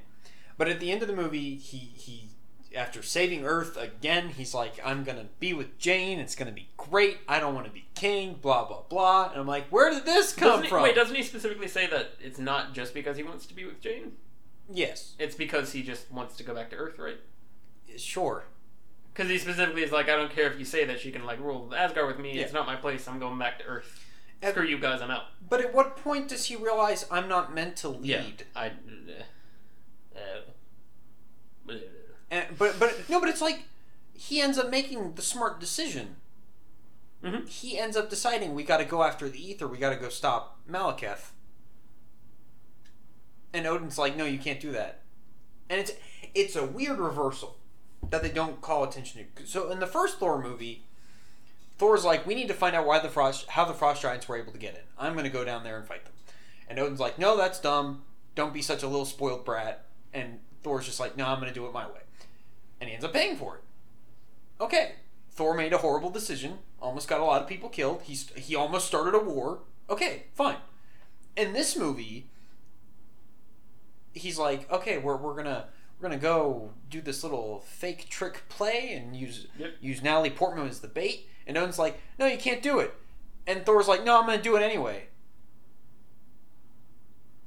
But 0.58 0.68
at 0.68 0.80
the 0.80 0.92
end 0.92 1.02
of 1.02 1.08
the 1.08 1.16
movie, 1.16 1.56
he 1.56 1.78
he 1.78 2.30
after 2.76 3.02
saving 3.02 3.46
Earth 3.46 3.78
again, 3.78 4.30
he's 4.30 4.54
like, 4.54 4.80
I'm 4.84 5.04
gonna 5.04 5.28
be 5.40 5.54
with 5.54 5.78
Jane. 5.78 6.20
It's 6.20 6.36
gonna 6.36 6.52
be 6.52 6.70
great. 6.78 7.20
I 7.28 7.40
don't 7.40 7.54
want 7.56 7.66
to 7.68 7.72
be 7.72 7.86
king. 7.96 8.36
Blah 8.42 8.66
blah 8.68 8.82
blah. 8.90 9.30
And 9.32 9.40
I'm 9.40 9.48
like, 9.48 9.68
where 9.70 9.90
did 9.92 10.06
this 10.06 10.34
come 10.34 10.50
Doesn't 10.50 10.64
he, 10.66 10.70
from? 10.70 10.84
wait, 10.84 10.96
doesn't 10.96 11.16
he 11.16 11.24
specifically 11.24 11.68
say 11.68 11.88
that 11.88 12.12
it's 12.20 12.40
not 12.40 12.74
just 12.74 12.94
because 12.94 13.18
he 13.18 13.24
wants 13.24 13.46
to 13.48 13.54
be 13.54 13.66
with 13.66 13.80
Jane? 13.82 14.14
yes, 14.70 15.14
It's 15.18 15.34
because 15.36 15.72
he 15.72 15.82
just 15.82 16.12
wants 16.12 16.36
to 16.36 16.44
go 16.44 16.54
back 16.54 16.70
to 16.72 16.76
Earth, 16.76 17.00
right? 17.00 17.18
sure. 17.96 18.44
Because 19.14 19.32
he 19.32 19.38
specifically 19.40 19.82
is 19.82 19.92
like, 19.92 20.10
I 20.10 20.16
don't 20.16 20.30
care 20.32 20.52
if 20.52 20.60
you 20.60 20.66
say 20.66 20.86
that 20.86 21.00
she 21.00 21.12
can 21.12 21.26
like 21.26 21.40
rule 21.40 21.74
Asgard 21.76 22.06
with 22.08 22.20
me. 22.20 22.38
It's 22.38 22.54
not 22.54 22.68
my 22.68 22.76
place. 22.76 23.08
I'm 23.08 23.18
going 23.20 23.40
back 23.40 23.58
to 23.60 23.66
Earth. 23.66 24.04
And- 24.42 24.52
Screw 24.54 24.66
you 24.66 24.78
guys. 24.78 25.02
I'm 25.02 25.10
out. 25.10 25.24
But 25.50 25.62
at 25.62 25.74
what 25.74 25.98
point 25.98 26.28
does 26.28 26.46
he 26.46 26.56
realize 26.56 27.08
I'm 27.10 27.28
not 27.28 27.56
meant 27.56 27.76
to 27.78 27.90
lead? 27.90 28.06
Yeah, 28.06 28.24
I. 28.56 28.68
Uh, 28.68 29.24
uh, 30.18 31.74
And, 32.30 32.46
but 32.58 32.80
but 32.80 33.10
no, 33.10 33.20
but 33.20 33.30
it's 33.30 33.42
like 33.42 33.64
he 34.14 34.42
ends 34.42 34.58
up 34.58 34.70
making 34.70 35.14
the 35.14 35.22
smart 35.22 35.60
decision. 35.60 36.18
Mhm. 37.24 37.48
He 37.48 37.78
ends 37.80 37.96
up 37.98 38.10
deciding 38.10 38.54
we 38.54 38.64
got 38.64 38.78
to 38.78 38.86
go 38.86 39.04
after 39.04 39.30
the 39.30 39.40
ether. 39.44 39.68
We 39.68 39.78
got 39.78 39.90
to 39.92 39.96
go 39.96 40.10
stop 40.10 40.60
Malekith. 40.70 41.30
And 43.54 43.66
Odin's 43.66 43.98
like, 43.98 44.16
no, 44.16 44.26
you 44.26 44.38
can't 44.38 44.60
do 44.60 44.72
that. 44.74 45.02
And 45.70 45.80
it's 45.80 45.92
it's 46.36 46.56
a 46.56 46.66
weird 46.66 47.00
reversal 47.00 47.58
that 48.10 48.22
they 48.22 48.30
don't 48.30 48.62
call 48.62 48.84
attention 48.84 49.26
to. 49.36 49.48
So 49.48 49.72
in 49.72 49.80
the 49.80 49.88
first 49.88 50.20
Thor 50.20 50.42
movie, 50.42 50.84
Thor's 51.78 52.06
like, 52.06 52.26
we 52.28 52.36
need 52.36 52.48
to 52.50 52.54
find 52.54 52.76
out 52.76 52.86
why 52.86 53.00
the 53.00 53.10
frost 53.10 53.48
how 53.50 53.66
the 53.66 53.74
frost 53.74 54.02
giants 54.02 54.28
were 54.28 54.38
able 54.38 54.52
to 54.52 54.60
get 54.60 54.76
in. 54.76 54.82
I'm 54.98 55.14
going 55.14 55.26
to 55.26 55.30
go 55.32 55.44
down 55.46 55.64
there 55.64 55.78
and 55.78 55.88
fight 55.88 56.04
them. 56.06 56.14
And 56.70 56.78
Odin's 56.80 57.00
like, 57.00 57.18
no, 57.18 57.38
that's 57.38 57.60
dumb. 57.60 58.04
Don't 58.36 58.54
be 58.54 58.62
such 58.62 58.84
a 58.84 58.88
little 58.88 59.06
spoiled 59.06 59.46
brat. 59.46 59.86
And 60.14 60.40
Thor's 60.64 60.86
just 60.86 61.00
like, 61.00 61.18
no, 61.18 61.26
I'm 61.26 61.40
going 61.40 61.50
to 61.50 61.54
do 61.54 61.66
it 61.66 61.74
my 61.74 61.86
way. 61.86 62.02
And 62.80 62.88
he 62.90 62.94
ends 62.94 63.06
up 63.06 63.14
paying 63.14 63.36
for 63.36 63.56
it. 63.58 63.62
Okay, 64.60 64.94
Thor 65.32 65.54
made 65.54 65.74
a 65.74 65.78
horrible 65.80 66.10
decision. 66.10 66.60
Almost 66.82 67.08
got 67.08 67.20
a 67.22 67.24
lot 67.24 67.42
of 67.42 67.48
people 67.48 67.70
killed. 67.70 68.02
He's 68.04 68.30
he 68.32 68.56
almost 68.56 68.88
started 68.88 69.16
a 69.16 69.20
war. 69.20 69.60
Okay, 69.90 70.26
fine. 70.34 70.58
In 71.36 71.54
this 71.54 71.76
movie, 71.76 72.30
he's 74.14 74.38
like, 74.40 74.72
okay, 74.72 74.98
we're, 74.98 75.16
we're 75.16 75.36
gonna 75.36 75.68
we're 76.00 76.10
gonna 76.10 76.20
go 76.22 76.72
do 76.90 77.02
this 77.02 77.24
little 77.24 77.60
fake 77.68 78.10
trick 78.10 78.44
play 78.50 78.94
and 78.94 79.16
use 79.16 79.48
Yep. 79.58 79.74
use 79.82 80.02
Natalie 80.04 80.30
Portman 80.32 80.68
as 80.68 80.80
the 80.80 80.88
bait. 80.88 81.28
And 81.46 81.58
Odin's 81.58 81.80
like, 81.80 82.00
no, 82.20 82.26
you 82.26 82.38
can't 82.38 82.62
do 82.62 82.80
it. 82.80 82.94
And 83.46 83.66
Thor's 83.66 83.88
like, 83.88 84.04
no, 84.04 84.20
I'm 84.20 84.26
gonna 84.26 84.42
do 84.42 84.56
it 84.56 84.62
anyway. 84.62 85.08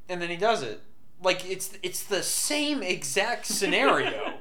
And 0.08 0.20
then 0.20 0.30
he 0.30 0.36
does 0.36 0.62
it. 0.62 0.80
Like 1.22 1.48
it's 1.48 1.76
it's 1.82 2.02
the 2.02 2.22
same 2.22 2.82
exact 2.82 3.46
scenario 3.46 4.34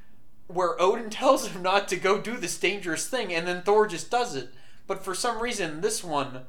where 0.48 0.80
Odin 0.80 1.10
tells 1.10 1.48
him 1.48 1.62
not 1.62 1.88
to 1.88 1.96
go 1.96 2.20
do 2.20 2.36
this 2.36 2.58
dangerous 2.58 3.08
thing, 3.08 3.32
and 3.32 3.46
then 3.46 3.62
Thor 3.62 3.86
just 3.86 4.10
does 4.10 4.34
it. 4.36 4.50
But 4.86 5.02
for 5.04 5.14
some 5.14 5.40
reason, 5.40 5.80
this 5.80 6.04
one, 6.04 6.42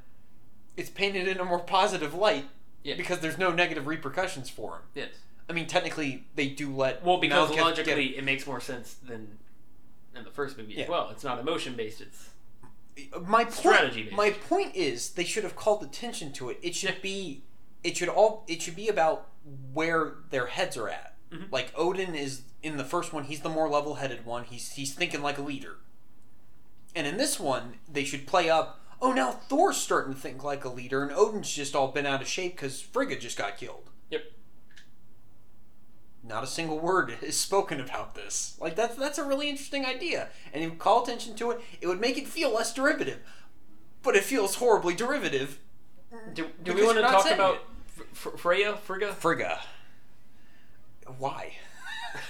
it's 0.76 0.90
painted 0.90 1.28
in 1.28 1.40
a 1.40 1.46
more 1.46 1.60
positive 1.60 2.14
light 2.14 2.46
Yeah. 2.84 2.96
Because 2.96 3.20
there's 3.20 3.38
no 3.40 3.52
negative 3.52 3.88
repercussions 3.88 4.50
for 4.50 4.76
him. 4.76 4.82
Yes. 4.94 5.10
I 5.50 5.54
mean, 5.54 5.66
technically, 5.66 6.26
they 6.36 6.50
do 6.50 6.76
let. 6.76 7.04
Well, 7.04 7.18
because 7.18 7.50
Malekith 7.50 7.56
get- 7.56 7.62
logically, 7.64 8.18
it 8.18 8.24
makes 8.24 8.46
more 8.46 8.60
sense 8.62 8.94
than 8.96 9.40
in 10.16 10.24
the 10.26 10.30
first 10.32 10.58
movie 10.58 10.74
Yeah. 10.74 10.84
as 10.84 10.90
well. 10.90 11.10
It's 11.10 11.24
not 11.24 11.40
emotion 11.40 11.76
based. 11.76 12.02
It's 12.02 12.30
my 13.26 13.44
point, 13.46 13.54
strategy-based. 13.56 14.16
My 14.16 14.32
point 14.32 14.76
is, 14.76 15.12
they 15.12 15.24
should 15.24 15.44
have 15.44 15.56
called 15.56 15.82
attention 15.84 16.34
to 16.34 16.50
it. 16.50 16.60
It 16.62 16.76
should 16.76 16.96
Yeah. 16.96 17.02
be, 17.02 17.44
it 17.88 17.96
should 17.96 18.10
all, 18.10 18.44
it 18.48 18.62
should 18.62 18.76
be 18.76 18.90
about 18.90 19.30
where 19.74 20.16
their 20.30 20.48
heads 20.48 20.76
are 20.76 20.90
at. 20.90 21.16
Mhm. 21.32 21.50
Like 21.52 21.72
Odin 21.74 22.16
is 22.16 22.42
in 22.62 22.76
the 22.76 22.84
first 22.84 23.14
one, 23.14 23.24
he's 23.24 23.40
the 23.40 23.50
more 23.50 23.70
level-headed 23.70 24.26
one. 24.26 24.44
He's 24.44 24.72
he's 24.74 24.94
thinking 24.94 25.22
like 25.22 25.38
a 25.38 25.42
leader. 25.42 25.78
And 26.94 27.08
in 27.08 27.18
this 27.18 27.40
one, 27.40 27.76
they 27.88 28.04
should 28.04 28.28
play 28.28 28.50
up. 28.50 28.82
Oh, 29.02 29.14
now 29.14 29.32
Thor's 29.32 29.78
starting 29.78 30.14
to 30.14 30.20
think 30.20 30.44
like 30.44 30.66
a 30.66 30.70
leader, 30.70 31.02
and 31.02 31.12
Odin's 31.12 31.54
just 31.54 31.76
all 31.76 31.90
been 31.90 32.06
out 32.06 32.22
of 32.22 32.28
shape 32.28 32.56
because 32.56 32.82
Frigga 32.82 33.18
just 33.18 33.38
got 33.38 33.58
killed. 33.58 33.90
Yep. 34.10 34.24
Not 36.24 36.44
a 36.44 36.48
single 36.48 36.80
word 36.80 37.14
is 37.22 37.40
spoken 37.40 37.80
about 37.80 38.16
this. 38.16 38.58
Like 38.60 38.76
that's 38.76 38.96
that's 38.96 39.18
a 39.18 39.24
really 39.24 39.50
interesting 39.50 39.86
idea, 39.86 40.30
and 40.52 40.62
if 40.64 40.72
you 40.72 40.78
call 40.78 41.04
attention 41.04 41.36
to 41.36 41.52
it, 41.52 41.62
it 41.80 41.88
would 41.88 42.02
make 42.02 42.18
it 42.18 42.28
feel 42.28 42.54
less 42.54 42.74
derivative. 42.74 43.20
But 44.04 44.16
it 44.18 44.24
feels 44.24 44.56
horribly 44.56 44.94
derivative. 44.94 45.60
do, 46.34 46.48
do 46.64 46.74
we 46.74 46.84
want 46.84 46.98
to 46.98 47.02
talk 47.04 47.30
about 47.32 47.56
it. 47.56 47.62
Freya 48.14 48.76
Frigga? 48.78 49.14
Frigga. 49.14 49.60
Why? 51.18 51.54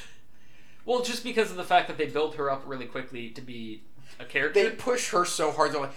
Well, 0.86 1.02
just 1.04 1.22
because 1.26 1.52
of 1.52 1.58
the 1.58 1.66
fact 1.66 1.90
that 1.90 1.98
they 1.98 2.06
built 2.06 2.36
her 2.36 2.50
up 2.50 2.64
really 2.66 2.86
quickly 2.86 3.30
to 3.32 3.42
be 3.42 3.84
a 4.22 4.24
character, 4.24 4.64
They 4.70 4.74
push 4.74 5.10
her 5.10 5.26
so 5.26 5.52
hard. 5.52 5.74
They're 5.74 5.82
like, 5.82 5.92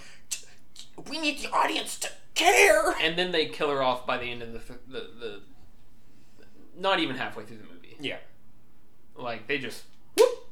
we 1.09 1.17
need 1.17 1.39
the 1.39 1.49
audience 1.49 1.97
to 1.99 2.09
care. 2.35 2.91
and 3.01 3.17
then 3.17 3.31
they 3.31 3.45
kill 3.45 3.69
her 3.69 3.81
off 3.81 4.05
by 4.05 4.17
the 4.17 4.25
end 4.25 4.41
of 4.41 4.51
the 4.51 4.59
f- 4.59 4.79
the, 4.89 4.99
the 5.17 5.41
not 6.77 6.99
even 6.99 7.15
halfway 7.15 7.45
through 7.45 7.59
the 7.59 7.73
movie. 7.73 7.95
Yeah. 8.01 8.17
Like 9.15 9.47
they 9.47 9.59
just 9.59 9.83
whoop, 10.17 10.49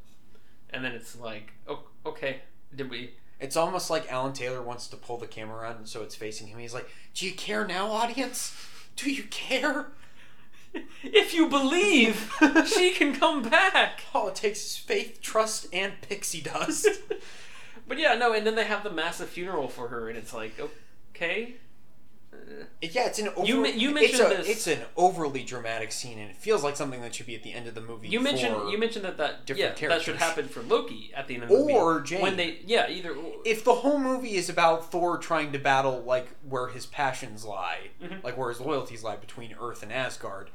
and 0.69 0.85
then 0.85 0.93
it's 0.93 1.17
like, 1.19 1.51
oh, 1.67 1.83
okay, 2.05 2.37
did 2.73 2.89
we? 2.89 3.15
It's 3.41 3.57
almost 3.57 3.89
like 3.89 4.09
Alan 4.09 4.31
Taylor 4.31 4.61
wants 4.61 4.87
to 4.87 4.95
pull 4.95 5.17
the 5.17 5.27
camera 5.27 5.57
around 5.63 5.85
so 5.87 6.01
it's 6.03 6.15
facing 6.15 6.47
him. 6.47 6.59
He's 6.59 6.73
like, 6.73 6.87
"Do 7.13 7.25
you 7.25 7.33
care 7.33 7.67
now, 7.67 7.87
audience? 7.91 8.55
Do 9.01 9.09
you 9.09 9.23
care? 9.23 9.87
If 11.03 11.33
you 11.33 11.47
believe, 11.47 12.31
she 12.67 12.91
can 12.91 13.15
come 13.15 13.43
back. 13.43 14.01
All 14.13 14.27
it 14.27 14.35
takes 14.35 14.59
is 14.65 14.77
faith, 14.77 15.21
trust, 15.21 15.67
and 15.73 15.93
pixie 16.01 16.41
dust." 16.41 16.87
But 17.87 17.97
yeah, 17.97 18.13
no, 18.13 18.33
and 18.33 18.45
then 18.45 18.53
they 18.53 18.65
have 18.65 18.83
the 18.83 18.91
massive 18.91 19.29
funeral 19.29 19.67
for 19.67 19.87
her, 19.87 20.09
and 20.09 20.15
it's 20.15 20.31
like, 20.31 20.59
okay, 21.15 21.55
yeah, 22.81 23.05
it's 23.07 23.19
an 23.19 23.29
over, 23.35 23.45
You 23.45 23.65
you 23.67 23.89
it's, 23.97 24.01
mentioned 24.17 24.31
a, 24.33 24.37
this- 24.37 24.49
it's 24.49 24.67
an 24.67 24.79
overly 24.97 25.43
dramatic 25.43 25.91
scene, 25.91 26.17
and 26.19 26.29
it 26.29 26.35
feels 26.35 26.63
like 26.63 26.75
something 26.75 27.01
that 27.01 27.13
should 27.15 27.25
be 27.25 27.35
at 27.35 27.43
the 27.43 27.53
end 27.53 27.67
of 27.67 27.75
the 27.75 27.81
movie. 27.81 28.07
you 28.09 28.19
mentioned 28.19 28.69
you 28.71 28.77
mentioned 28.77 29.05
that 29.05 29.17
that 29.17 29.41
yeah 29.49 29.69
different 29.69 29.89
that 29.93 30.01
should 30.01 30.15
happen 30.17 30.47
for 30.47 30.61
Loki 30.61 31.11
at 31.15 31.27
the 31.27 31.35
end 31.35 31.43
of 31.43 31.49
the 31.49 31.55
movie, 31.57 31.73
Or 31.73 32.01
Jane. 32.01 32.21
when 32.21 32.37
they 32.37 32.59
yeah 32.65 32.89
either 32.89 33.15
if 33.45 33.63
the 33.63 33.73
whole 33.75 33.99
movie 33.99 34.35
is 34.35 34.49
about 34.49 34.91
Thor 34.91 35.17
trying 35.17 35.51
to 35.51 35.59
battle 35.59 36.01
like 36.03 36.27
where 36.47 36.67
his 36.67 36.85
passions 36.85 37.45
lie, 37.45 37.89
Mhm. 38.01 38.23
like 38.23 38.37
where 38.37 38.49
his 38.49 38.59
loyalties 38.59 39.03
lie 39.03 39.15
between 39.17 39.55
Earth 39.61 39.83
and 39.83 39.91
Asgard, 39.93 40.49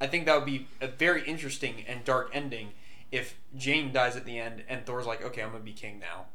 I 0.00 0.06
think 0.06 0.26
that 0.26 0.34
would 0.34 0.44
be 0.46 0.68
a 0.80 0.88
very 0.88 1.26
interesting 1.26 1.84
and 1.86 2.04
dark 2.04 2.30
ending 2.32 2.72
if 3.12 3.36
Jane 3.56 3.92
dies 3.92 4.16
at 4.16 4.24
the 4.24 4.38
end 4.38 4.64
and 4.68 4.84
Thor's 4.84 5.06
like, 5.06 5.22
"Okay, 5.22 5.40
I'm 5.42 5.52
gonna 5.52 5.62
be 5.62 5.72
king 5.72 5.98
now." 6.00 6.26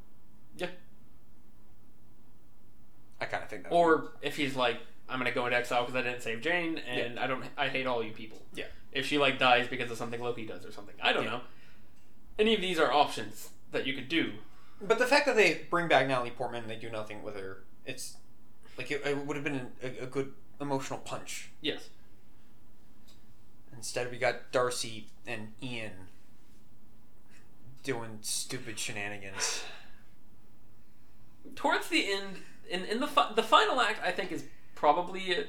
Yeah. 0.56 0.68
I 3.20 3.26
kind 3.26 3.44
of 3.44 3.50
think 3.50 3.64
that. 3.64 3.70
or 3.72 4.14
if 4.22 4.36
he's 4.38 4.56
like 4.56 4.80
I'm 5.10 5.18
gonna 5.20 5.32
go 5.32 5.46
into 5.46 5.58
exile 5.58 5.82
because 5.86 5.96
I 5.96 6.02
didn't 6.04 6.22
save 6.22 6.42
Jane, 6.42 6.78
and 6.80 7.20
I 7.20 7.28
don't 7.28 7.44
I 7.58 7.68
hate 7.68 7.86
all 7.88 8.02
you 8.04 8.12
people. 8.12 8.42
Yeah. 8.54 8.66
If 8.92 9.06
she 9.06 9.18
like 9.18 9.40
dies 9.40 9.68
because 9.68 9.92
of 9.92 9.98
something 9.98 10.22
Loki 10.22 10.46
does 10.46 10.66
or 10.66 10.72
something, 10.72 10.96
I 11.02 11.12
don't 11.14 11.24
Yeah. 11.26 11.30
know. 11.32 11.42
Any 12.40 12.56
of 12.56 12.62
these 12.62 12.80
are 12.80 12.92
options 12.92 13.50
that 13.72 13.86
you 13.86 13.94
could 13.94 14.08
do. 14.10 14.34
but 14.82 14.98
the 15.00 15.06
fact 15.06 15.26
that 15.28 15.36
they 15.36 15.66
bring 15.70 15.88
back 15.88 16.08
Natalie 16.08 16.32
Portman 16.32 16.62
and 16.64 16.72
they 16.72 16.76
do 16.76 16.90
nothing 16.90 17.22
with 17.24 17.36
her, 17.36 17.64
it's 17.86 18.18
like 18.78 18.90
it, 18.90 19.06
it 19.06 19.18
would 19.26 19.36
have 19.36 19.44
been 19.44 19.68
a, 19.84 20.04
a 20.04 20.06
good 20.08 20.34
emotional 20.60 21.00
punch. 21.00 21.52
Yes. 21.62 21.90
Instead, 23.76 24.12
we 24.12 24.18
got 24.18 24.52
Darcy 24.52 25.08
and 25.28 25.54
Ian 25.62 26.08
doing 27.84 28.20
stupid 28.22 28.78
shenanigans. 28.80 29.64
towards 31.56 31.90
the 31.90 32.12
end, 32.12 32.38
in, 32.70 32.86
in 32.86 33.00
the 33.00 33.08
fi- 33.08 33.34
the 33.34 33.44
final 33.44 33.80
act, 33.82 34.00
I 34.04 34.12
think 34.12 34.32
is 34.32 34.46
probably 34.82 35.46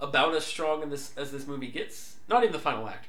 about 0.00 0.34
as 0.34 0.44
strong 0.44 0.82
in 0.82 0.90
this 0.90 1.16
as 1.16 1.30
this 1.32 1.46
movie 1.46 1.68
gets. 1.68 2.16
Not 2.28 2.42
even 2.42 2.52
the 2.52 2.58
final 2.58 2.86
act, 2.88 3.06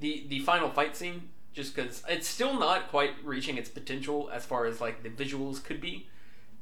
the 0.00 0.24
the 0.28 0.40
final 0.40 0.68
fight 0.68 0.96
scene, 0.96 1.28
just 1.54 1.74
because 1.74 2.02
it's 2.08 2.26
still 2.28 2.58
not 2.58 2.88
quite 2.90 3.12
reaching 3.22 3.56
its 3.56 3.68
potential 3.70 4.28
as 4.30 4.44
far 4.44 4.66
as 4.66 4.80
like 4.80 5.02
the 5.04 5.08
visuals 5.08 5.62
could 5.62 5.80
be, 5.80 6.08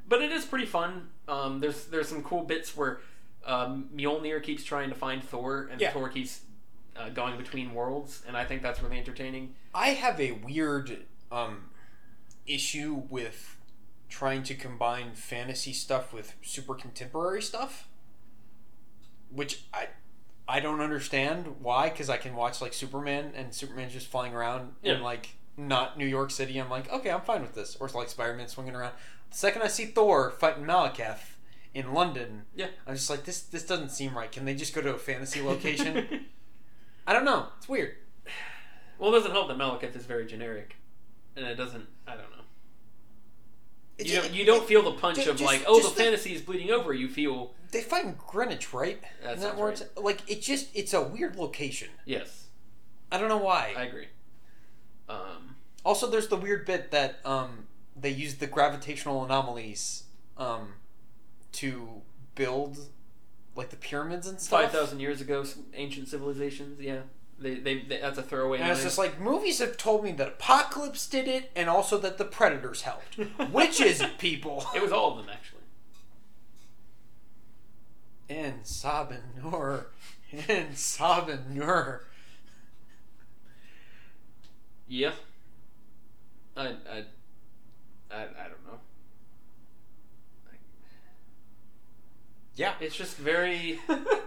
but 0.07 0.21
it 0.21 0.31
is 0.31 0.45
pretty 0.45 0.67
fun. 0.67 1.09
Um, 1.27 1.59
there's 1.59 1.85
there's 1.85 2.07
some 2.07 2.23
cool 2.23 2.43
bits 2.43 2.77
where 2.77 2.99
um, 3.45 3.89
Mjolnir 3.95 4.41
keeps 4.43 4.63
trying 4.63 4.89
to 4.89 4.95
find 4.95 5.23
Thor, 5.23 5.67
and 5.71 5.81
Yeah. 5.81 5.91
Thor 5.91 6.07
keeps 6.09 6.41
uh, 6.95 7.09
going 7.09 7.37
between 7.37 7.73
worlds, 7.73 8.21
and 8.27 8.37
I 8.37 8.45
think 8.45 8.61
that's 8.61 8.81
really 8.83 8.99
entertaining. 8.99 9.55
I 9.73 9.89
have 9.89 10.19
a 10.21 10.33
weird 10.33 11.05
um, 11.31 11.71
issue 12.45 13.01
with 13.09 13.57
trying 14.09 14.43
to 14.43 14.53
combine 14.53 15.15
fantasy 15.15 15.73
stuff 15.73 16.13
with 16.13 16.35
super 16.43 16.75
contemporary 16.75 17.41
stuff, 17.41 17.87
which 19.33 19.63
I 19.73 19.87
I 20.47 20.59
don't 20.59 20.81
understand 20.81 21.55
why. 21.61 21.89
Because 21.89 22.09
I 22.09 22.17
can 22.17 22.35
watch 22.35 22.61
like 22.61 22.73
Superman 22.73 23.33
and 23.35 23.53
Superman's 23.53 23.93
just 23.93 24.07
flying 24.07 24.33
around 24.33 24.73
Yeah. 24.81 24.95
in 24.95 25.01
like 25.03 25.29
not 25.57 25.97
New 25.97 26.05
York 26.07 26.31
City. 26.31 26.57
I'm 26.57 26.69
like, 26.69 26.91
okay, 26.91 27.11
I'm 27.11 27.21
fine 27.21 27.41
with 27.41 27.53
this. 27.53 27.75
Or 27.79 27.85
it's 27.87 27.95
like 27.95 28.09
Spider 28.09 28.33
Man 28.33 28.47
swinging 28.47 28.75
around. 28.75 28.93
The 29.31 29.37
second 29.37 29.61
I 29.61 29.67
see 29.67 29.85
Thor 29.85 30.31
fighting 30.31 30.63
Malekith 30.65 31.19
in 31.73 31.93
London, 31.93 32.43
Yeah. 32.55 32.67
I'm 32.85 32.95
just 32.95 33.09
like, 33.09 33.23
this 33.25 33.41
this 33.41 33.65
doesn't 33.65 33.89
seem 33.89 34.15
right. 34.17 34.31
Can 34.31 34.45
they 34.45 34.53
just 34.55 34.73
go 34.75 34.81
to 34.81 34.93
a 34.93 34.97
fantasy 34.97 35.41
location? 35.41 36.25
I 37.07 37.13
don't 37.13 37.25
know. 37.25 37.47
It's 37.57 37.67
weird. 37.67 37.95
well, 38.99 39.09
it 39.13 39.17
doesn't 39.17 39.31
help 39.31 39.47
that 39.47 39.57
Malekith 39.57 39.95
is 39.95 40.05
very 40.05 40.25
generic, 40.25 40.75
and 41.35 41.45
it 41.45 41.55
doesn't. 41.55 41.87
I 42.07 42.11
don't 42.11 42.29
know. 42.31 42.42
It 43.97 44.07
You 44.07 44.13
just- 44.13 44.27
don't, 44.27 44.35
you 44.35 44.45
don't 44.45 44.67
feel 44.67 44.81
the 44.81 44.93
punch 44.99 45.23
ju- 45.23 45.29
of 45.31 45.37
just- 45.37 45.43
like, 45.45 45.63
oh, 45.67 45.79
the 45.81 45.89
the- 45.89 45.95
fantasy 45.95 46.33
is 46.33 46.41
bleeding 46.41 46.71
over. 46.71 46.93
You 46.93 47.07
feel 47.09 47.53
They 47.71 47.81
fight 47.81 48.05
in 48.05 48.15
Greenwich, 48.27 48.73
right? 48.73 49.01
That 49.21 49.37
Isn't 49.37 49.41
sounds 49.49 49.59
where 49.59 49.69
it's 49.71 49.83
like 49.97 50.21
it 50.29 50.41
just 50.41 50.67
it's 50.73 50.93
a 50.93 51.01
weird 51.01 51.35
location. 51.35 51.89
yes, 52.05 52.47
I 53.11 53.17
don't 53.19 53.29
know 53.29 53.37
why. 53.37 53.73
I 53.77 53.83
agree. 53.83 54.07
Um, 55.09 55.55
also, 55.85 56.09
there's 56.09 56.27
the 56.27 56.37
weird 56.37 56.65
bit 56.65 56.91
that 56.91 57.19
um, 57.25 57.67
they 57.95 58.09
use 58.09 58.35
the 58.35 58.47
gravitational 58.47 59.23
anomalies 59.25 60.03
um, 60.37 60.73
to 61.53 62.01
build 62.35 62.79
like 63.55 63.69
the 63.69 63.75
pyramids 63.75 64.27
and 64.27 64.39
stuff. 64.39 64.61
five 64.63 64.71
thousand 64.71 64.99
years 64.99 65.21
ago, 65.21 65.43
some 65.43 65.65
ancient 65.73 66.07
civilizations. 66.07 66.79
Yeah, 66.81 67.01
they, 67.43 67.55
they, 67.55 67.79
they 67.79 67.99
that's 67.99 68.17
a 68.17 68.23
throwaway. 68.23 68.59
And 68.59 68.71
it's 68.71 68.83
just 68.83 68.97
like 68.97 69.19
movies 69.19 69.59
have 69.59 69.77
told 69.77 70.03
me 70.03 70.13
that 70.13 70.27
Apocalypse 70.27 71.05
did 71.07 71.27
it, 71.27 71.51
and 71.55 71.69
also 71.69 71.97
that 71.99 72.17
the 72.17 72.25
Predators 72.25 72.83
helped. 72.83 73.17
Which 73.51 73.81
is 73.81 74.01
it, 74.01 74.17
people? 74.17 74.65
it 74.73 74.81
was 74.81 74.91
all 74.91 75.11
of 75.11 75.17
them 75.17 75.27
actually. 75.31 75.59
En 78.29 78.61
Sabah 78.63 79.19
Nur, 79.41 79.87
in 80.31 80.67
Sabanur. 80.69 81.99
Yeah. 84.87 85.11
I 86.55 86.67
I 86.67 87.03
I, 88.11 88.21
I 88.21 88.47
don't 88.47 88.65
know. 88.65 88.79
Yeah. 92.55 92.73
It's 92.79 92.95
just 92.95 93.17
very. 93.17 93.79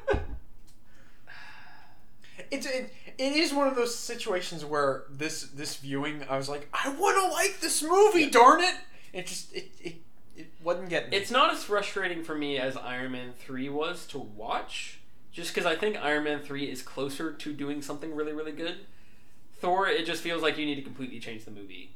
it's 2.51 2.67
it, 2.67 2.93
it 3.19 3.33
is 3.33 3.53
one 3.53 3.66
of 3.68 3.77
those 3.77 3.95
situations 3.95 4.64
where 4.64 5.05
this 5.11 5.43
this 5.43 5.77
viewing 5.77 6.25
I 6.29 6.37
was 6.37 6.49
like 6.49 6.68
I 6.73 6.89
want 6.91 7.16
to 7.23 7.33
like 7.33 7.61
this 7.61 7.83
movie 7.83 8.29
darn 8.31 8.61
it 8.62 8.75
it 9.12 9.27
just 9.27 9.53
it 9.55 9.70
it, 9.81 9.95
it 10.37 10.47
wasn't 10.62 10.91
getting 10.91 11.11
me. 11.11 11.16
It's 11.16 11.31
not 11.31 11.53
as 11.53 11.64
frustrating 11.64 12.23
for 12.23 12.35
me 12.35 12.59
as 12.59 12.77
Iron 12.77 13.12
Man 13.12 13.33
3 13.39 13.70
was 13.70 14.07
to 14.09 14.18
watch, 14.18 14.99
just 15.33 15.55
because 15.55 15.64
I 15.64 15.75
think 15.77 15.97
Iron 15.97 16.25
Man 16.25 16.41
3 16.41 16.64
is 16.70 16.83
closer 16.83 17.33
to 17.33 17.53
doing 17.55 17.81
something 17.81 18.14
really, 18.14 18.33
really 18.35 18.53
good. 18.53 18.81
Thor, 19.61 19.89
it 19.89 20.05
just 20.05 20.23
feels 20.23 20.43
like 20.43 20.59
you 20.59 20.66
need 20.66 20.75
to 20.75 20.83
completely 20.83 21.18
change 21.20 21.47
the 21.47 21.51
movie, 21.51 21.95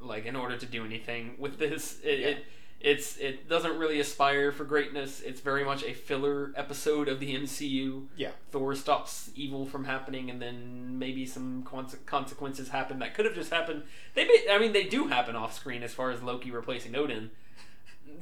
like 0.00 0.26
in 0.26 0.36
order 0.36 0.58
to 0.58 0.66
do 0.66 0.84
anything 0.84 1.36
with 1.38 1.58
this. 1.58 1.98
It, 2.04 2.18
Yeah. 2.20 2.26
it 2.26 2.44
it's 2.80 3.16
it 3.16 3.48
doesn't 3.48 3.76
really 3.78 3.98
aspire 3.98 4.52
for 4.52 4.64
greatness. 4.64 5.20
It's 5.20 5.40
very 5.40 5.64
much 5.64 5.82
a 5.82 5.92
filler 5.92 6.52
episode 6.56 7.08
of 7.08 7.18
the 7.20 7.34
MCU. 7.34 8.06
Yeah. 8.16 8.30
Thor 8.52 8.74
stops 8.76 9.30
evil 9.34 9.66
from 9.66 9.84
happening, 9.84 10.30
and 10.30 10.40
then 10.40 10.98
maybe 10.98 11.26
some 11.26 11.64
conse- 11.64 12.04
consequences 12.06 12.68
happen 12.68 12.98
that 13.00 13.14
could 13.14 13.24
have 13.24 13.34
just 13.34 13.50
happened. 13.52 13.82
They, 14.14 14.24
may, 14.26 14.46
I 14.50 14.58
mean, 14.58 14.72
they 14.72 14.84
do 14.84 15.08
happen 15.08 15.34
off 15.34 15.54
screen 15.54 15.82
as 15.82 15.92
far 15.92 16.10
as 16.12 16.22
Loki 16.22 16.50
replacing 16.52 16.94
Odin. 16.94 17.30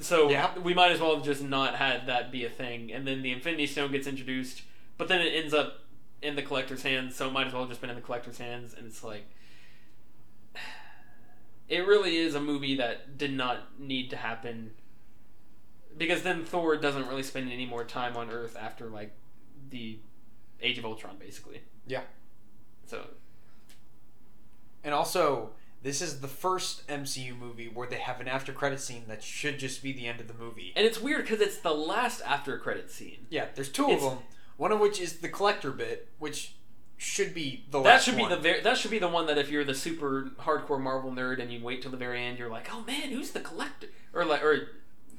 So 0.00 0.30
Yeah. 0.30 0.58
we 0.58 0.74
might 0.74 0.90
as 0.92 1.00
well 1.00 1.14
have 1.14 1.24
just 1.24 1.42
not 1.42 1.76
had 1.76 2.06
that 2.06 2.30
be 2.32 2.44
a 2.44 2.50
thing. 2.50 2.92
And 2.92 3.06
then 3.06 3.22
the 3.22 3.32
Infinity 3.32 3.66
Stone 3.66 3.92
gets 3.92 4.06
introduced. 4.06 4.62
but 4.98 5.08
then 5.08 5.20
it 5.20 5.30
ends 5.34 5.52
up 5.52 5.80
in 6.22 6.34
the 6.36 6.42
collector's 6.42 6.82
hands, 6.82 7.14
so 7.14 7.26
it 7.28 7.32
might 7.32 7.46
as 7.46 7.52
well 7.52 7.60
have 7.62 7.68
just 7.68 7.82
been 7.82 7.90
in 7.90 7.96
the 7.96 8.02
collector's 8.02 8.38
hands, 8.38 8.72
and 8.72 8.86
it's 8.86 9.04
like 9.04 9.28
it 11.68 11.86
really 11.86 12.16
is 12.16 12.34
a 12.34 12.40
movie 12.40 12.76
that 12.76 13.18
did 13.18 13.32
not 13.32 13.78
need 13.80 14.10
to 14.10 14.16
happen 14.16 14.72
because 15.96 16.22
then 16.22 16.44
Thor 16.44 16.76
doesn't 16.76 17.06
really 17.08 17.22
spend 17.22 17.50
any 17.50 17.66
more 17.66 17.82
time 17.84 18.16
on 18.16 18.30
Earth 18.30 18.56
after 18.60 18.86
like 18.86 19.12
the 19.70 19.98
Age 20.62 20.78
of 20.78 20.84
Ultron, 20.84 21.16
basically. 21.18 21.62
Yeah. 21.86 22.02
So 22.86 23.06
And 24.84 24.94
also, 24.94 25.50
this 25.82 26.00
is 26.00 26.20
the 26.20 26.28
first 26.28 26.86
MCU 26.88 27.36
movie 27.38 27.68
where 27.68 27.88
they 27.88 27.96
have 27.98 28.20
an 28.20 28.28
after 28.28 28.52
credit 28.52 28.80
scene 28.80 29.04
that 29.08 29.22
should 29.22 29.58
just 29.58 29.82
be 29.82 29.92
the 29.92 30.06
end 30.06 30.20
of 30.20 30.28
the 30.28 30.34
movie. 30.34 30.72
and 30.76 30.86
it's 30.86 31.00
weird 31.00 31.22
because 31.22 31.40
it's 31.40 31.58
the 31.58 31.74
last 31.74 32.22
after 32.24 32.58
credit 32.58 32.90
scene. 32.90 33.26
Yeah, 33.30 33.46
there's 33.54 33.70
two 33.70 33.84
It's- 33.90 34.02
of 34.04 34.10
them. 34.10 34.18
One 34.56 34.72
of 34.72 34.80
which 34.80 35.00
is 35.00 35.18
the 35.18 35.28
collector 35.28 35.70
bit, 35.70 36.08
which 36.18 36.54
should 36.98 37.34
be 37.34 37.64
the 37.70 37.82
That 37.82 38.02
should 38.02 38.16
be 38.16 38.22
one. 38.22 38.30
the 38.30 38.36
ver- 38.38 38.60
that 38.62 38.78
should 38.78 38.90
be 38.90 38.98
the 38.98 39.08
one 39.08 39.26
that 39.26 39.36
if 39.38 39.50
you're 39.50 39.64
the 39.64 39.74
super 39.74 40.30
hardcore 40.40 40.80
Marvel 40.80 41.10
nerd 41.12 41.40
and 41.40 41.52
you 41.52 41.62
wait 41.62 41.82
till 41.82 41.90
the 41.90 41.96
very 41.96 42.24
end, 42.24 42.38
you're 42.38 42.48
like, 42.50 42.68
oh 42.72 42.82
man, 42.86 43.10
who's 43.10 43.32
the 43.32 43.40
collector? 43.40 43.88
Or 44.14 44.24
like, 44.24 44.42
or 44.42 44.68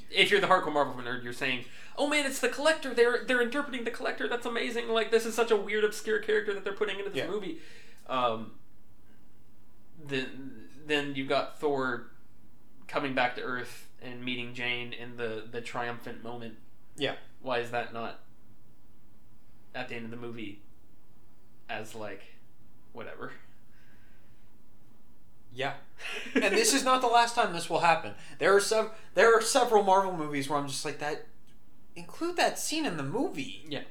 if 0.09 0.32
you're 0.32 0.41
the 0.41 0.47
hardcore 0.47 0.73
Marvel 0.73 0.95
nerd, 0.95 1.23
you're 1.23 1.34
saying, 1.34 1.65
oh 1.97 2.07
man, 2.07 2.25
it's 2.25 2.39
the 2.39 2.49
collector. 2.49 2.93
They're 2.93 3.23
they're 3.25 3.41
interpreting 3.41 3.84
the 3.84 3.91
collector. 3.91 4.28
That's 4.28 4.45
amazing. 4.45 4.88
Like 4.89 5.11
this 5.11 5.25
is 5.25 5.36
such 5.36 5.51
a 5.51 5.55
weird, 5.55 5.84
obscure 5.84 6.19
character 6.19 6.53
that 6.53 6.63
they're 6.63 6.73
putting 6.73 6.97
into 6.97 7.11
this 7.11 7.17
Yeah. 7.19 7.28
movie. 7.28 7.59
Um, 8.07 8.51
then 10.03 10.69
then 10.86 11.13
you've 11.15 11.30
got 11.30 11.59
Thor 11.59 12.11
coming 12.88 13.13
back 13.13 13.36
to 13.36 13.41
Earth 13.41 13.88
and 14.01 14.23
meeting 14.23 14.53
Jane 14.53 14.93
in 14.93 15.17
the 15.17 15.43
the 15.51 15.61
triumphant 15.61 16.23
moment. 16.23 16.55
Yeah. 16.95 17.15
Why 17.41 17.59
is 17.59 17.71
that 17.71 17.93
not 17.93 18.19
at 19.75 19.89
the 19.89 19.95
end 19.95 20.05
of 20.05 20.11
the 20.11 20.17
movie 20.17 20.61
as 21.70 21.95
like 21.95 22.22
whatever? 22.93 23.32
Yeah. 25.53 25.74
and 26.36 26.53
this 26.53 26.74
is 26.74 26.84
not 26.84 27.01
the 27.01 27.07
last 27.07 27.36
time 27.36 27.53
this 27.53 27.70
will 27.70 27.80
happen. 27.80 28.13
There 28.39 28.55
are 28.55 28.61
some 28.61 28.91
there 29.15 29.36
are 29.36 29.41
several 29.41 29.84
Marvel 29.84 30.15
movies 30.15 30.49
where 30.49 30.59
I'm 30.59 30.68
just 30.68 30.86
like 30.86 30.99
that 30.99 31.26
include 31.95 32.38
that 32.38 32.59
scene 32.59 32.86
in 32.86 32.97
the 32.97 33.03
movie. 33.03 33.65
Yeah. 33.68 33.82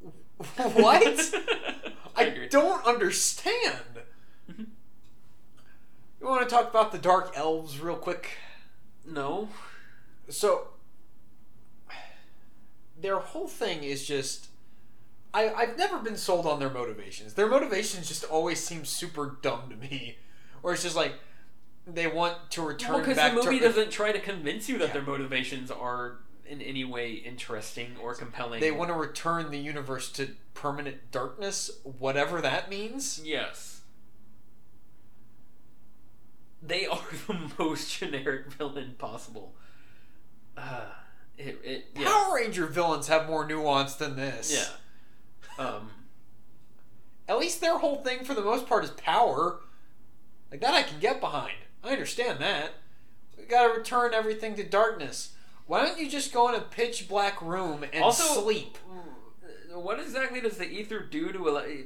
what? 0.56 1.34
I 2.16 2.24
I 2.24 2.48
don't 2.50 2.84
understand. 2.86 4.02
Mhm. 4.50 4.66
You 6.20 6.26
want 6.26 6.46
to 6.48 6.54
talk 6.54 6.68
about 6.68 6.92
the 6.92 6.98
Dark 6.98 7.32
Elves 7.34 7.80
real 7.80 7.96
quick? 7.96 8.36
No. 9.06 9.48
So 10.28 10.68
their 13.00 13.18
whole 13.18 13.48
thing 13.48 13.82
is 13.82 14.06
just 14.06 14.48
I, 15.34 15.52
I've 15.52 15.78
never 15.78 15.98
been 15.98 16.16
sold 16.16 16.46
on 16.46 16.58
their 16.60 16.70
motivations. 16.70 17.34
Their 17.34 17.48
motivations 17.48 18.08
just 18.08 18.24
always 18.24 18.62
seem 18.62 18.84
super 18.84 19.38
dumb 19.42 19.70
to 19.70 19.76
me. 19.76 20.18
Or 20.62 20.72
it's 20.74 20.82
just 20.82 20.96
like 20.96 21.14
they 21.86 22.06
want 22.06 22.50
to 22.50 22.62
return 22.62 22.92
Well, 22.92 23.00
because 23.00 23.16
back 23.16 23.34
the 23.34 23.42
movie 23.42 23.58
to 23.58 23.64
doesn't 23.66 23.90
try 23.90 24.12
to 24.12 24.20
convince 24.20 24.68
you 24.68 24.78
that 24.78 24.88
Yeah. 24.88 24.92
their 24.94 25.02
motivations 25.02 25.70
are 25.70 26.18
in 26.46 26.60
any 26.60 26.84
way 26.84 27.12
interesting 27.12 27.96
or 28.00 28.14
compelling. 28.14 28.60
they 28.60 28.70
want 28.70 28.90
to 28.90 28.94
return 28.94 29.50
the 29.50 29.58
universe 29.58 30.10
to 30.12 30.36
permanent 30.54 31.10
darkness, 31.10 31.70
whatever 31.82 32.40
that 32.42 32.68
means. 32.68 33.20
Yes. 33.24 33.80
They 36.62 36.86
are 36.86 37.00
the 37.26 37.50
most 37.58 37.98
generic 37.98 38.52
villain 38.52 38.94
possible. 38.98 39.54
Uh, 40.56 40.84
it, 41.38 41.58
it, 41.64 41.84
yeah. 41.96 42.06
Power 42.08 42.36
Ranger 42.36 42.66
villains 42.66 43.08
have 43.08 43.26
more 43.26 43.46
nuance 43.46 43.94
than 43.94 44.16
this. 44.16 44.52
Yeah. 44.52 44.76
Um, 45.58 45.90
At 47.28 47.38
least 47.38 47.60
their 47.60 47.78
whole 47.78 47.96
thing 48.02 48.24
for 48.24 48.34
the 48.34 48.42
most 48.42 48.66
part 48.66 48.84
is 48.84 48.90
power. 48.90 49.60
Like 50.50 50.60
that 50.60 50.74
I 50.74 50.82
can 50.82 50.98
get 51.00 51.20
behind. 51.20 51.54
I 51.84 51.90
understand 51.92 52.40
that. 52.40 52.74
We 53.38 53.44
gotta 53.44 53.72
return 53.72 54.12
everything 54.14 54.54
to 54.56 54.64
darkness. 54.64 55.32
Why 55.66 55.84
don't 55.86 55.98
you 55.98 56.08
just 56.10 56.32
go 56.32 56.48
in 56.48 56.54
a 56.54 56.60
pitch 56.60 57.08
black 57.08 57.40
room 57.40 57.84
and 57.92 58.02
Also- 58.04 58.42
sleep? 58.42 58.78
what 59.72 59.98
exactly 59.98 60.38
does 60.40 60.58
the 60.58 60.68
ether 60.68 61.00
do 61.00 61.32
to 61.32 61.48
a 61.56 61.84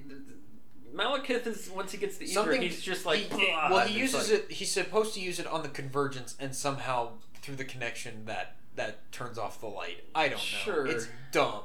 Malekith 0.95 1.47
is 1.47 1.71
once 1.71 1.93
he 1.93 1.99
gets 1.99 2.17
the 2.17 2.25
ether, 2.25 2.35
Something 2.35 2.63
he's 2.63 2.81
just 2.83 3.05
like 3.07 3.31
he- 3.33 3.53
well, 3.53 3.87
he 3.87 3.99
uses 3.99 4.31
like- 4.31 4.41
it. 4.45 4.51
He's 4.53 4.73
supposed 4.73 5.15
to 5.15 5.21
use 5.21 5.39
it 5.39 5.47
on 5.47 5.63
the 5.63 5.69
convergence, 5.69 6.35
and 6.41 6.55
somehow 6.57 7.13
through 7.43 7.57
the 7.57 7.65
connection 7.65 8.25
that 8.25 8.57
that 8.75 9.11
turns 9.13 9.39
off 9.39 9.61
the 9.61 9.67
light. 9.69 10.05
I 10.15 10.25
don't 10.29 10.33
know. 10.39 10.43
Sure. 10.45 10.87
It's 10.87 11.07
dumb. 11.33 11.63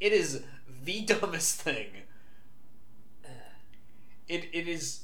It 0.00 0.12
is 0.12 0.42
the 0.82 1.00
dumbest 1.06 1.60
thing. 1.60 1.88
It 4.28 4.48
it 4.52 4.66
is. 4.68 5.00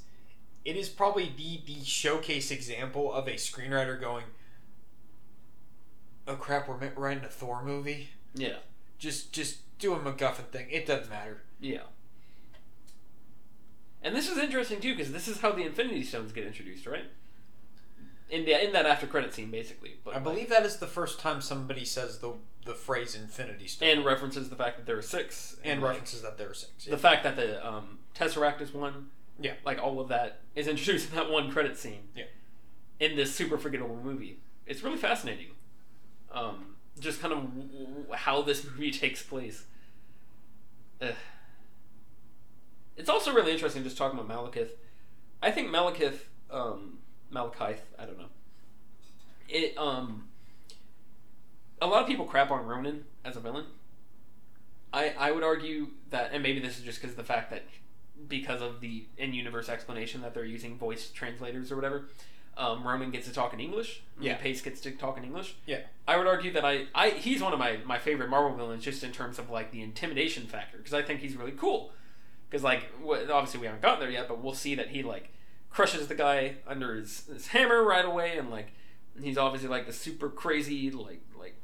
It 0.65 0.77
is 0.77 0.89
probably 0.89 1.33
the 1.37 1.61
the 1.67 1.85
showcase 1.85 2.51
example 2.51 3.13
of 3.13 3.27
a 3.29 3.33
screenwriter 3.35 4.01
going. 4.01 4.25
Oh 6.27 6.37
crap! 6.37 6.69
We're 6.69 6.91
writing 6.97 7.25
a 7.25 7.29
Thor 7.29 7.63
movie. 7.63 8.11
Yeah, 8.35 8.57
Just 8.99 9.33
just 9.33 9.59
do 9.79 9.93
a 9.95 9.99
MacGuffin 9.99 10.47
thing. 10.53 10.69
It 10.71 10.87
doesn't 10.87 11.11
matter. 11.11 11.43
yeah. 11.61 11.81
And 14.03 14.17
this 14.17 14.31
is 14.31 14.39
interesting 14.39 14.81
too 14.81 14.95
because 14.97 15.13
this 15.13 15.29
is 15.29 15.41
how 15.41 15.53
the 15.53 15.65
Infinity 15.67 16.03
Stones 16.05 16.33
get 16.33 16.47
introduced, 16.47 16.87
right? 16.87 17.05
In 18.31 18.45
the 18.45 18.65
in 18.65 18.73
that 18.73 18.87
after 18.87 19.07
credit 19.07 19.35
scene, 19.35 19.51
basically. 19.51 19.97
But 20.05 20.15
I 20.15 20.19
believe 20.21 20.49
that 20.51 20.65
is 20.65 20.77
the 20.77 20.87
first 20.87 21.19
time 21.19 21.41
somebody 21.41 21.85
says 21.85 22.19
the 22.19 22.35
the 22.65 22.75
phrase 22.75 23.15
Infinity 23.15 23.67
Stone 23.67 23.89
and 23.89 24.05
references 24.05 24.49
the 24.51 24.57
fact 24.57 24.77
that 24.77 24.87
there 24.87 24.97
are 24.99 25.03
six, 25.03 25.57
and 25.65 25.81
like, 25.81 25.91
references 25.93 26.23
that 26.23 26.39
there 26.39 26.51
are 26.51 26.55
six. 26.55 26.85
the 26.85 26.99
fact 26.99 27.25
that 27.25 27.35
the 27.37 27.67
um, 27.67 27.99
Tesseract 28.15 28.61
is 28.61 28.73
one. 28.73 29.09
Yeah. 29.43 29.55
like 29.65 29.79
all 29.83 29.99
of 30.01 30.09
that 30.09 30.41
is 30.55 30.69
introduced 30.69 31.09
in 31.11 31.17
that 31.17 31.31
one 31.31 31.51
credit 31.51 31.79
scene. 31.79 32.09
Yeah. 32.15 32.25
in 33.01 33.17
this 33.17 33.35
super 33.35 33.57
forgettable 33.57 33.97
movie, 33.97 34.39
it's 34.67 34.83
really 34.83 34.99
fascinating. 34.99 35.47
Um, 36.31 36.77
just 37.01 37.23
kind 37.23 37.33
of 37.33 37.41
w- 37.57 37.87
w- 37.87 38.07
how 38.13 38.43
this 38.43 38.63
movie 38.71 38.91
takes 38.91 39.23
place. 39.23 39.65
Ugh. 41.01 41.15
It's 42.97 43.09
also 43.09 43.33
really 43.33 43.53
interesting 43.53 43.83
just 43.83 43.97
talking 43.97 44.19
about 44.19 44.29
Malekith. 44.53 44.71
I 45.43 45.51
think 45.51 45.71
Malekith, 45.71 46.19
um, 46.51 46.99
Malekith, 47.33 47.81
I 47.99 48.05
don't 48.05 48.19
know. 48.19 48.27
It 49.49 49.77
um, 49.77 50.29
a 51.81 51.87
lot 51.87 52.03
of 52.03 52.09
people 52.09 52.25
crap 52.25 52.51
on 52.51 52.67
Ronan 52.67 53.05
as 53.25 53.37
a 53.37 53.41
villain. 53.41 53.67
I 54.93 55.15
I 55.19 55.31
would 55.33 55.43
argue 55.43 55.89
that, 56.11 56.31
and 56.33 56.43
maybe 56.43 56.61
this 56.61 56.79
is 56.79 56.85
just 56.85 57.01
because 57.01 57.13
of 57.13 57.17
the 57.17 57.25
fact 57.25 57.51
that 57.51 57.65
because 58.29 58.61
of 58.61 58.81
the 58.81 59.07
in-universe 59.17 59.69
explanation 59.69 60.21
that 60.23 60.35
they're 60.35 60.45
using 60.45 60.77
voice 60.77 61.11
translators 61.11 61.73
or 61.73 61.77
whatever, 61.77 62.07
um, 62.57 62.87
Ronan 62.87 63.11
gets 63.11 63.27
to 63.27 63.33
talk 63.33 63.55
in 63.55 63.61
English. 63.61 64.03
Yeah. 64.21 64.33
Yeah. 64.33 64.37
Pace 64.39 64.61
gets 64.61 64.81
to 64.83 64.91
talk 64.91 65.17
in 65.17 65.25
English. 65.25 65.57
Yeah. 65.67 65.81
I 66.07 66.17
would 66.19 66.27
argue 66.27 66.53
that 66.53 66.65
I, 66.65 66.87
I 66.95 67.11
he's 67.11 67.43
one 67.43 67.53
of 67.53 67.59
my, 67.59 67.79
my 67.87 67.99
favorite 67.99 68.29
Marvel 68.29 68.55
villains 68.57 68.85
just 68.85 69.03
in 69.03 69.13
terms 69.13 69.39
of 69.39 69.49
like 69.49 69.71
the 69.71 69.83
intimidation 69.83 70.47
factor 70.47 70.77
because 70.77 70.93
I 70.93 71.03
think 71.03 71.21
he's 71.21 71.37
really 71.37 71.53
cool. 71.53 71.93
Because 72.49 72.63
like 72.63 72.91
wh- 73.03 73.31
obviously 73.31 73.61
we 73.61 73.67
haven't 73.67 73.83
gotten 73.83 74.01
there 74.01 74.11
yet, 74.11 74.29
but 74.29 74.43
we'll 74.43 74.55
see 74.55 74.75
that 74.75 74.89
he 74.89 75.03
like 75.03 75.31
crushes 75.71 76.09
the 76.09 76.15
guy 76.15 76.57
under 76.67 76.95
his, 76.95 77.27
his 77.33 77.49
hammer 77.49 77.83
right 77.85 78.05
away, 78.05 78.37
and 78.37 78.51
like 78.51 78.73
he's 79.21 79.39
obviously 79.39 79.69
like 79.69 79.87
the 79.87 79.93
super 79.93 80.29
crazy 80.29 80.91
like 80.91 81.23
like 81.39 81.55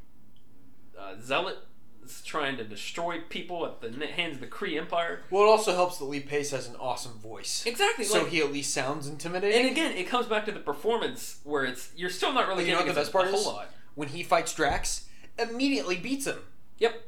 uh, 0.98 1.14
zealot 1.20 1.58
that's 2.00 2.22
trying 2.22 2.56
to 2.56 2.62
destroy 2.64 3.20
people 3.28 3.66
at 3.66 3.80
the 3.80 4.06
hands 4.06 4.34
of 4.36 4.40
the 4.40 4.46
Kree 4.46 4.78
Empire. 4.78 5.22
Well, 5.30 5.42
it 5.42 5.48
also 5.48 5.74
helps 5.74 5.98
that 5.98 6.04
Lee 6.04 6.20
Pace 6.20 6.50
has 6.52 6.68
an 6.68 6.76
awesome 6.76 7.18
voice, 7.18 7.64
Exactly. 7.66 8.04
so 8.04 8.22
like, 8.22 8.28
he 8.28 8.40
at 8.40 8.52
least 8.52 8.72
sounds 8.72 9.08
intimidating. 9.08 9.60
and 9.62 9.70
again, 9.70 9.92
it 9.96 10.04
comes 10.08 10.26
back 10.26 10.44
to 10.46 10.52
the 10.52 10.60
performance 10.60 11.40
where 11.42 11.64
it's 11.64 11.90
you're 11.96 12.10
still 12.10 12.32
not 12.32 12.46
really 12.46 12.58
Well, 12.62 12.66
you 12.66 12.72
know 12.72 12.78
getting 12.84 12.88
what 12.88 12.94
the 12.94 13.00
best 13.00 13.12
part 13.12 13.26
is? 13.28 13.44
lot. 13.46 13.70
when 13.96 14.08
he 14.08 14.22
fights 14.22 14.54
Drax, 14.54 15.08
immediately 15.38 15.96
beats 15.96 16.26
him. 16.26 16.38
Yep. 16.78 17.02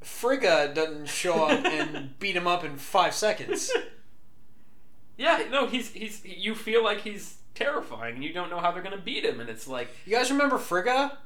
Frigga 0.00 0.72
doesn't 0.74 1.06
show 1.08 1.44
up 1.44 1.64
and 1.64 2.16
beat 2.18 2.36
him 2.36 2.46
up 2.46 2.64
in 2.64 2.76
five 2.76 3.14
seconds. 3.14 3.70
Yeah, 5.18 5.42
no, 5.50 5.66
he's 5.66 5.90
he's 5.90 6.24
you 6.24 6.54
feel 6.54 6.82
like 6.82 7.00
he's 7.02 7.36
terrifying 7.54 8.14
and 8.14 8.24
you 8.24 8.32
don't 8.32 8.48
know 8.50 8.60
how 8.60 8.70
they're 8.70 8.82
gonna 8.84 8.96
beat 8.96 9.24
him 9.24 9.40
and 9.40 9.50
it's 9.50 9.66
like 9.68 9.88
You 10.06 10.12
guys 10.16 10.30
remember 10.30 10.56
Frigga? 10.58 11.18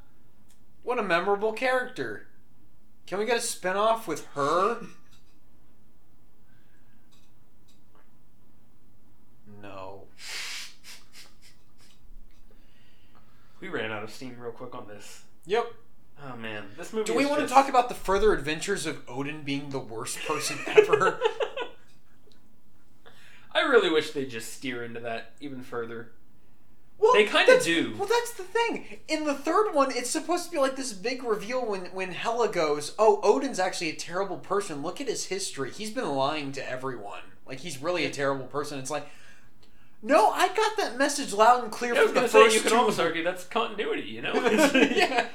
What 0.82 0.98
a 0.98 1.02
memorable 1.02 1.52
character. 1.52 2.26
Can 3.06 3.18
we 3.18 3.26
get 3.26 3.36
a 3.36 3.40
spin-off 3.40 4.08
with 4.08 4.26
her? 4.34 4.78
No. 9.60 10.04
we 13.60 13.68
ran 13.68 13.92
out 13.92 14.02
of 14.02 14.10
steam 14.10 14.36
real 14.38 14.50
quick 14.52 14.74
on 14.74 14.88
this. 14.88 15.22
Yep. 15.46 15.66
Oh 16.24 16.36
man, 16.36 16.64
this 16.76 16.92
movie. 16.92 17.04
Do 17.04 17.14
we 17.14 17.24
is 17.24 17.30
want 17.30 17.42
just- 17.42 17.52
to 17.52 17.60
talk 17.60 17.68
about 17.68 17.88
the 17.88 17.94
further 17.94 18.32
adventures 18.32 18.86
of 18.86 19.02
Odin 19.08 19.42
being 19.42 19.70
the 19.70 19.78
worst 19.78 20.18
person 20.26 20.58
ever? 20.66 21.20
I 23.54 23.60
really 23.60 23.90
wish 23.90 24.10
they'd 24.12 24.30
just 24.30 24.52
steer 24.52 24.82
into 24.84 25.00
that 25.00 25.32
even 25.40 25.62
further. 25.62 26.12
Well, 26.98 27.12
They 27.14 27.24
kinda 27.24 27.60
do. 27.60 27.94
Well, 27.98 28.08
that's 28.08 28.32
the 28.34 28.44
thing. 28.44 29.00
In 29.08 29.24
the 29.24 29.34
third 29.34 29.72
one, 29.72 29.90
it's 29.90 30.08
supposed 30.08 30.44
to 30.46 30.50
be 30.52 30.58
like 30.58 30.76
this 30.76 30.92
big 30.92 31.24
reveal 31.24 31.66
when 31.66 31.86
when 31.86 32.12
Hela 32.12 32.48
goes, 32.48 32.94
"Oh, 32.98 33.18
Odin's 33.24 33.58
actually 33.58 33.90
a 33.90 33.96
terrible 33.96 34.38
person. 34.38 34.82
Look 34.82 35.00
at 35.00 35.08
his 35.08 35.26
history. 35.26 35.70
He's 35.72 35.90
been 35.90 36.08
lying 36.08 36.52
to 36.52 36.70
everyone. 36.70 37.22
Like 37.44 37.58
he's 37.60 37.82
really 37.82 38.04
a 38.04 38.10
terrible 38.10 38.46
person." 38.46 38.78
It's 38.78 38.90
like, 38.90 39.08
no, 40.00 40.30
I 40.30 40.46
got 40.48 40.76
that 40.76 40.96
message 40.96 41.32
loud 41.32 41.64
and 41.64 41.72
clear 41.72 41.94
I 41.94 42.02
was 42.02 42.06
from 42.06 42.14
the 42.14 42.20
gonna 42.20 42.28
say 42.28 42.44
first 42.44 42.54
you 42.56 42.62
can 42.62 42.72
almost 42.78 43.00
argue 43.00 43.24
that's 43.24 43.44
continuity. 43.44 44.02
You 44.02 44.22
know, 44.22 44.32
yeah. 44.72 45.26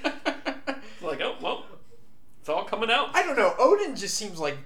Like 1.01 1.19
oh 1.21 1.35
well, 1.41 1.65
it's 2.39 2.47
all 2.47 2.63
coming 2.63 2.89
out. 2.89 3.09
I 3.13 3.23
don't 3.23 3.37
know. 3.37 3.53
Odin 3.59 3.95
just 3.95 4.15
seems 4.15 4.39
like 4.39 4.57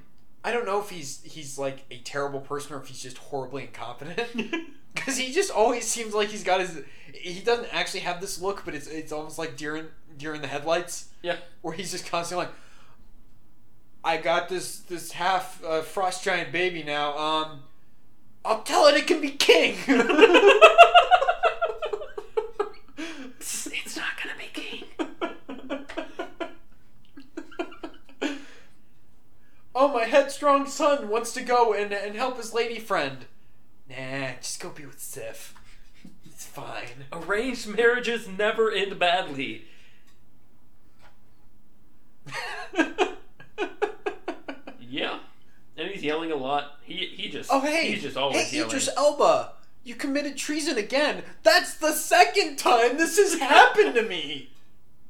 I 0.43 0.51
don't 0.51 0.65
know 0.65 0.79
if 0.79 0.89
he's 0.89 1.21
he's 1.23 1.57
like 1.57 1.85
a 1.91 1.97
terrible 1.99 2.39
person 2.39 2.75
or 2.75 2.79
if 2.79 2.87
he's 2.87 3.01
just 3.01 3.17
horribly 3.17 3.63
incompetent. 3.63 4.65
Because 4.93 5.17
he 5.17 5.31
just 5.31 5.51
always 5.51 5.87
seems 5.87 6.13
like 6.13 6.29
he's 6.29 6.43
got 6.43 6.59
his. 6.59 6.81
He 7.13 7.39
doesn't 7.39 7.73
actually 7.73 8.01
have 8.01 8.19
this 8.19 8.41
look, 8.41 8.65
but 8.65 8.75
it's 8.75 8.87
it's 8.87 9.13
almost 9.13 9.39
like 9.39 9.55
during 9.55 9.87
during 10.17 10.41
the 10.41 10.47
headlights. 10.47 11.07
Yeah. 11.21 11.37
Where 11.61 11.73
he's 11.73 11.91
just 11.91 12.05
constantly 12.05 12.47
like, 12.47 12.53
I 14.03 14.17
got 14.17 14.49
this 14.49 14.79
this 14.79 15.13
half 15.13 15.63
uh, 15.63 15.81
frost 15.81 16.23
giant 16.23 16.51
baby 16.51 16.83
now. 16.83 17.17
Um, 17.17 17.63
I'll 18.43 18.63
tell 18.63 18.87
it 18.87 18.97
it 18.97 19.07
can 19.07 19.21
be 19.21 19.31
king. 19.31 19.77
it's 23.39 23.95
not 23.95 24.09
gonna 24.21 24.35
be 24.37 24.49
king. 24.53 24.83
Oh, 29.73 29.93
my 29.93 30.05
headstrong 30.05 30.67
son 30.67 31.09
wants 31.09 31.33
to 31.33 31.41
go 31.41 31.73
and 31.73 31.93
and 31.93 32.15
help 32.15 32.37
his 32.37 32.53
lady 32.53 32.79
friend. 32.79 33.25
Nah, 33.89 34.33
just 34.41 34.59
go 34.59 34.69
be 34.69 34.85
with 34.85 34.99
Sif. 34.99 35.53
It's 36.25 36.45
fine. 36.45 37.05
Arranged 37.11 37.67
marriages 37.67 38.27
never 38.27 38.71
end 38.71 38.97
badly. 38.97 39.65
Yeah, 44.91 45.19
and 45.77 45.87
he's 45.89 46.03
yelling 46.03 46.31
a 46.31 46.35
lot. 46.35 46.77
He 46.83 46.95
he 47.15 47.29
just 47.29 47.49
Oh 47.51 47.61
hey, 47.61 47.91
he's 47.91 48.01
just 48.01 48.17
always 48.17 48.49
hey 48.49 48.57
yelling. 48.57 48.71
Idris 48.71 48.89
Elba, 48.97 49.53
you 49.85 49.95
committed 49.95 50.35
treason 50.35 50.77
again. 50.77 51.23
That's 51.43 51.75
the 51.75 51.93
second 51.93 52.57
time 52.57 52.97
this 52.97 53.17
has 53.17 53.39
happened 53.39 53.95
to 53.95 54.03
me. 54.03 54.51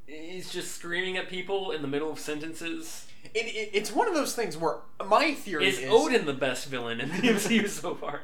He's 0.05 0.51
just 0.51 0.76
screaming 0.76 1.18
at 1.18 1.30
people 1.30 1.72
in 1.72 1.82
the 1.82 1.88
middle 1.88 2.12
of 2.12 2.20
sentences. 2.20 3.07
It, 3.34 3.45
it, 3.45 3.69
it's 3.74 3.91
one 3.91 4.07
of 4.07 4.13
those 4.13 4.36
things 4.36 4.57
where 4.57 4.78
my 5.05 5.34
theory 5.34 5.67
Is 5.67 5.80
is, 5.80 5.89
Odin 5.89 6.26
the 6.26 6.34
best 6.34 6.67
villain 6.67 6.99
in 6.99 7.09
the 7.09 7.15
MCU 7.30 7.67
so 7.67 7.95
far? 7.95 8.22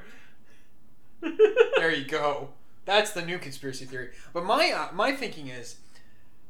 There 1.22 1.94
you 1.94 2.06
go. 2.06 2.50
That's 2.86 3.12
the 3.12 3.26
new 3.26 3.38
conspiracy 3.38 3.86
theory. 3.86 4.12
But 4.34 4.46
my 4.46 4.72
uh, 4.72 4.94
my 4.94 5.12
thinking 5.12 5.48
is, 5.48 5.78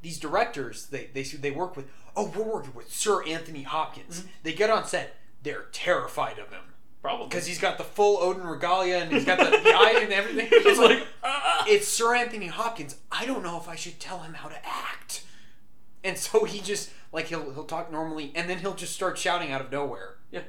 these 0.01 0.19
directors 0.19 0.87
they 0.87 1.09
they 1.13 1.23
they 1.23 1.51
work 1.51 1.75
with. 1.75 1.87
Oh, 2.15 2.31
we're 2.35 2.43
working 2.43 2.73
with 2.73 2.91
Sir 2.91 3.23
Anthony 3.25 3.63
Hopkins. 3.63 4.21
Mm-hmm. 4.21 4.29
They 4.43 4.53
get 4.53 4.69
on 4.69 4.85
set. 4.85 5.15
They're 5.43 5.65
terrified 5.71 6.39
of 6.39 6.51
him 6.51 6.63
Probably 7.01 7.27
because 7.27 7.45
he's 7.45 7.59
got 7.59 7.77
the 7.77 7.83
full 7.83 8.17
Odin 8.17 8.43
regalia 8.43 8.97
and 8.97 9.11
he's 9.11 9.23
got 9.23 9.37
the, 9.37 9.45
the 9.45 9.69
eye 9.69 9.99
and 10.01 10.11
everything. 10.11 10.49
It's 10.51 10.79
like 10.79 10.99
like 10.99 11.07
ah! 11.23 11.65
it's 11.67 11.87
Sir 11.87 12.15
Anthony 12.15 12.47
Hopkins. 12.47 12.97
I 13.11 13.25
don't 13.25 13.43
know 13.43 13.57
if 13.57 13.69
I 13.69 13.75
should 13.75 13.99
tell 13.99 14.19
him 14.19 14.33
how 14.33 14.49
to 14.49 14.57
act. 14.65 15.23
And 16.03 16.17
so 16.17 16.43
he 16.45 16.59
just 16.59 16.89
like 17.12 17.28
he'll 17.28 17.53
he'll 17.53 17.64
talk 17.66 17.91
normally 17.91 18.32
and 18.36 18.49
then 18.49 18.60
he'll 18.60 18.74
just 18.76 18.93
start 18.93 19.18
shouting 19.18 19.51
out 19.51 19.62
of 19.62 19.72
nowhere. 19.72 20.16
Yeah. 20.32 20.41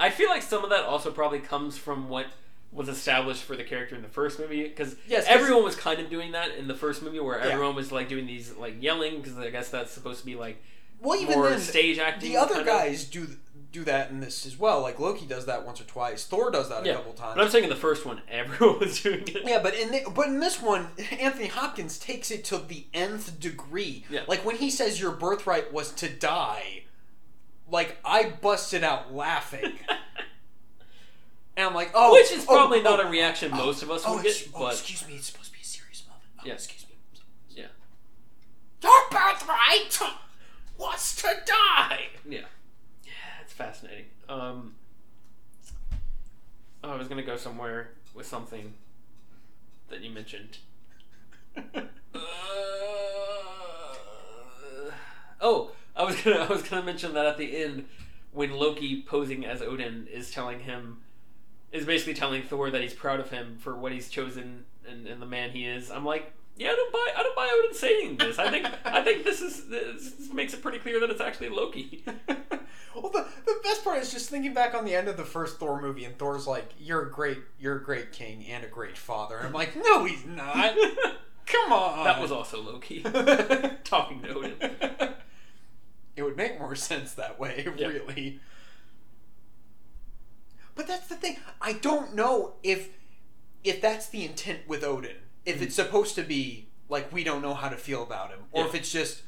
I 0.00 0.10
feel 0.10 0.28
like 0.28 0.42
some 0.42 0.62
of 0.64 0.70
that 0.70 0.84
also 0.84 1.10
probably 1.10 1.40
comes 1.40 1.76
from 1.76 2.08
what 2.08 2.26
was 2.70 2.88
established 2.88 3.42
for 3.44 3.56
the 3.56 3.64
character 3.64 3.96
in 3.96 4.02
the 4.02 4.08
first 4.08 4.38
movie 4.38 4.62
because 4.62 4.94
yes, 5.08 5.24
everyone 5.26 5.64
was 5.64 5.74
kind 5.74 6.00
of 6.00 6.10
doing 6.10 6.32
that 6.32 6.54
in 6.56 6.68
the 6.68 6.74
first 6.74 7.02
movie 7.02 7.18
where 7.18 7.38
Yeah. 7.38 7.52
everyone 7.52 7.74
was 7.74 7.90
like 7.90 8.08
doing 8.08 8.26
these 8.26 8.54
like 8.56 8.82
yelling 8.82 9.20
because 9.22 9.38
I 9.38 9.50
guess 9.50 9.70
that's 9.70 9.90
supposed 9.90 10.20
to 10.20 10.26
be 10.26 10.34
like 10.36 10.62
Well, 11.00 11.18
even 11.18 11.34
more 11.38 11.48
then, 11.50 11.60
stage 11.60 11.98
acting. 11.98 12.30
the 12.30 12.36
other 12.36 12.56
kind 12.56 12.68
of. 12.68 12.74
guys 12.74 13.04
do 13.04 13.26
do 13.70 13.84
that 13.84 14.10
in 14.10 14.20
this 14.20 14.46
as 14.46 14.58
well. 14.58 14.80
Like 14.80 14.98
Loki 14.98 15.26
does 15.26 15.46
that 15.46 15.64
once 15.66 15.80
or 15.80 15.84
twice. 15.84 16.24
Thor 16.24 16.50
does 16.50 16.68
that 16.70 16.86
a 16.86 16.92
couple 16.94 17.12
times. 17.12 17.34
but 17.36 17.44
I'm 17.44 17.50
saying 17.50 17.64
in 17.64 17.70
the 17.70 17.76
first 17.76 18.06
one 18.06 18.22
everyone 18.30 18.78
was 18.80 19.02
doing 19.02 19.22
it. 19.26 19.42
Yeah, 19.44 19.60
but 19.62 19.74
in 19.74 19.90
the, 19.90 20.02
but 20.14 20.28
in 20.28 20.40
this 20.40 20.60
one, 20.60 20.88
Anthony 21.18 21.48
Hopkins 21.48 21.98
takes 21.98 22.30
it 22.30 22.44
to 22.46 22.58
the 22.58 22.86
nth 22.94 23.38
degree. 23.38 24.04
Yeah. 24.08 24.22
Like 24.26 24.44
when 24.44 24.56
he 24.56 24.70
says 24.70 25.00
your 25.00 25.10
birthright 25.12 25.72
was 25.72 25.92
to 25.92 26.08
die, 26.08 26.84
like 27.70 27.98
I 28.04 28.30
busted 28.40 28.82
out 28.82 29.12
laughing. 29.14 29.78
and 31.56 31.66
I'm 31.66 31.74
like, 31.74 31.90
oh, 31.94 32.12
Which 32.12 32.32
is 32.32 32.44
oh, 32.48 32.54
probably 32.54 32.80
oh, 32.80 32.82
not 32.82 33.00
a 33.00 33.04
oh, 33.06 33.10
reaction 33.10 33.50
oh, 33.52 33.56
most 33.66 33.82
of 33.82 33.90
us 33.90 34.04
Oh, 34.06 34.14
would 34.14 34.24
get, 34.24 34.48
oh, 34.54 34.60
but 34.60 34.72
excuse 34.74 35.06
me, 35.06 35.14
it's 35.16 35.26
supposed 35.26 35.50
to 35.50 35.52
be 35.52 35.62
a 35.62 35.66
serious 35.66 36.04
moment. 36.06 36.24
Oh, 36.38 36.42
Yeah. 36.46 36.54
excuse 36.54 36.86
me. 36.88 36.94
yeah, 37.50 37.66
Your 38.82 39.10
birthright 39.10 40.00
was 40.78 41.16
to 41.16 41.28
die. 41.44 42.06
yeah, 42.26 42.38
yeah, 42.38 42.44
fascinating. 43.58 44.04
Um, 44.28 44.76
oh, 46.84 46.90
I 46.90 46.96
was 46.96 47.08
gonna 47.08 47.24
go 47.24 47.36
somewhere 47.36 47.90
with 48.14 48.24
something 48.24 48.74
that 49.88 50.00
you 50.00 50.10
mentioned. 50.10 50.58
Uh, 51.56 51.80
oh, 55.40 55.72
I 55.96 56.04
was 56.04 56.14
gonna 56.22 56.36
I 56.38 56.46
was 56.46 56.62
gonna 56.62 56.84
mention 56.84 57.14
that 57.14 57.26
at 57.26 57.36
the 57.36 57.56
end 57.64 57.86
when 58.30 58.52
Loki 58.52 59.02
posing 59.02 59.44
as 59.44 59.60
Odin 59.60 60.06
is 60.06 60.30
telling 60.30 60.60
him 60.60 60.98
is 61.72 61.84
basically 61.84 62.14
telling 62.14 62.42
Thor 62.44 62.70
that 62.70 62.80
he's 62.80 62.94
proud 62.94 63.18
of 63.18 63.30
him 63.30 63.58
for 63.58 63.76
what 63.76 63.90
he's 63.90 64.08
chosen 64.08 64.66
and, 64.88 65.08
and 65.08 65.20
the 65.20 65.26
man 65.26 65.50
he 65.50 65.66
is. 65.66 65.90
I'm 65.90 66.04
like, 66.04 66.32
yeah, 66.58 66.70
I 66.70 66.74
don't 66.74 66.92
buy 66.92 67.12
I 67.16 67.22
don't 67.22 67.36
buy 67.36 67.48
Odin 67.52 67.74
saying 67.74 68.16
this. 68.18 68.38
I 68.38 68.50
think 68.50 68.66
I 68.84 69.02
think 69.02 69.24
this 69.24 69.40
is 69.40 69.68
this 69.68 70.32
makes 70.32 70.52
it 70.54 70.60
pretty 70.62 70.78
clear 70.78 71.00
that 71.00 71.08
it's 71.10 71.20
actually 71.20 71.48
Loki. 71.50 72.04
well, 72.06 73.10
the, 73.12 73.26
the 73.46 73.60
best 73.62 73.84
part 73.84 73.98
is 73.98 74.12
just 74.12 74.28
thinking 74.28 74.52
back 74.54 74.74
on 74.74 74.84
the 74.84 74.94
end 74.94 75.08
of 75.08 75.16
the 75.16 75.24
first 75.24 75.58
Thor 75.58 75.80
movie, 75.80 76.04
and 76.04 76.18
Thor's 76.18 76.46
like, 76.46 76.70
"You're 76.78 77.02
a 77.06 77.10
great, 77.10 77.38
you're 77.60 77.76
a 77.76 77.82
great 77.82 78.12
king 78.12 78.44
and 78.46 78.64
a 78.64 78.68
great 78.68 78.98
father." 78.98 79.36
And 79.38 79.46
I'm 79.46 79.52
like, 79.52 79.76
"No, 79.76 80.04
he's 80.04 80.24
not. 80.26 80.76
Come 81.46 81.72
on." 81.72 82.04
that 82.04 82.20
was 82.20 82.32
also 82.32 82.60
Loki 82.60 83.00
talking 83.84 84.20
to 84.22 84.34
Odin. 84.34 84.56
it 86.16 86.22
would 86.22 86.36
make 86.36 86.58
more 86.58 86.74
sense 86.74 87.14
that 87.14 87.38
way, 87.38 87.66
Yeah. 87.76 87.86
really. 87.86 88.40
But 90.74 90.86
that's 90.86 91.06
the 91.08 91.14
thing. 91.16 91.38
I 91.60 91.72
don't 91.74 92.14
know 92.14 92.54
if 92.62 92.88
if 93.64 93.80
that's 93.80 94.08
the 94.08 94.24
intent 94.24 94.60
with 94.68 94.84
Odin. 94.84 95.16
If 95.48 95.62
it's 95.62 95.74
supposed 95.74 96.14
to 96.16 96.22
be 96.22 96.68
like 96.88 97.12
we 97.12 97.24
don't 97.24 97.42
know 97.42 97.54
how 97.54 97.68
to 97.68 97.76
feel 97.76 98.02
about 98.02 98.30
him, 98.30 98.40
or 98.52 98.62
Yeah. 98.62 98.68
if 98.68 98.74
it's 98.74 98.90
just 98.92 99.22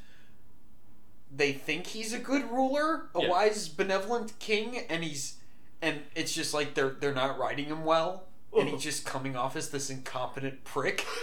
they 1.35 1.53
think 1.53 1.87
he's 1.89 2.12
a 2.12 2.18
good 2.18 2.51
ruler, 2.51 3.09
a 3.14 3.21
Yeah. 3.23 3.29
wise, 3.29 3.68
benevolent 3.68 4.39
king, 4.39 4.79
and 4.89 5.03
he's 5.05 5.37
and 5.83 6.03
it's 6.14 6.33
just 6.33 6.53
like 6.53 6.75
they're 6.75 6.91
they're 6.91 7.14
not 7.14 7.39
writing 7.39 7.66
him 7.66 7.85
well, 7.85 8.27
and 8.57 8.68
he's 8.68 8.83
just 8.83 9.05
coming 9.07 9.37
off 9.37 9.57
as 9.57 9.71
this 9.71 9.91
incompetent 9.91 10.64
prick. 10.64 11.07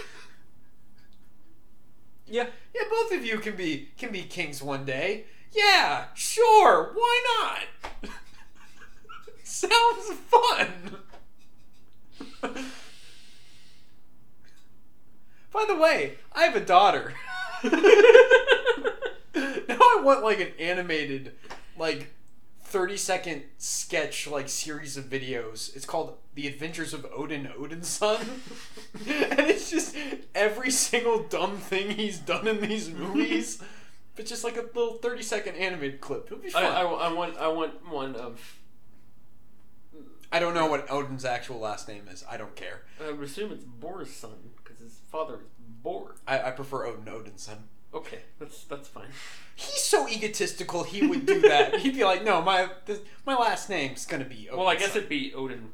Yeah. 2.30 2.46
Yeah, 2.74 2.82
both 2.90 3.12
of 3.12 3.24
you 3.24 3.38
can 3.38 3.56
be 3.56 3.88
can 3.96 4.12
be 4.12 4.22
kings 4.22 4.62
one 4.62 4.84
day. 4.84 5.24
Yeah, 5.52 6.08
sure, 6.14 6.92
why 6.94 7.66
not? 8.02 8.10
Sounds 9.44 10.12
fun. 10.28 10.98
By 15.52 15.64
the 15.66 15.76
way, 15.76 16.14
I 16.32 16.44
have 16.44 16.56
a 16.56 16.60
daughter. 16.60 17.14
now 17.64 17.70
I 19.34 20.00
want 20.02 20.22
like 20.22 20.40
an 20.40 20.52
animated, 20.58 21.32
like, 21.76 22.12
30 22.62 22.96
second 22.96 23.42
sketch, 23.56 24.26
like, 24.26 24.48
series 24.48 24.96
of 24.96 25.06
videos. 25.06 25.74
It's 25.74 25.86
called 25.86 26.18
The 26.34 26.46
Adventures 26.46 26.92
of 26.92 27.06
Odin 27.14 27.50
Odin's 27.56 27.88
Son. 27.88 28.20
and 29.06 29.40
it's 29.40 29.70
just 29.70 29.96
every 30.34 30.70
single 30.70 31.22
dumb 31.24 31.56
thing 31.56 31.92
he's 31.92 32.18
done 32.18 32.46
in 32.46 32.60
these 32.60 32.90
movies. 32.90 33.62
but 34.16 34.26
just 34.26 34.44
like 34.44 34.56
a 34.56 34.62
little 34.62 34.94
30 34.94 35.22
second 35.22 35.56
animated 35.56 36.00
clip. 36.00 36.26
It'll 36.26 36.38
be 36.38 36.48
I, 36.48 36.50
fun. 36.50 36.64
I, 36.64 36.82
I, 36.82 37.08
I 37.08 37.12
want 37.12 37.38
I 37.38 37.48
want 37.48 37.88
one 37.90 38.14
of 38.16 38.58
I 40.30 40.40
don't 40.40 40.52
know 40.52 40.66
what 40.66 40.90
Odin's 40.90 41.24
actual 41.24 41.58
last 41.58 41.88
name 41.88 42.06
is. 42.10 42.22
I 42.28 42.36
don't 42.36 42.54
care. 42.54 42.82
I 43.02 43.12
would 43.12 43.24
assume 43.24 43.50
it's 43.50 43.64
Bor's 43.64 44.10
son 44.10 44.50
because 44.78 44.92
his 44.92 45.02
father 45.10 45.34
is 45.34 45.40
Bor. 45.82 46.16
I, 46.26 46.40
I 46.42 46.50
prefer 46.52 46.86
Odin 46.86 47.08
Odin's 47.08 47.42
son. 47.42 47.64
Okay, 47.92 48.20
that's 48.38 48.64
that's 48.64 48.88
fine. 48.88 49.08
He's 49.54 49.82
so 49.82 50.08
egotistical. 50.08 50.84
He 50.84 51.06
would 51.06 51.24
do 51.26 51.40
that. 51.40 51.76
He'd 51.80 51.94
be 51.94 52.04
like, 52.04 52.22
"No, 52.24 52.42
my 52.42 52.68
this, 52.86 53.00
my 53.24 53.34
last 53.34 53.70
name's 53.70 54.04
gonna 54.06 54.24
be." 54.24 54.48
Odin's 54.48 54.58
Well, 54.58 54.68
I 54.68 54.76
guess 54.76 54.94
it'd 54.94 55.08
be 55.08 55.32
Odin 55.34 55.70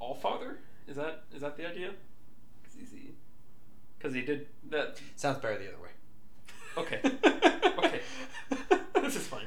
Allfather. 0.00 0.56
Is 0.86 0.96
that 0.96 1.24
is 1.34 1.40
that 1.40 1.56
the 1.56 1.68
idea? 1.68 1.90
Because 3.96 4.14
he 4.14 4.20
did 4.20 4.46
that. 4.68 5.00
sounds 5.16 5.38
better 5.38 5.58
the 5.58 5.68
other 5.68 5.82
way. 5.82 5.88
Okay, 6.76 7.00
okay, 7.78 8.00
this 9.00 9.16
is 9.16 9.26
fine. 9.26 9.46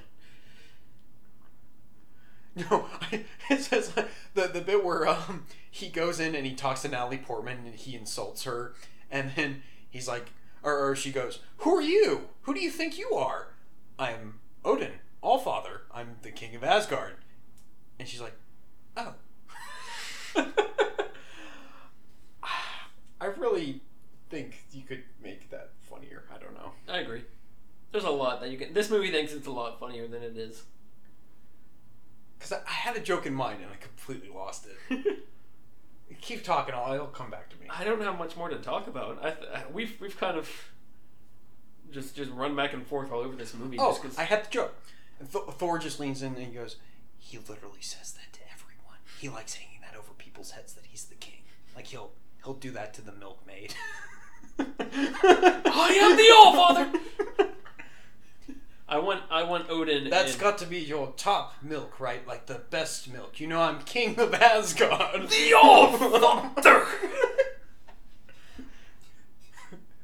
No, 2.55 2.87
I, 3.01 3.23
it 3.51 3.61
says 3.61 3.91
uh, 3.95 4.07
the 4.33 4.47
the 4.47 4.61
bit 4.61 4.83
where 4.83 5.07
um 5.07 5.45
he 5.69 5.89
goes 5.89 6.19
in 6.19 6.33
and 6.33 6.43
he 6.45 6.55
talks 6.55 6.81
to 6.81 6.87
Natalie 6.87 7.19
Portman 7.19 7.67
and 7.67 7.75
he 7.75 7.95
insults 7.95 8.43
her, 8.45 8.73
And 9.09 9.31
then 9.35 9.63
he's 9.89 10.07
like, 10.07 10.31
or, 10.63 10.89
or 10.89 10.95
she 10.95 11.11
goes, 11.11 11.39
"Who 11.57 11.75
are 11.75 11.81
you? 11.81 12.29
Who 12.41 12.53
do 12.53 12.59
you 12.59 12.71
think 12.71 12.97
you 12.97 13.11
are?" 13.11 13.49
I'm 13.97 14.39
Odin, 14.65 14.93
Allfather. 15.23 15.81
I'm 15.93 16.17
the 16.21 16.31
king 16.31 16.55
of 16.55 16.63
Asgard. 16.63 17.15
And 17.99 18.07
she's 18.07 18.21
like, 18.21 18.35
"Oh." 18.95 19.13
I 23.19 23.25
really 23.37 23.81
think 24.29 24.65
you 24.71 24.83
could 24.83 25.03
make 25.21 25.49
that 25.49 25.71
funnier. 25.81 26.25
I 26.33 26.37
don't 26.37 26.53
know. 26.53 26.71
I 26.87 26.99
agree. 26.99 27.23
There's 27.91 28.03
a 28.03 28.09
lot 28.11 28.41
that 28.41 28.51
you 28.51 28.57
can. 28.57 28.73
This 28.73 28.89
movie 28.89 29.11
thinks 29.11 29.33
it's 29.33 29.47
a 29.47 29.51
lot 29.51 29.79
funnier 29.79 30.07
than 30.07 30.21
it 30.21 30.37
is. 30.37 30.63
Because 32.37 32.51
I, 32.53 32.59
I 32.67 32.73
had 32.73 32.95
a 32.95 32.99
joke 32.99 33.25
in 33.25 33.33
mind 33.33 33.61
and 33.61 33.71
I 33.71 33.77
completely 33.77 34.29
lost 34.29 34.67
it. 34.67 35.23
Keep 36.21 36.43
talking. 36.43 36.73
I'll, 36.75 36.93
it'll 36.93 37.07
come 37.07 37.29
back 37.29 37.49
to 37.49 37.55
me. 37.57 37.67
I 37.69 37.83
don't 37.83 38.01
have 38.01 38.17
much 38.17 38.35
more 38.37 38.49
to 38.49 38.57
talk 38.57 38.87
about. 38.87 39.19
I 39.23 39.31
th- 39.31 39.49
we've 39.73 39.95
we've 39.99 40.17
kind 40.17 40.37
of 40.37 40.49
just 41.91 42.15
just 42.15 42.31
run 42.31 42.55
back 42.55 42.73
and 42.73 42.85
forth 42.85 43.11
all 43.11 43.19
over 43.19 43.35
this 43.35 43.53
movie. 43.53 43.77
Oh, 43.79 43.91
just 43.91 44.01
'cause- 44.03 44.17
I 44.17 44.23
had 44.23 44.45
the 44.45 44.49
joke. 44.49 44.73
And 45.19 45.31
Th- 45.31 45.43
Thor 45.57 45.77
just 45.79 45.99
leans 45.99 46.21
in 46.21 46.35
and 46.35 46.45
he 46.45 46.53
goes, 46.53 46.77
he 47.17 47.37
literally 47.37 47.81
says 47.81 48.13
that 48.13 48.33
to 48.33 48.39
everyone. 48.53 48.97
He 49.19 49.29
likes 49.29 49.55
hanging 49.55 49.81
that 49.81 49.97
over 49.97 50.13
people's 50.17 50.51
heads 50.51 50.73
that 50.73 50.85
he's 50.85 51.05
the 51.05 51.15
king. 51.15 51.41
Like 51.75 51.87
he'll 51.87 52.11
he'll 52.43 52.53
do 52.53 52.71
that 52.71 52.93
to 52.95 53.01
the 53.01 53.11
milkmaid. 53.13 53.73
I 54.59 55.97
am 56.01 56.17
the 56.17 56.33
All-Father! 56.35 56.99
I 58.89 58.99
want 58.99 59.23
I 59.29 59.43
want 59.43 59.69
Odin. 59.69 60.09
That's 60.09 60.33
and- 60.33 60.41
got 60.41 60.57
to 60.59 60.65
be 60.65 60.79
your 60.79 61.13
top 61.17 61.55
milk, 61.61 61.99
right? 61.99 62.25
Like 62.27 62.45
the 62.45 62.55
best 62.69 63.11
milk. 63.11 63.39
You 63.39 63.47
know 63.47 63.59
I'm 63.61 63.79
king 63.81 64.17
of 64.19 64.33
Asgard. 64.33 65.29
the 65.29 65.53
All-Father. 65.53 66.85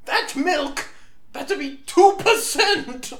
that 0.05 0.36
milk 0.36 0.89
better 1.31 1.57
be 1.57 1.77
two 1.86 2.15
percent. 2.19 3.13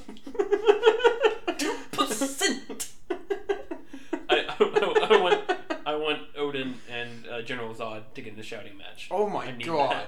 Two 1.58 1.76
percent. 1.92 2.92
I, 4.30 5.18
want 5.22 5.42
I 5.86 5.96
want 5.96 6.20
Odin 6.38 6.76
and 6.90 7.28
uh, 7.28 7.42
General 7.42 7.74
Zod 7.74 8.04
to 8.16 8.22
get 8.22 8.34
in 8.34 8.40
a 8.40 8.44
shouting 8.44 8.78
match. 8.78 9.08
Oh 9.12 9.30
my 9.30 9.52
god. 9.52 10.08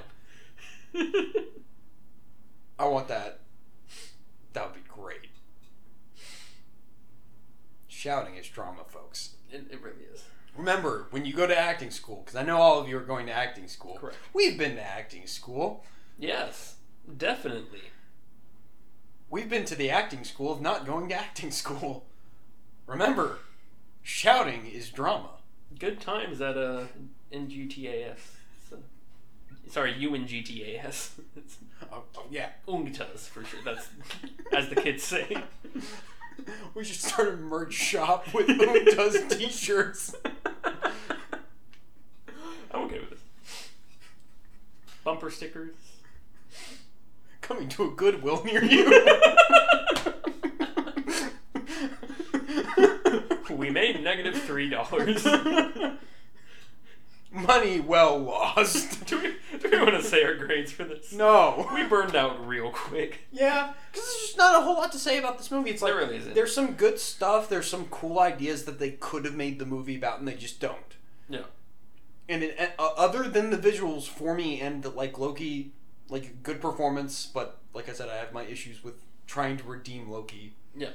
that. 0.93 1.45
I 2.79 2.85
want 2.87 3.07
that. 3.07 3.39
That 4.53 4.65
would 4.65 4.75
be 4.75 4.81
great. 4.89 5.29
Shouting 7.87 8.35
is 8.35 8.47
drama, 8.47 8.83
folks. 8.87 9.35
it, 9.51 9.65
it 9.71 9.81
really 9.81 10.03
is. 10.13 10.23
Remember, 10.55 11.07
when 11.11 11.25
you 11.25 11.33
go 11.33 11.47
to 11.47 11.57
acting 11.57 11.84
school, 11.95 12.21
because 12.23 12.35
I 12.35 12.43
know 12.43 12.57
all 12.57 12.79
of 12.79 12.87
you 12.87 12.97
are 12.97 13.01
going 13.01 13.25
to 13.27 13.31
acting 13.31 13.67
school. 13.67 13.97
Correct. 13.99 14.17
We've 14.33 14.57
been 14.57 14.75
to 14.75 14.83
acting 14.83 15.27
school. 15.27 15.83
Yes, 16.19 16.75
definitely. 17.17 17.81
We've 19.29 19.49
been 19.49 19.65
to 19.65 19.75
the 19.75 19.89
acting 19.89 20.23
school 20.23 20.51
of 20.51 20.61
not 20.61 20.85
going 20.85 21.09
to 21.09 21.15
acting 21.15 21.51
school. 21.51 22.05
Remember, 22.85 23.39
shouting 24.03 24.65
is 24.67 24.89
drama. 24.89 25.29
Good 25.79 25.99
times 25.99 26.39
at 26.41 26.57
uh 26.57 26.83
NGTAS. 27.33 28.17
So, 28.69 28.77
sorry, 29.67 29.93
UNGTAS. 29.93 31.19
Oh, 31.91 32.03
oh, 32.17 32.25
yeah. 32.29 32.49
Ungtas 32.67 33.27
for 33.27 33.43
sure. 33.43 33.59
That's 33.65 33.89
as 34.55 34.69
the 34.69 34.75
kids 34.75 35.03
say. 35.03 35.35
We 36.73 36.83
should 36.83 36.97
start 36.97 37.29
a 37.29 37.37
merch 37.37 37.73
shop 37.73 38.33
with 38.33 38.47
Untas 38.47 39.29
t-shirts. 39.37 40.13
I'm 42.75 42.83
okay 42.85 42.99
with 42.99 43.09
this. 43.11 43.19
Bumper 45.03 45.29
stickers. 45.29 45.73
Coming 47.41 47.69
to 47.69 47.85
a 47.85 47.91
Goodwill 47.91 48.43
near 48.43 48.63
you. 48.63 49.07
We 53.51 53.69
made 53.69 54.03
negative 54.03 54.41
three 54.41 54.69
dollars. 54.69 55.25
Money 57.31 57.79
well 57.79 58.19
lost. 58.19 59.05
do, 59.07 59.17
we, 59.21 59.59
do 59.59 59.69
we 59.69 59.77
want 59.77 59.95
to 59.95 60.03
say 60.03 60.23
our 60.23 60.35
grades 60.35 60.71
for 60.71 60.83
this? 60.83 61.11
No. 61.13 61.69
We 61.73 61.83
burned 61.85 62.15
out 62.15 62.45
real 62.47 62.69
quick. 62.71 63.21
Yeah, 63.31 63.73
because 63.91 64.05
there's 64.07 64.21
just 64.21 64.37
not 64.37 64.55
a 64.55 64.63
whole 64.63 64.75
lot 64.75 64.91
to 64.93 64.99
say 64.99 65.17
about 65.17 65.37
this 65.37 65.51
movie. 65.51 65.69
It's 65.69 65.81
like 65.81 65.91
There 65.93 66.01
really 66.01 66.17
isn't. 66.17 66.33
there's 66.35 66.53
some 66.53 66.73
good 66.73 66.99
stuff. 66.99 67.49
There's 67.49 67.67
some 67.69 67.85
cool 67.87 68.19
ideas 68.19 68.65
that 68.65 68.79
they 68.79 68.91
could 68.91 69.25
have 69.25 69.35
made 69.35 69.59
the 69.59 69.65
movie 69.65 69.95
about, 69.95 70.19
and 70.19 70.27
they 70.27 70.35
just 70.35 70.59
don't. 70.59 70.95
Yeah. 71.29 71.41
And 72.27 72.43
it, 72.43 72.73
uh, 72.79 72.89
other 72.97 73.29
than 73.29 73.51
the 73.51 73.57
visuals 73.57 74.07
for 74.07 74.33
me 74.33 74.59
and 74.61 74.83
the, 74.83 74.89
like 74.89 75.19
Loki, 75.19 75.73
like 76.09 76.43
good 76.43 76.59
performance, 76.61 77.25
but 77.25 77.59
like 77.73 77.89
I 77.89 77.93
said, 77.93 78.09
I 78.09 78.15
have 78.15 78.33
my 78.33 78.43
issues 78.43 78.83
with 78.83 78.95
trying 79.27 79.57
to 79.57 79.63
redeem 79.63 80.09
Loki. 80.09 80.55
Yeah. 80.75 80.89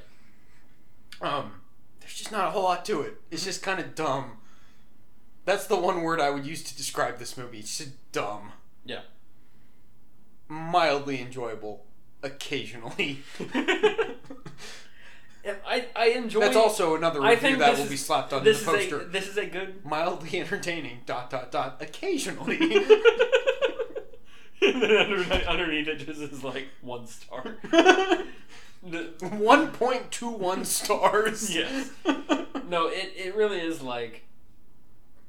Um, 1.20 1.52
there's 2.00 2.14
just 2.14 2.32
not 2.32 2.48
a 2.48 2.50
whole 2.50 2.64
lot 2.64 2.84
to 2.86 3.02
it. 3.02 3.20
It's 3.30 3.44
just 3.44 3.62
kind 3.62 3.78
of 3.78 3.94
dumb. 3.94 4.38
That's 5.44 5.66
the 5.66 5.76
one 5.76 6.02
word 6.02 6.20
I 6.20 6.30
would 6.30 6.46
use 6.46 6.62
to 6.64 6.76
describe 6.76 7.18
this 7.18 7.36
movie. 7.36 7.58
It's 7.58 7.78
just 7.78 8.12
dumb. 8.12 8.52
Yeah. 8.84 9.02
Mildly 10.48 11.20
enjoyable, 11.20 11.84
occasionally. 12.22 13.20
I, 15.66 15.86
I 15.96 16.06
enjoy. 16.10 16.40
That's 16.40 16.56
also 16.56 16.94
another 16.96 17.22
I 17.22 17.30
review 17.30 17.40
think 17.48 17.58
that 17.60 17.70
this 17.70 17.78
will 17.78 17.84
is- 17.86 17.90
be 17.90 17.96
slapped 17.96 18.32
on 18.32 18.44
this 18.44 18.62
the 18.62 18.72
is 18.72 18.76
poster. 18.90 19.00
a 19.00 19.04
this 19.06 19.26
is 19.28 19.36
a 19.38 19.46
good. 19.46 19.84
Mildly 19.84 20.38
entertaining. 20.40 21.00
Dot 21.06 21.30
dot 21.30 21.50
dot. 21.50 21.78
Occasionally. 21.80 22.58
and 24.62 24.82
then 24.82 24.96
underneath, 24.96 25.46
underneath 25.46 25.88
it 25.88 26.06
just 26.06 26.20
is 26.20 26.44
like 26.44 26.68
one 26.82 27.06
star. 27.06 27.56
The- 28.82 29.12
One 29.36 29.68
point 29.72 30.10
two 30.10 30.28
one 30.30 30.64
stars. 30.64 31.54
Yes. 31.54 31.90
no, 32.68 32.86
it, 32.88 33.12
it 33.16 33.34
really 33.34 33.60
is 33.60 33.82
like. 33.82 34.24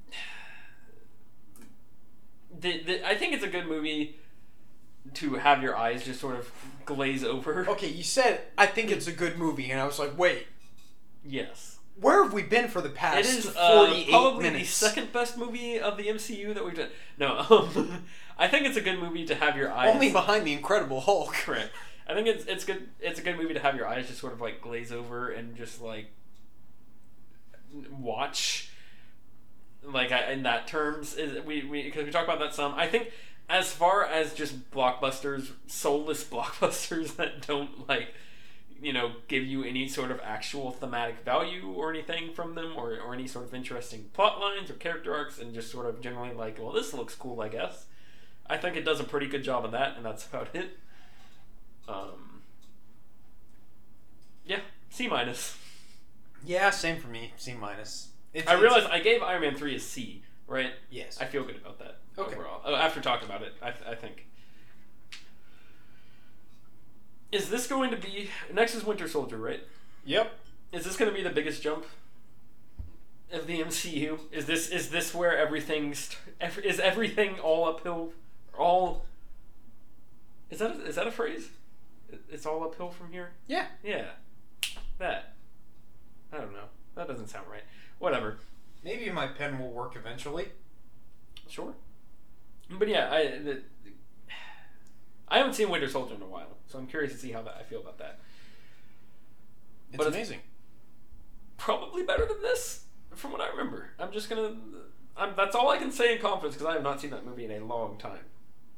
The, 2.60 2.84
the, 2.84 3.08
I 3.08 3.16
think 3.16 3.34
it's 3.34 3.44
a 3.44 3.48
good 3.48 3.66
movie 3.68 4.18
to 5.16 5.36
have 5.36 5.62
your 5.62 5.76
eyes 5.78 6.04
just 6.06 6.20
sort 6.20 6.36
of 6.36 6.50
glaze 6.86 7.24
over. 7.24 7.68
Okay, 7.70 7.88
you 7.90 8.04
said 8.04 8.42
I 8.58 8.66
think 8.66 8.92
it's 8.92 9.08
a 9.08 9.12
good 9.12 9.38
movie, 9.38 9.72
and 9.72 9.80
I 9.80 9.86
was 9.86 10.00
like, 10.00 10.18
wait, 10.18 10.48
Yes. 11.24 11.78
where 12.00 12.24
have 12.24 12.34
we 12.34 12.44
been 12.44 12.68
for 12.68 12.82
the 12.82 12.90
past 12.90 13.20
It 13.20 13.26
is 13.40 13.48
uh, 13.56 14.04
probably 14.10 14.44
minutes? 14.44 14.80
the 14.80 14.86
second 14.88 15.12
best 15.14 15.38
movie 15.38 15.80
of 15.80 15.98
the 15.98 16.08
MCU 16.08 16.54
that 16.54 16.64
we've 16.66 16.76
done. 16.76 16.90
No, 17.18 17.46
um, 17.50 18.06
I 18.38 18.48
think 18.48 18.66
it's 18.66 18.78
a 18.78 18.82
good 18.82 19.00
movie 19.00 19.26
to 19.26 19.36
have 19.36 19.56
your 19.58 19.72
eyes. 19.72 19.94
Only 19.94 20.12
behind 20.12 20.46
the 20.48 20.54
Incredible 20.54 21.02
Hulk. 21.02 21.34
Correct. 21.34 21.72
I 22.08 22.14
think 22.16 22.28
it's 22.28 22.46
it's 22.46 22.66
good. 22.66 22.90
It's 23.00 23.20
a 23.20 23.22
good 23.24 23.38
movie 23.38 23.54
to 23.54 23.60
have 23.60 23.76
your 23.76 23.88
eyes 23.88 24.08
just 24.08 24.20
sort 24.20 24.34
of 24.34 24.42
like 24.42 24.60
glaze 24.62 24.92
over 24.92 25.30
and 25.30 25.56
just 25.56 25.82
like 25.82 26.08
watch. 27.92 28.70
Like 29.84 30.12
I, 30.12 30.32
in 30.32 30.44
that 30.44 30.68
terms, 30.68 31.16
is 31.16 31.44
we 31.46 31.64
we 31.64 31.84
because 31.84 32.06
we 32.06 32.12
talk 32.12 32.24
about 32.24 32.40
that 32.40 32.54
some. 32.54 32.74
I 32.76 32.88
think 32.88 33.12
as 33.52 33.72
far 33.72 34.04
as 34.06 34.34
just 34.34 34.72
blockbusters, 34.72 35.52
soulless 35.68 36.24
blockbusters 36.32 37.18
that 37.18 37.46
don't 37.46 37.88
like 37.88 38.14
you 38.82 38.94
know 38.94 39.12
give 39.28 39.44
you 39.44 39.64
any 39.64 39.88
sort 39.88 40.10
of 40.10 40.20
actual 40.24 40.72
thematic 40.72 41.24
value 41.24 41.72
or 41.72 41.92
anything 41.92 42.34
from 42.34 42.56
them 42.56 42.74
or, 42.76 43.00
or 43.00 43.14
any 43.14 43.28
sort 43.28 43.46
of 43.46 43.54
interesting 43.54 44.06
plot 44.14 44.40
lines 44.40 44.72
or 44.72 44.74
character 44.74 45.14
arcs 45.14 45.38
and 45.38 45.54
just 45.54 45.72
sort 45.72 45.86
of 45.86 46.02
generally 46.02 46.34
like 46.34 46.58
well 46.58 46.72
this 46.72 46.92
looks 46.92 47.14
cool 47.14 47.42
i 47.42 47.48
guess 47.48 47.86
i 48.50 48.58
think 48.58 48.76
it 48.76 48.84
does 48.84 49.00
a 49.00 49.04
pretty 49.04 49.28
good 49.28 49.44
job 49.44 49.64
of 49.64 49.72
that 49.72 49.96
and 49.96 50.04
that's 50.04 50.26
about 50.34 50.48
it 50.56 50.80
um, 51.88 52.42
yeah, 54.46 54.60
C 54.90 55.08
minus. 55.08 55.58
Yeah, 56.46 56.70
same 56.70 57.00
for 57.00 57.08
me. 57.08 57.34
C 57.38 57.54
minus. 57.54 58.10
I 58.48 58.54
realized 58.54 58.88
I 58.88 59.00
gave 59.00 59.22
Iron 59.22 59.42
Man 59.42 59.56
three 59.56 59.76
a 59.76 59.80
C, 59.80 60.24
right? 60.48 60.72
Yes. 60.90 61.20
I 61.20 61.26
feel 61.26 61.44
good 61.44 61.58
about 61.58 61.80
that 61.80 62.01
Okay. 62.18 62.36
overall. 62.36 62.62
Oh, 62.66 62.76
after 62.76 63.00
talking 63.02 63.26
about 63.28 63.42
it, 63.42 63.54
I, 63.62 63.72
th- 63.72 63.86
I 63.88 63.96
think. 63.96 64.28
Is 67.32 67.50
this 67.50 67.68
going 67.68 67.92
to 67.92 67.98
be 67.98 68.30
next? 68.54 68.76
Is 68.76 68.84
Winter 68.84 69.08
Soldier, 69.08 69.38
right? 69.38 69.62
Yep. 70.06 70.38
Is 70.74 70.84
this 70.84 70.98
going 70.98 71.10
to 71.10 71.16
be 71.16 71.24
the 71.24 71.30
biggest 71.34 71.62
jump 71.62 71.86
of 73.32 73.48
the 73.48 73.62
MCU? 73.62 74.20
Is 74.32 74.46
this 74.46 74.70
is 74.70 74.90
this 74.90 75.14
where 75.16 75.38
everything's 75.38 76.16
ev- 76.42 76.60
is 76.60 76.80
everything 76.80 77.40
all 77.40 77.66
uphill? 77.68 78.12
All 78.58 79.06
is 80.50 80.60
that 80.60 80.76
is 80.82 80.96
that 80.96 81.08
a 81.08 81.12
phrase? 81.12 81.50
It's 82.30 82.46
all 82.46 82.64
uphill 82.66 82.90
from 82.90 83.14
here. 83.14 83.32
Yeah. 83.48 83.68
Yeah, 83.84 84.08
that. 85.00 85.34
I 86.34 86.38
don't 86.38 86.52
know. 86.52 86.66
That 86.96 87.08
doesn't 87.08 87.28
sound 87.30 87.48
right. 87.50 87.64
Whatever. 88.00 88.38
Maybe 88.84 89.10
my 89.10 89.28
pen 89.28 89.60
will 89.60 89.72
work 89.72 89.96
eventually. 89.96 90.50
Sure. 91.48 91.74
But 92.78 92.88
yeah, 92.88 93.10
I 93.12 93.24
the, 93.44 93.62
I 95.28 95.38
haven't 95.38 95.54
seen 95.54 95.70
Winter 95.70 95.88
Soldier 95.88 96.16
in 96.16 96.22
a 96.22 96.26
while, 96.26 96.58
so 96.68 96.78
I'm 96.80 96.88
curious 96.88 97.12
to 97.14 97.18
see 97.18 97.32
how 97.32 97.42
that 97.44 97.56
I 97.60 97.64
feel 97.64 97.82
about 97.82 97.98
that. 98.00 98.20
It's 99.90 99.98
But 99.98 100.08
it's- 100.08 100.16
amazing. 100.16 100.40
Probably 101.58 102.02
better 102.04 102.26
than 102.26 102.42
this, 102.42 102.86
from 103.14 103.32
what 103.32 103.40
I 103.42 103.50
remember. 103.50 103.90
I'm 104.00 104.12
just 104.12 104.30
gonna. 104.30 104.56
I'm, 105.16 105.36
that's 105.36 105.56
all 105.56 105.70
I 105.70 105.78
can 105.78 105.92
say 105.92 106.16
in 106.16 106.22
confidence 106.22 106.56
because 106.56 106.66
I 106.68 106.74
have 106.74 106.82
not 106.84 107.00
seen 107.00 107.12
that 107.12 107.24
movie 107.26 107.46
in 107.46 107.52
a 107.52 107.60
long 107.64 107.98
time. 107.98 108.24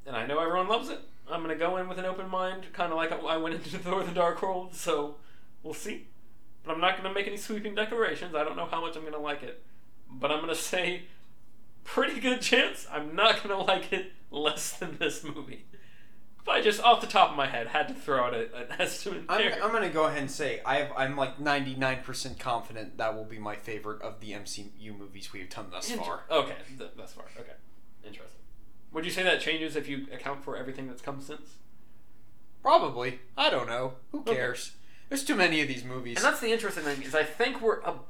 and 0.06 0.16
I 0.18 0.26
know 0.26 0.40
everyone 0.40 0.68
loves 0.68 0.90
it. 0.90 1.00
I'm 1.32 1.42
gonna 1.42 1.56
go 1.56 1.78
in 1.78 1.88
with 1.88 1.98
an 1.98 2.04
open 2.06 2.30
mind, 2.30 2.66
kind 2.74 2.92
of 2.92 2.98
like 2.98 3.12
I 3.14 3.38
went 3.38 3.56
into 3.56 3.78
Thor: 3.80 4.04
The 4.04 4.12
Dark 4.12 4.42
World. 4.42 4.76
So 4.76 5.16
we'll 5.64 5.74
see. 5.74 6.08
But 6.66 6.74
I'm 6.74 6.82
not 6.82 6.98
gonna 6.98 7.14
make 7.14 7.28
any 7.28 7.38
sweeping 7.38 7.74
declarations. 7.74 8.36
I 8.36 8.44
don't 8.44 8.58
know 8.58 8.66
how 8.66 8.82
much 8.82 8.98
I'm 8.98 9.06
gonna 9.06 9.18
like 9.18 9.44
it, 9.44 9.64
but 10.12 10.30
I'm 10.30 10.42
gonna 10.42 10.54
say 10.74 11.04
pretty 11.84 12.20
good 12.20 12.42
chance 12.42 12.88
I'm 12.92 13.16
not 13.16 13.42
gonna 13.44 13.62
like 13.64 13.92
it 13.94 14.12
less 14.32 14.72
than 14.74 14.98
this 14.98 15.24
movie. 15.24 15.66
If 16.42 16.50
I 16.50 16.62
just 16.62 16.82
off 16.82 17.00
the 17.00 17.08
top 17.08 17.32
of 17.32 17.38
my 17.38 17.48
head 17.48 17.68
had 17.68 17.88
to 17.88 17.94
throw 17.94 18.26
out 18.26 18.34
a, 18.34 18.54
an 18.56 18.68
estimate 18.80 19.24
I'm, 19.30 19.40
there. 19.42 19.64
I'm 19.64 19.72
gonna 19.72 19.90
go 19.90 20.06
ahead 20.06 20.20
and 20.20 20.32
say 20.32 20.62
I've, 20.66 20.92
I'm 20.98 21.16
like 21.16 21.38
99% 21.40 22.38
confident 22.40 22.98
that 22.98 23.16
will 23.16 23.24
be 23.26 23.40
my 23.40 23.56
favorite 23.56 24.02
of 24.02 24.20
the 24.20 24.32
MCU 24.32 24.98
movies 24.98 25.32
we've 25.32 25.50
done 25.50 25.68
thus 25.72 25.90
Inter- 25.90 26.04
far. 26.04 26.24
Okay, 26.30 26.56
th- 26.78 26.92
thus 26.98 27.14
far. 27.14 27.26
Okay, 27.40 27.54
interesting. 28.06 28.40
Would 28.92 29.06
you 29.06 29.12
say 29.12 29.24
that 29.24 29.40
changes 29.40 29.76
if 29.76 29.88
you 29.88 30.08
account 30.12 30.44
for 30.44 30.58
everything 30.58 30.88
that's 30.88 31.02
come 31.02 31.22
since? 31.22 31.56
Probably. 32.62 33.20
I 33.38 33.50
don't 33.50 33.68
know. 33.68 33.94
Who 34.12 34.20
Okay. 34.20 34.36
cares? 34.36 34.72
There's 35.10 35.24
too 35.24 35.36
many 35.36 35.62
of 35.62 35.68
these 35.68 35.84
movies. 35.84 36.18
And 36.18 36.26
that's 36.26 36.40
the 36.40 36.52
interesting 36.52 36.84
thing 36.84 37.02
is 37.04 37.14
I 37.16 37.24
think 37.24 37.62
we're 37.62 37.80
about 37.80 38.06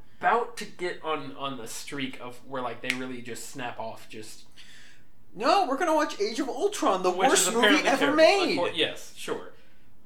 to 0.56 0.64
get 0.64 1.00
on 1.04 1.34
on 1.38 1.56
the 1.58 1.66
streak 1.68 2.18
of 2.20 2.36
where 2.46 2.62
like 2.62 2.80
they 2.82 2.94
really 2.94 3.22
just 3.22 3.48
snap 3.50 3.78
off 3.78 4.08
just 4.08 4.44
No, 5.34 5.66
we're 5.66 5.76
gonna 5.78 5.94
watch 5.94 6.20
Age 6.20 6.40
of 6.40 6.48
Ultron, 6.48 7.02
the 7.02 7.10
which 7.10 7.28
worst 7.28 7.52
movie 7.52 7.86
ever 7.86 7.98
terrible. 8.16 8.16
made. 8.16 8.72
Yes, 8.74 9.12
sure. 9.16 9.52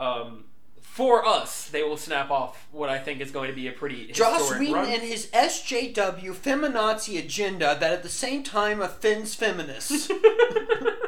Um, 0.01 0.45
for 0.81 1.25
us, 1.27 1.69
they 1.69 1.83
will 1.83 1.97
snap 1.97 2.31
off 2.31 2.67
what 2.73 2.89
I 2.89 2.99
think 2.99 3.21
is 3.21 3.31
going 3.31 3.49
to 3.51 3.55
be 3.55 3.69
a 3.69 3.73
pretty 3.73 4.11
Joss 4.13 4.51
Whedon 4.59 4.75
run. 4.75 4.89
and 4.89 5.03
his 5.03 5.29
SJW 5.29 6.35
feminazi 6.35 7.19
agenda 7.19 7.77
that 7.79 7.93
at 7.93 8.03
the 8.03 8.09
same 8.09 8.43
time 8.43 8.81
offends 8.83 9.35
feminists. 9.35 10.11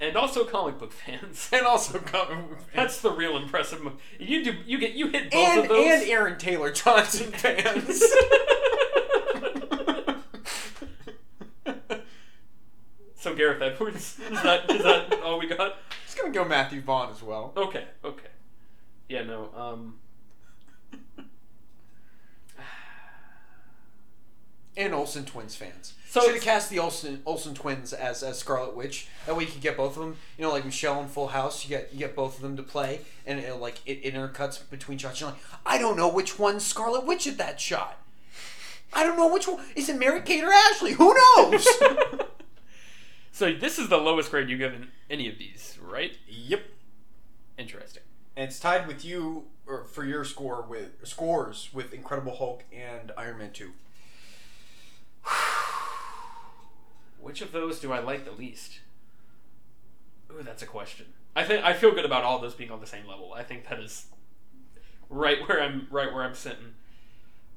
and 0.00 0.16
also 0.16 0.44
comic 0.44 0.78
book 0.78 0.92
fans. 0.92 1.48
and 1.52 1.66
also 1.66 1.98
comic 1.98 2.48
book 2.48 2.60
fans. 2.60 2.72
That's 2.74 3.00
the 3.00 3.10
real 3.10 3.36
impressive 3.36 3.82
move. 3.82 3.94
You 4.18 4.44
do 4.44 4.54
you 4.66 4.78
get 4.78 4.92
you 4.92 5.08
hit 5.08 5.30
both 5.30 5.48
and, 5.48 5.60
of 5.60 5.68
those. 5.68 5.86
and 5.86 6.02
Aaron 6.08 6.38
Taylor 6.38 6.72
Johnson 6.72 7.32
fans. 7.32 8.00
so 13.16 13.34
Gareth 13.34 13.62
Edwards 13.62 14.18
is 14.18 14.42
that 14.42 14.70
is 14.70 14.82
that 14.82 15.20
all 15.22 15.38
we 15.38 15.46
got? 15.46 15.76
It's 16.04 16.14
gonna 16.14 16.32
go 16.32 16.44
Matthew 16.44 16.80
Vaughn 16.80 17.10
as 17.10 17.22
well. 17.22 17.52
Okay, 17.56 17.84
okay. 18.04 18.28
Yeah, 19.08 19.22
no. 19.22 19.50
Um, 19.54 20.00
And 24.76 24.94
Olsen 24.94 25.24
twins 25.24 25.54
fans. 25.54 25.94
So 26.08 26.20
So 26.20 26.26
should 26.26 26.34
have 26.36 26.44
cast 26.44 26.70
the 26.70 26.78
Olsen 26.78 27.22
Olsen 27.26 27.54
twins 27.54 27.92
as 27.92 28.22
as 28.22 28.38
Scarlet 28.38 28.76
Witch. 28.76 29.08
That 29.26 29.36
way 29.36 29.44
you 29.44 29.50
could 29.50 29.60
get 29.60 29.76
both 29.76 29.96
of 29.96 30.02
them. 30.02 30.16
You 30.38 30.44
know, 30.44 30.50
like 30.50 30.64
Michelle 30.64 31.00
in 31.00 31.08
Full 31.08 31.28
House. 31.28 31.64
You 31.64 31.70
get 31.70 31.92
you 31.92 31.98
get 31.98 32.14
both 32.14 32.36
of 32.36 32.42
them 32.42 32.56
to 32.56 32.62
play, 32.62 33.00
and 33.26 33.38
it, 33.40 33.54
like 33.54 33.80
it 33.86 34.02
intercuts 34.04 34.60
between 34.70 34.98
shots. 34.98 35.20
You're 35.20 35.30
like, 35.30 35.38
I 35.64 35.78
don't 35.78 35.96
know 35.96 36.08
which 36.08 36.38
one's 36.38 36.64
Scarlet 36.64 37.04
Witch 37.06 37.26
at 37.26 37.38
that 37.38 37.60
shot. 37.60 37.98
I 38.92 39.02
don't 39.02 39.16
know 39.16 39.32
which 39.32 39.48
one. 39.48 39.64
Is 39.74 39.88
it 39.88 39.98
Mary 39.98 40.20
Kate 40.22 40.44
or 40.44 40.52
Ashley? 40.52 40.92
Who 40.92 41.14
knows? 41.14 41.66
so 43.32 43.52
this 43.52 43.78
is 43.78 43.88
the 43.88 43.98
lowest 43.98 44.30
grade 44.30 44.48
you've 44.48 44.58
given 44.58 44.88
any 45.10 45.28
of 45.28 45.38
these, 45.38 45.78
right? 45.82 46.16
yep. 46.28 46.62
Interesting. 47.58 48.02
And 48.36 48.48
it's 48.48 48.60
tied 48.60 48.86
with 48.86 49.04
you 49.04 49.44
or 49.66 49.84
for 49.84 50.04
your 50.04 50.24
score 50.24 50.62
with 50.62 50.90
scores 51.04 51.70
with 51.72 51.92
Incredible 51.92 52.36
Hulk 52.36 52.64
and 52.72 53.12
Iron 53.16 53.38
Man 53.38 53.50
Two. 53.52 53.72
Which 57.20 57.40
of 57.40 57.52
those 57.52 57.80
do 57.80 57.92
I 57.92 57.98
like 57.98 58.24
the 58.24 58.32
least? 58.32 58.80
Ooh, 60.30 60.42
that's 60.42 60.62
a 60.62 60.66
question. 60.66 61.06
I 61.34 61.44
think 61.44 61.64
I 61.64 61.72
feel 61.74 61.94
good 61.94 62.04
about 62.04 62.24
all 62.24 62.38
those 62.38 62.54
being 62.54 62.70
on 62.70 62.80
the 62.80 62.86
same 62.86 63.06
level. 63.06 63.32
I 63.34 63.42
think 63.42 63.68
that 63.68 63.78
is 63.78 64.06
right 65.08 65.46
where 65.46 65.62
I'm 65.62 65.86
right 65.90 66.12
where 66.12 66.22
I'm 66.22 66.34
sitting. 66.34 66.74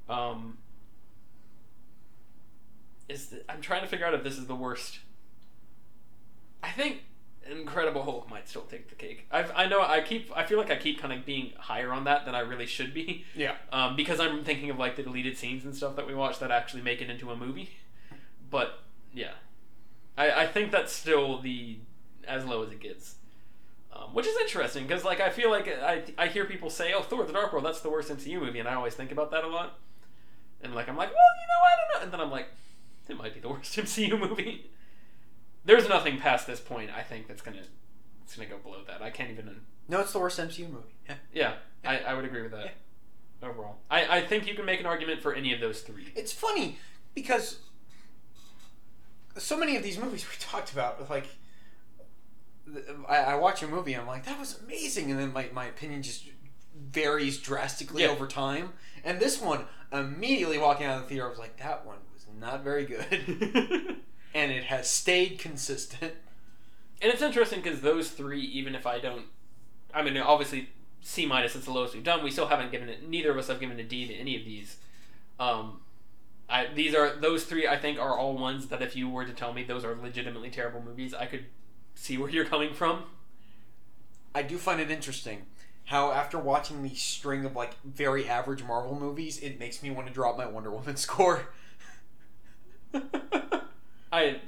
Um, 0.07 0.57
is 3.07 3.28
the, 3.28 3.51
I'm 3.51 3.61
trying 3.61 3.82
to 3.82 3.88
figure 3.88 4.05
out 4.05 4.13
if 4.13 4.24
this 4.24 4.38
is 4.38 4.47
the 4.47 4.55
worst. 4.55 4.99
I 6.61 6.72
think 6.72 7.03
Incredible 7.51 8.03
Hulk 8.03 8.29
might 8.29 8.47
still 8.47 8.61
take 8.63 8.89
the 8.89 8.95
cake. 8.95 9.25
I've, 9.31 9.51
I 9.55 9.65
know 9.65 9.81
I 9.81 10.01
keep 10.01 10.31
I 10.35 10.43
feel 10.45 10.57
like 10.57 10.69
I 10.69 10.75
keep 10.75 10.99
kind 10.99 11.13
of 11.13 11.25
being 11.25 11.53
higher 11.57 11.91
on 11.91 12.03
that 12.03 12.25
than 12.25 12.35
I 12.35 12.39
really 12.41 12.65
should 12.65 12.93
be. 12.93 13.25
Yeah. 13.35 13.55
um, 13.71 13.95
because 13.95 14.19
I'm 14.19 14.43
thinking 14.43 14.69
of 14.69 14.77
like 14.77 14.95
the 14.95 15.03
deleted 15.03 15.37
scenes 15.37 15.65
and 15.65 15.75
stuff 15.75 15.95
that 15.95 16.05
we 16.07 16.13
watch 16.13 16.39
that 16.39 16.51
actually 16.51 16.81
make 16.83 17.01
it 17.01 17.09
into 17.09 17.31
a 17.31 17.35
movie. 17.35 17.71
But 18.49 18.79
yeah, 19.13 19.31
I, 20.17 20.43
I 20.43 20.47
think 20.47 20.71
that's 20.71 20.91
still 20.93 21.41
the 21.41 21.77
as 22.27 22.45
low 22.45 22.63
as 22.63 22.71
it 22.71 22.79
gets, 22.79 23.15
um, 23.93 24.13
which 24.13 24.27
is 24.27 24.35
interesting 24.41 24.85
because 24.85 25.03
like 25.03 25.19
I 25.19 25.29
feel 25.29 25.49
like 25.49 25.67
I 25.67 26.03
I 26.17 26.27
hear 26.27 26.45
people 26.45 26.69
say, 26.69 26.93
"Oh, 26.93 27.01
Thor: 27.01 27.25
The 27.25 27.33
Dark 27.33 27.51
World, 27.53 27.65
that's 27.65 27.81
the 27.81 27.89
worst 27.89 28.09
MCU 28.09 28.39
movie," 28.39 28.59
and 28.59 28.67
I 28.67 28.75
always 28.75 28.93
think 28.93 29.11
about 29.11 29.31
that 29.31 29.43
a 29.43 29.47
lot. 29.47 29.79
And 30.61 30.75
like 30.75 30.89
I'm 30.89 30.97
like, 30.97 31.09
well, 31.09 31.17
you 31.17 31.47
know, 31.47 31.61
I 31.63 31.75
don't 31.77 31.99
know, 31.99 32.03
and 32.03 32.13
then 32.13 32.21
I'm 32.21 32.31
like, 32.31 32.47
it 33.07 33.17
might 33.17 33.33
be 33.33 33.39
the 33.39 33.49
worst 33.49 33.75
MCU 33.77 34.19
movie. 34.19 34.69
There's 35.70 35.88
nothing 35.88 36.17
past 36.17 36.47
this 36.47 36.59
point 36.59 36.89
I 36.89 37.03
think 37.03 37.28
that's 37.28 37.43
gonna 37.43 37.61
it's 38.24 38.36
gonna 38.36 38.49
go 38.49 38.57
below 38.57 38.80
that. 38.88 39.03
I 39.03 39.11
can't 39.11 39.30
even 39.30 39.61
No, 39.88 39.99
it's 39.99 40.11
the 40.11 40.17
worst 40.17 40.39
MCU 40.39 40.67
movie. 40.67 40.95
Yeah. 41.07 41.15
yeah, 41.32 41.53
I, 41.86 41.99
I 41.99 42.13
would 42.15 42.26
agree 42.26 42.41
with 42.41 42.51
that. 42.53 42.74
Overall, 43.43 43.76
I, 43.89 44.17
I 44.17 44.22
think 44.26 44.47
you 44.47 44.55
can 44.55 44.65
make 44.65 44.80
an 44.80 44.88
argument 44.88 45.22
for 45.22 45.32
any 45.32 45.53
of 45.53 45.59
those 45.59 45.82
three. 45.82 46.11
It's 46.15 46.34
funny 46.34 46.80
because 47.13 47.59
so 49.38 49.55
many 49.55 49.78
of 49.78 49.84
these 49.84 49.99
movies 49.99 50.26
we 50.30 50.36
talked 50.39 50.74
about, 50.74 51.07
like, 51.07 51.28
I, 53.07 53.17
I 53.17 53.36
watch 53.36 53.61
a 53.61 53.67
movie 53.67 53.93
and 53.93 54.01
I'm 54.01 54.07
like, 54.07 54.26
that 54.26 54.39
was 54.39 54.59
amazing, 54.59 55.11
and 55.11 55.20
then 55.20 55.32
my, 55.32 55.49
my 55.53 55.65
opinion 55.65 56.01
just 56.01 56.26
varies 56.76 57.38
drastically 57.38 58.03
Yeah. 58.03 58.09
over 58.09 58.26
time. 58.28 58.74
And 59.03 59.20
this 59.20 59.39
one, 59.39 59.65
immediately 59.93 60.57
walking 60.57 60.88
out 60.88 60.97
of 60.97 61.03
the 61.03 61.09
theater, 61.09 61.28
I 61.28 61.30
was 61.30 61.39
like, 61.39 61.57
that 61.57 61.86
one 61.86 61.99
was 62.13 62.26
not 62.39 62.63
very 62.63 62.86
good. 62.86 63.97
and 64.34 64.51
it 64.51 64.65
has 64.65 64.89
stayed 64.89 65.39
consistent. 65.39 66.13
And 67.01 67.13
it's 67.13 67.21
interesting 67.21 67.61
because 67.61 67.80
those 67.80 68.09
three, 68.09 68.41
even 68.41 68.75
if 68.75 68.86
I 68.86 68.99
don't, 68.99 69.23
I 69.93 70.01
mean, 70.01 70.17
obviously 70.17 70.67
C 70.99 71.25
minus 71.25 71.55
is 71.55 71.63
the 71.63 71.71
lowest 71.71 71.93
we've 71.93 72.03
done. 72.03 72.25
We 72.25 72.30
still 72.30 72.47
haven't 72.47 72.71
given 72.71 72.89
it. 72.89 73.07
Neither 73.07 73.32
of 73.32 73.38
us 73.38 73.47
have 73.47 73.61
given 73.61 73.80
a 73.80 73.84
D 73.84 74.05
to 74.07 74.13
any 74.13 74.36
of 74.36 74.43
these. 74.43 74.75
Um, 75.39 75.80
I 76.49 76.67
these 76.73 76.93
are 76.93 77.15
those 77.15 77.45
three. 77.45 77.67
I 77.67 77.77
think 77.77 77.99
are 77.99 78.17
all 78.17 78.38
ones 78.38 78.67
that 78.67 78.82
if 78.82 78.95
you 78.95 79.07
were 79.07 79.23
to 79.23 79.32
tell 79.32 79.53
me 79.53 79.63
those 79.63 79.86
are 79.86 79.95
legitimately 79.95 80.49
terrible 80.49 80.82
movies, 80.82 81.13
I 81.13 81.25
could 81.25 81.45
see 81.95 82.17
where 82.17 82.30
you're 82.30 82.45
coming 82.45 82.73
from. 82.73 83.03
I 84.36 84.41
do 84.41 84.57
find 84.57 84.82
it 84.82 84.91
interesting 84.91 85.45
how 85.86 86.11
after 86.11 86.38
watching 86.38 86.84
the 86.84 86.93
string 86.93 87.45
of 87.45 87.55
like 87.55 87.82
very 87.84 88.27
average 88.27 88.63
Marvel 88.63 88.99
movies, 88.99 89.39
it 89.39 89.59
makes 89.59 89.82
me 89.82 89.89
want 89.89 90.07
to 90.07 90.13
drop 90.13 90.38
my 90.38 90.45
Wonder 90.45 90.69
Woman 90.69 90.97
score. 90.97 91.49
I 94.12 94.39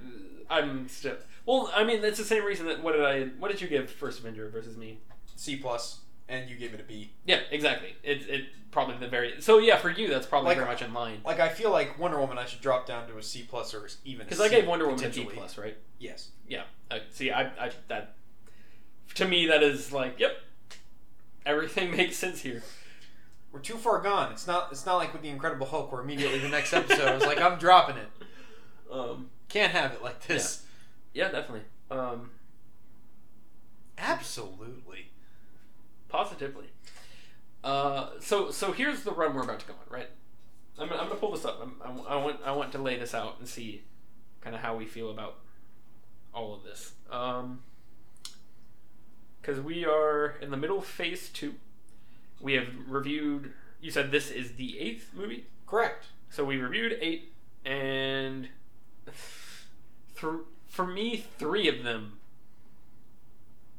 I'm 0.50 0.88
still 0.88 1.16
well. 1.46 1.72
I 1.76 1.84
mean, 1.84 2.04
it's 2.04 2.18
the 2.18 2.24
same 2.26 2.44
reason 2.44 2.66
that 2.68 2.82
what 2.84 2.94
did 2.94 3.04
I 3.06 3.24
what 3.40 3.52
did 3.52 3.62
you 3.62 3.68
give 3.68 3.90
First 3.90 4.20
Avenger 4.20 4.50
versus 4.50 4.78
me? 4.78 5.00
C 5.36 5.56
plus, 5.56 6.02
and 6.30 6.50
you 6.50 6.56
gave 6.56 6.74
it 6.74 6.80
a 6.80 6.84
B. 6.84 7.12
Yeah, 7.26 7.40
exactly. 7.52 7.96
It's 8.04 8.26
it 8.26 8.46
probably 8.72 8.96
the 8.98 9.08
very 9.08 9.42
so 9.42 9.58
yeah 9.60 9.76
for 9.78 9.90
you 9.90 10.08
that's 10.08 10.26
probably 10.26 10.48
Like- 10.50 10.58
very 10.58 10.70
much 10.70 10.82
in 10.82 10.94
line 10.94 11.20
Like 11.26 11.42
I 11.42 11.50
feel 11.50 11.72
like 11.72 12.00
Wonder 12.00 12.18
Woman, 12.20 12.38
I 12.38 12.46
should 12.46 12.62
drop 12.62 12.86
down 12.88 13.06
to 13.10 13.18
a 13.18 13.24
C 13.24 13.46
plus 13.48 13.74
or 13.74 13.88
even 14.06 14.26
because 14.26 14.40
I 14.40 14.48
gave 14.50 14.66
Wonder 14.66 14.86
Woman 14.86 15.00
a 15.04 15.08
B 15.08 15.10
potentially. 15.10 15.36
plus 15.36 15.58
right. 15.58 15.78
Yes. 16.00 16.30
Yeah. 16.48 16.64
Uh, 16.90 17.00
see, 17.12 17.32
I, 17.32 17.44
I 17.60 17.72
that 17.90 18.16
to 19.16 19.26
me 19.28 19.48
that 19.48 19.62
is 19.62 19.92
like, 19.92 20.20
yep, 20.20 20.38
everything 21.46 21.92
makes 21.98 22.18
sense 22.18 22.42
here. 22.42 22.64
We're 23.52 23.60
too 23.60 23.76
far 23.76 24.00
gone. 24.00 24.32
It's 24.32 24.48
not. 24.48 24.70
It's 24.72 24.86
not 24.86 24.96
like 24.96 25.12
with 25.12 25.22
the 25.22 25.28
Incredible 25.30 25.68
Hulk, 25.68 25.92
where 25.92 26.02
immediately 26.02 26.40
the 26.40 26.48
next 26.48 26.72
episode 26.74 27.06
I 27.08 27.14
was 27.16 27.26
like, 27.26 27.40
I'm 27.42 27.58
dropping 27.60 27.98
it. 27.98 28.08
Um, 28.92 29.30
Can't 29.52 29.72
have 29.74 29.92
it 29.92 30.02
like 30.02 30.26
this. 30.28 30.64
yeah, 31.14 31.30
definitely. 31.30 31.66
Um, 31.90 32.32
Absolutely. 33.98 35.12
positively. 36.08 36.68
Uh, 37.64 38.12
so 38.20 38.50
so 38.50 38.72
here's 38.72 39.04
the 39.04 39.12
run 39.12 39.36
we're 39.36 39.44
about 39.44 39.60
to 39.60 39.68
go 39.68 39.74
on, 39.74 39.94
right? 39.94 40.10
I'm, 40.80 40.90
I'm 40.92 41.08
gonna 41.10 41.16
pull 41.16 41.32
this 41.32 41.46
up. 41.46 41.62
I'm, 41.62 42.02
I, 42.08 42.14
I 42.14 42.16
want 42.16 42.40
I 42.46 42.52
want 42.54 42.72
to 42.72 42.78
lay 42.80 42.98
this 42.98 43.14
out 43.14 43.36
and 43.40 43.48
see 43.48 43.84
kind 44.40 44.56
of 44.56 44.62
how 44.62 44.76
we 44.76 44.86
feel 44.86 45.12
about 45.12 45.36
all 46.34 46.56
of 46.56 46.64
this. 46.64 46.94
Um, 47.12 47.62
because 49.42 49.60
we 49.60 49.86
are 49.86 50.36
in 50.42 50.50
the 50.52 50.58
middle 50.58 50.78
of 50.80 50.86
phase 50.86 51.30
two. 51.30 51.56
We 52.40 52.54
have 52.54 52.68
reviewed. 52.88 53.54
You 53.82 53.92
said 53.92 54.12
this 54.12 54.32
is 54.32 54.54
the 54.54 54.80
eighth 54.80 55.12
movie. 55.14 55.46
Correct. 55.68 56.06
So 56.30 56.46
we 56.46 56.58
reviewed 56.58 56.98
eight, 57.02 57.34
and 57.66 58.48
th- 60.22 60.44
for 60.68 60.86
me, 60.88 61.18
three 61.38 61.68
of 61.68 61.84
them, 61.84 62.20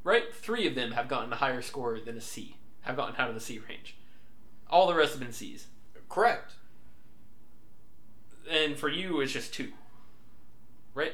right? 0.04 0.34
Three 0.34 0.66
of 0.66 0.74
them 0.74 0.92
have 0.92 1.08
gotten 1.08 1.32
a 1.32 1.36
higher 1.36 1.62
score 1.62 1.98
than 2.00 2.16
a 2.16 2.20
C, 2.20 2.56
have 2.82 2.96
gotten 2.96 3.16
out 3.16 3.28
of 3.28 3.34
the 3.34 3.40
C 3.40 3.58
range. 3.68 3.96
All 4.68 4.86
the 4.86 4.94
rest 4.94 5.12
have 5.12 5.20
been 5.20 5.32
C's. 5.32 5.66
Correct. 6.08 6.54
And 8.50 8.76
for 8.76 8.88
you, 8.88 9.20
it's 9.20 9.32
just 9.32 9.54
two, 9.54 9.72
right? 10.94 11.12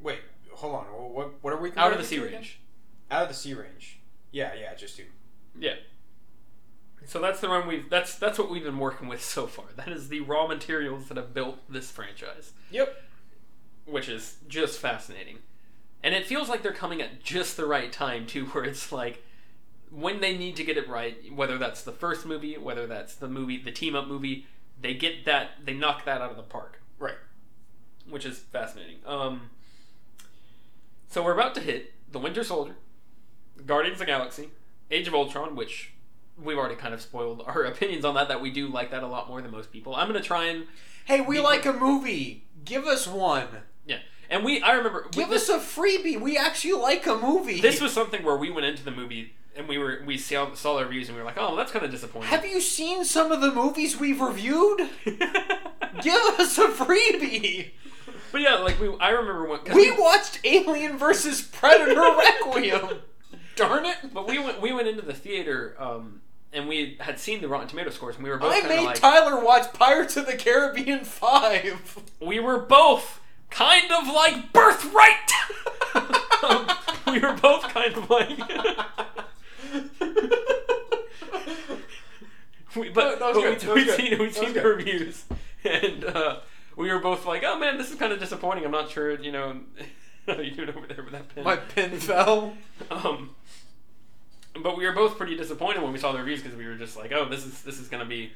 Wait, 0.00 0.20
hold 0.52 0.74
on. 0.74 0.84
What 0.86 1.34
what 1.42 1.52
are 1.52 1.60
we 1.60 1.70
out 1.76 1.92
of 1.92 1.98
the 1.98 2.04
C 2.04 2.18
range? 2.18 2.60
Out 3.10 3.22
of 3.22 3.28
the 3.28 3.34
C 3.34 3.54
range. 3.54 4.00
Yeah, 4.30 4.52
yeah, 4.58 4.74
just 4.74 4.96
two. 4.96 5.04
Yeah. 5.58 5.74
So 7.06 7.20
that's 7.20 7.40
the 7.40 7.48
run 7.48 7.66
we've 7.66 7.88
that's 7.90 8.14
that's 8.16 8.38
what 8.38 8.50
we've 8.50 8.62
been 8.64 8.78
working 8.78 9.08
with 9.08 9.22
so 9.22 9.46
far. 9.46 9.66
That 9.76 9.88
is 9.88 10.08
the 10.08 10.20
raw 10.20 10.46
materials 10.46 11.08
that 11.08 11.16
have 11.16 11.34
built 11.34 11.58
this 11.68 11.90
franchise, 11.90 12.52
Yep. 12.70 12.96
which 13.86 14.08
is 14.08 14.36
just 14.48 14.78
fascinating. 14.78 15.38
And 16.02 16.14
it 16.14 16.26
feels 16.26 16.48
like 16.48 16.62
they're 16.62 16.72
coming 16.72 17.00
at 17.02 17.22
just 17.22 17.56
the 17.56 17.66
right 17.66 17.92
time 17.92 18.26
too, 18.26 18.46
where 18.46 18.64
it's 18.64 18.90
like 18.92 19.22
when 19.90 20.20
they 20.20 20.36
need 20.36 20.56
to 20.56 20.64
get 20.64 20.76
it 20.78 20.88
right, 20.88 21.16
whether 21.34 21.58
that's 21.58 21.82
the 21.82 21.92
first 21.92 22.24
movie, 22.24 22.56
whether 22.56 22.86
that's 22.86 23.14
the 23.14 23.28
movie, 23.28 23.58
the 23.62 23.70
team 23.72 23.94
up 23.94 24.06
movie, 24.08 24.46
they 24.80 24.94
get 24.94 25.24
that 25.26 25.50
they 25.64 25.74
knock 25.74 26.04
that 26.04 26.20
out 26.22 26.30
of 26.30 26.36
the 26.36 26.42
park. 26.42 26.80
Right. 26.98 27.18
Which 28.08 28.24
is 28.24 28.38
fascinating. 28.38 28.96
Um 29.06 29.50
so 31.08 31.22
we're 31.22 31.34
about 31.34 31.54
to 31.56 31.60
hit 31.60 31.92
The 32.10 32.18
Winter 32.18 32.42
Soldier, 32.42 32.74
Guardians 33.66 33.96
of 33.96 33.98
the 34.00 34.06
Galaxy, 34.06 34.48
Age 34.90 35.06
of 35.08 35.14
Ultron, 35.14 35.54
which 35.54 35.92
we've 36.42 36.56
already 36.58 36.76
kind 36.76 36.94
of 36.94 37.00
spoiled 37.02 37.42
our 37.46 37.64
opinions 37.64 38.04
on 38.04 38.14
that. 38.14 38.28
That 38.28 38.40
we 38.40 38.50
do 38.50 38.68
like 38.68 38.90
that 38.90 39.02
a 39.02 39.06
lot 39.08 39.28
more 39.28 39.42
than 39.42 39.50
most 39.50 39.72
people. 39.72 39.94
I'm 39.94 40.06
gonna 40.06 40.20
try 40.20 40.46
and 40.46 40.66
Hey, 41.04 41.20
we 41.20 41.36
Be- 41.36 41.42
like 41.42 41.66
a 41.66 41.72
movie. 41.72 42.44
Give 42.64 42.86
us 42.86 43.06
one. 43.08 43.48
yeah. 43.86 43.98
And 44.30 44.44
we, 44.44 44.62
I 44.62 44.72
remember 44.74 45.06
Give 45.10 45.28
this, 45.28 45.50
us 45.50 45.76
a 45.76 45.80
freebie. 45.80 46.18
We 46.20 46.38
actually 46.38 46.74
like 46.74 47.06
a 47.06 47.16
movie. 47.16 47.60
This 47.60 47.80
was 47.80 47.92
something 47.92 48.22
where 48.24 48.36
we 48.36 48.50
went 48.50 48.66
into 48.66 48.84
the 48.84 48.92
movie 48.92 49.34
and 49.56 49.68
we 49.68 49.76
were 49.78 50.02
we 50.06 50.16
saw 50.16 50.54
saw 50.54 50.78
the 50.78 50.84
reviews 50.84 51.08
and 51.08 51.16
we 51.16 51.22
were 51.22 51.26
like, 51.26 51.36
oh, 51.38 51.54
that's 51.56 51.72
kind 51.72 51.84
of 51.84 51.90
disappointing. 51.90 52.30
Have 52.30 52.46
you 52.46 52.60
seen 52.60 53.04
some 53.04 53.30
of 53.32 53.40
the 53.40 53.50
movies 53.52 53.98
we've 53.98 54.20
reviewed? 54.20 54.88
Give 55.04 56.14
us 56.38 56.56
a 56.58 56.68
freebie. 56.68 57.70
but 58.30 58.40
yeah, 58.40 58.54
like 58.56 58.80
we, 58.80 58.94
I 58.98 59.10
remember 59.10 59.46
when 59.48 59.58
'cause 59.60 59.74
We 59.74 59.90
watched 59.90 60.40
Alien 60.44 60.96
versus 60.96 61.42
Predator 61.42 62.00
Requiem. 62.00 63.00
Darn 63.56 63.84
it. 63.84 63.96
We 64.32 64.38
went 64.38 64.60
we 64.60 64.72
went 64.72 64.88
into 64.88 65.02
the 65.02 65.12
theater 65.14 65.74
um, 65.78 66.20
and 66.52 66.66
we 66.68 66.96
had 67.00 67.18
seen 67.18 67.40
the 67.40 67.48
Rotten 67.48 67.68
Tomato 67.68 67.90
scores 67.90 68.16
and 68.16 68.24
we 68.24 68.30
were 68.30 68.38
both 68.38 68.52
I 68.52 68.66
made 68.66 68.84
like 68.84 69.00
Tyler 69.00 69.42
watch 69.44 69.72
Pirates 69.72 70.16
of 70.16 70.26
the 70.26 70.36
Caribbean 70.36 71.04
5. 71.04 72.02
we 72.20 72.40
were 72.40 72.58
both 72.58 73.20
kind 73.50 73.90
of 73.92 74.06
like 74.08 74.52
birthright. 74.52 75.32
um, 76.48 76.66
we 77.12 77.20
were 77.20 77.34
both 77.34 77.62
kind 77.64 77.94
of 77.94 78.08
like. 78.10 78.28
we, 82.76 82.88
but 82.90 83.20
No, 83.20 83.32
but 83.34 83.60
good. 83.60 83.64
we, 83.64 83.74
we'd 83.74 83.90
seen, 83.90 84.18
we'd 84.18 84.34
seen 84.34 84.52
the 84.54 84.60
good. 84.60 84.76
reviews 84.76 85.24
and 85.64 86.04
uh, 86.04 86.40
we 86.76 86.90
were 86.90 86.98
both 87.00 87.26
like, 87.26 87.42
oh 87.44 87.58
man, 87.58 87.76
this 87.78 87.90
is 87.90 87.96
kind 87.96 88.12
of 88.12 88.18
disappointing. 88.18 88.64
I'm 88.64 88.70
not 88.70 88.90
sure, 88.90 89.18
you 89.20 89.32
know. 89.32 89.60
How 90.26 90.38
you 90.38 90.52
doing 90.52 90.68
over 90.68 90.86
there 90.86 91.02
with 91.02 91.12
that 91.12 91.34
pen? 91.34 91.44
My 91.44 91.56
pin 91.56 91.98
fell. 91.98 92.54
Um, 92.90 93.30
but 94.60 94.76
we 94.76 94.86
were 94.86 94.92
both 94.92 95.16
pretty 95.16 95.36
disappointed 95.36 95.82
when 95.82 95.92
we 95.92 95.98
saw 95.98 96.12
the 96.12 96.18
reviews 96.18 96.42
because 96.42 96.56
we 96.56 96.66
were 96.66 96.76
just 96.76 96.96
like, 96.96 97.12
"Oh, 97.12 97.28
this 97.28 97.44
is 97.44 97.62
this 97.62 97.78
is 97.78 97.88
gonna 97.88 98.04
be, 98.04 98.32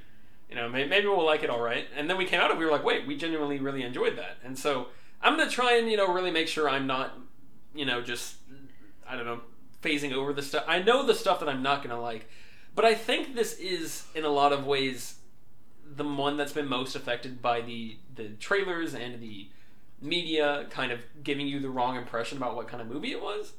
you 0.48 0.56
know, 0.56 0.68
may, 0.68 0.86
maybe 0.86 1.06
we'll 1.06 1.24
like 1.24 1.42
it 1.42 1.50
all 1.50 1.60
right." 1.60 1.86
And 1.94 2.08
then 2.08 2.16
we 2.16 2.24
came 2.24 2.40
out 2.40 2.50
and 2.50 2.58
we 2.58 2.64
were 2.64 2.70
like, 2.70 2.84
"Wait, 2.84 3.06
we 3.06 3.16
genuinely 3.16 3.58
really 3.58 3.82
enjoyed 3.82 4.16
that." 4.16 4.38
And 4.44 4.58
so 4.58 4.88
I'm 5.20 5.36
gonna 5.36 5.50
try 5.50 5.76
and 5.76 5.90
you 5.90 5.96
know 5.96 6.12
really 6.12 6.30
make 6.30 6.48
sure 6.48 6.68
I'm 6.68 6.86
not, 6.86 7.18
you 7.74 7.84
know, 7.84 8.00
just 8.00 8.36
I 9.08 9.16
don't 9.16 9.26
know, 9.26 9.40
phasing 9.82 10.12
over 10.12 10.32
the 10.32 10.42
stuff. 10.42 10.64
I 10.66 10.82
know 10.82 11.04
the 11.04 11.14
stuff 11.14 11.40
that 11.40 11.48
I'm 11.48 11.62
not 11.62 11.82
gonna 11.82 12.00
like, 12.00 12.28
but 12.74 12.84
I 12.84 12.94
think 12.94 13.34
this 13.34 13.58
is 13.58 14.04
in 14.14 14.24
a 14.24 14.30
lot 14.30 14.52
of 14.52 14.66
ways 14.66 15.16
the 15.94 16.04
one 16.04 16.36
that's 16.36 16.52
been 16.52 16.68
most 16.68 16.96
affected 16.96 17.40
by 17.40 17.60
the 17.60 17.98
the 18.14 18.30
trailers 18.40 18.94
and 18.94 19.20
the 19.20 19.48
media 20.00 20.66
kind 20.70 20.92
of 20.92 21.00
giving 21.22 21.46
you 21.46 21.60
the 21.60 21.70
wrong 21.70 21.96
impression 21.96 22.36
about 22.36 22.54
what 22.54 22.68
kind 22.68 22.82
of 22.82 22.88
movie 22.88 23.12
it 23.12 23.22
was 23.22 23.52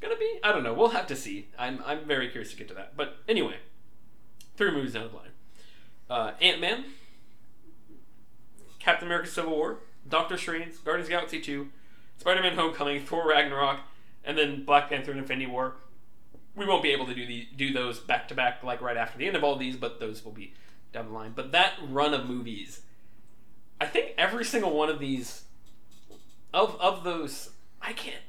gonna 0.00 0.16
be. 0.16 0.38
I 0.42 0.52
don't 0.52 0.62
know. 0.62 0.74
We'll 0.74 0.88
have 0.90 1.06
to 1.08 1.16
see. 1.16 1.48
I'm 1.58 1.82
I'm 1.84 2.04
very 2.04 2.28
curious 2.28 2.50
to 2.52 2.56
get 2.56 2.68
to 2.68 2.74
that. 2.74 2.96
But 2.96 3.16
anyway, 3.28 3.56
three 4.56 4.70
movies 4.70 4.92
down 4.94 5.08
the 5.08 5.16
line: 5.16 5.30
uh, 6.10 6.32
Ant 6.40 6.60
Man, 6.60 6.84
Captain 8.78 9.08
America: 9.08 9.28
Civil 9.28 9.52
War, 9.52 9.78
Doctor 10.08 10.36
Strange, 10.36 10.82
Guardians 10.84 11.08
of 11.08 11.10
Galaxy 11.10 11.40
Two, 11.40 11.68
Spider 12.18 12.42
Man: 12.42 12.56
Homecoming, 12.56 13.04
Thor: 13.04 13.28
Ragnarok, 13.28 13.80
and 14.24 14.36
then 14.36 14.64
Black 14.64 14.88
Panther 14.88 15.10
and 15.10 15.20
Infinity 15.20 15.46
War. 15.46 15.76
We 16.54 16.66
won't 16.66 16.82
be 16.82 16.90
able 16.90 17.06
to 17.06 17.14
do 17.14 17.26
the 17.26 17.46
do 17.56 17.72
those 17.72 18.00
back 18.00 18.28
to 18.28 18.34
back 18.34 18.62
like 18.62 18.80
right 18.80 18.96
after 18.96 19.18
the 19.18 19.26
end 19.26 19.36
of 19.36 19.44
all 19.44 19.56
these, 19.56 19.76
but 19.76 20.00
those 20.00 20.24
will 20.24 20.32
be 20.32 20.54
down 20.92 21.06
the 21.06 21.12
line. 21.12 21.32
But 21.34 21.52
that 21.52 21.74
run 21.88 22.14
of 22.14 22.26
movies, 22.26 22.80
I 23.80 23.86
think 23.86 24.14
every 24.18 24.44
single 24.44 24.74
one 24.74 24.88
of 24.88 24.98
these, 24.98 25.44
of 26.52 26.76
of 26.80 27.04
those, 27.04 27.50
I 27.80 27.92
can't. 27.92 28.22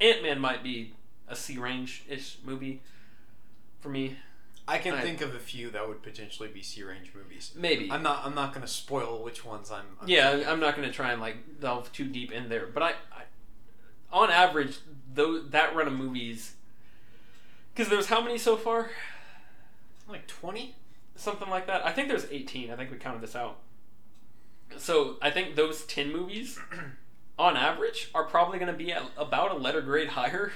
Ant 0.00 0.22
Man 0.22 0.40
might 0.40 0.62
be 0.62 0.94
a 1.28 1.36
C 1.36 1.58
range 1.58 2.02
ish 2.08 2.38
movie 2.44 2.80
for 3.80 3.88
me. 3.88 4.16
I 4.68 4.78
can 4.78 4.94
I- 4.94 5.00
think 5.00 5.20
of 5.20 5.34
a 5.34 5.38
few 5.38 5.70
that 5.70 5.88
would 5.88 6.02
potentially 6.02 6.48
be 6.48 6.62
C 6.62 6.82
range 6.82 7.10
movies. 7.14 7.52
Maybe. 7.56 7.90
I'm 7.90 8.02
not. 8.02 8.24
I'm 8.24 8.34
not 8.34 8.52
going 8.52 8.62
to 8.62 8.72
spoil 8.72 9.22
which 9.22 9.44
ones 9.44 9.70
I'm. 9.70 9.84
I'm 10.00 10.08
yeah, 10.08 10.30
I- 10.30 10.50
I'm 10.50 10.60
not 10.60 10.76
going 10.76 10.86
to 10.88 10.94
try 10.94 11.12
and 11.12 11.20
like 11.20 11.60
delve 11.60 11.92
too 11.92 12.06
deep 12.06 12.30
in 12.32 12.48
there, 12.48 12.66
but 12.66 12.82
I, 12.82 12.88
I 13.12 13.22
on 14.12 14.30
average, 14.30 14.78
though 15.14 15.40
that 15.40 15.74
run 15.74 15.86
of 15.86 15.92
movies, 15.92 16.54
because 17.74 17.88
there's 17.90 18.06
how 18.06 18.20
many 18.20 18.38
so 18.38 18.56
far? 18.56 18.90
like 20.08 20.26
twenty. 20.26 20.74
Something 21.16 21.50
like 21.50 21.66
that. 21.66 21.84
I 21.84 21.92
think 21.92 22.08
there's 22.08 22.24
18. 22.30 22.70
I 22.70 22.76
think 22.76 22.90
we 22.90 22.96
counted 22.96 23.20
this 23.20 23.36
out. 23.36 23.58
So 24.78 25.16
I 25.20 25.30
think 25.30 25.54
those 25.54 25.84
10 25.84 26.10
movies, 26.10 26.58
on 27.40 27.56
average, 27.56 28.10
are 28.14 28.24
probably 28.24 28.58
going 28.58 28.70
to 28.70 28.76
be 28.78 28.92
at 28.92 29.02
about 29.16 29.50
a 29.50 29.54
letter 29.54 29.80
grade 29.80 30.08
higher, 30.08 30.52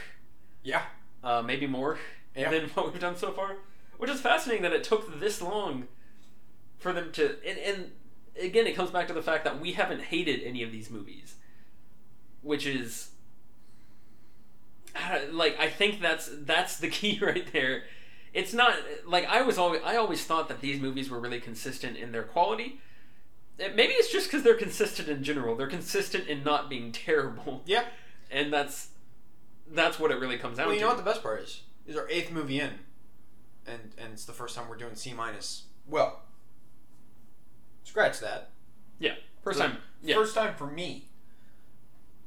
Yeah. 0.62 0.82
uh, 1.22 1.42
maybe 1.42 1.66
more 1.66 1.98
Yeah. 2.36 2.50
than 2.50 2.68
what 2.74 2.92
we've 2.92 3.00
done 3.00 3.16
so 3.16 3.32
far. 3.32 3.56
Which 3.96 4.10
is 4.10 4.20
fascinating 4.20 4.62
that 4.62 4.72
it 4.72 4.84
took 4.84 5.20
this 5.20 5.40
long 5.40 5.88
for 6.78 6.92
them 6.92 7.10
to. 7.12 7.36
And, 7.48 7.58
and 7.58 7.92
again, 8.40 8.66
it 8.66 8.74
comes 8.76 8.90
back 8.90 9.06
to 9.08 9.14
the 9.14 9.22
fact 9.22 9.44
that 9.44 9.60
we 9.60 9.72
haven't 9.72 10.02
hated 10.02 10.42
any 10.42 10.62
of 10.62 10.70
these 10.72 10.90
movies, 10.90 11.36
which 12.42 12.66
is. 12.66 13.10
I 14.96 15.24
Like 15.32 15.58
I 15.58 15.68
think 15.68 16.00
that's 16.00 16.28
that's 16.32 16.78
the 16.78 16.88
key 16.98 17.18
right 17.22 17.50
there. 17.52 17.84
It's 18.32 18.52
not 18.52 18.74
like 19.06 19.24
I 19.26 19.42
was 19.42 19.58
always 19.58 19.80
I 19.84 19.96
always 19.96 20.24
thought 20.24 20.48
that 20.48 20.60
these 20.60 20.80
movies 20.80 21.08
were 21.10 21.20
really 21.20 21.40
consistent 21.40 21.96
in 21.96 22.12
their 22.12 22.24
quality. 22.24 22.80
Eh, 23.60 23.68
Maybe 23.74 23.92
it's 23.94 24.10
just 24.12 24.26
because 24.28 24.42
they're 24.42 24.54
consistent 24.54 25.08
in 25.08 25.22
general. 25.22 25.54
They're 25.56 25.66
consistent 25.68 26.26
in 26.28 26.42
not 26.44 26.68
being 26.68 26.92
terrible, 26.92 27.62
Yeah. 27.66 27.84
and 28.30 28.52
that's 28.52 28.88
that's 29.70 29.98
what 29.98 30.10
it 30.10 30.16
really 30.20 30.36
comes 30.38 30.58
down 30.58 30.66
Well, 30.66 30.74
you 30.74 30.80
to. 30.80 30.86
know 30.86 30.94
what 30.94 30.98
the 31.04 31.08
best 31.10 31.22
part 31.22 31.40
is? 31.42 31.62
Is 31.86 31.96
our 31.96 32.08
eighth 32.10 32.30
movie 32.32 32.60
in, 32.60 32.70
and 33.66 33.92
and 33.98 34.12
it's 34.12 34.24
the 34.24 34.32
first 34.32 34.54
time 34.56 34.68
we're 34.68 34.76
doing 34.76 34.94
C 34.94 35.12
minus. 35.14 35.64
Well, 35.86 36.22
scratch 37.84 38.20
that. 38.20 38.50
Yeah. 38.98 39.14
First 39.42 39.58
So, 39.58 39.66
time, 39.68 39.76
yeah. 40.02 40.14
First 40.16 40.34
time 40.34 40.54
for 40.56 40.66
me. 40.66 41.08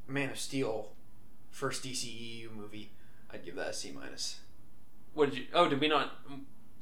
Man 0.07 0.30
of 0.30 0.39
Steel, 0.39 0.91
first 1.49 1.84
DCEU 1.84 2.51
movie. 2.55 2.91
I'd 3.32 3.43
give 3.43 3.55
that 3.55 3.69
a 3.69 3.73
C 3.73 3.91
minus. 3.91 4.39
What 5.13 5.32
did 5.32 5.39
you? 5.39 5.45
Oh, 5.53 5.67
did 5.67 5.82
we 5.82 5.88
not? 5.89 6.11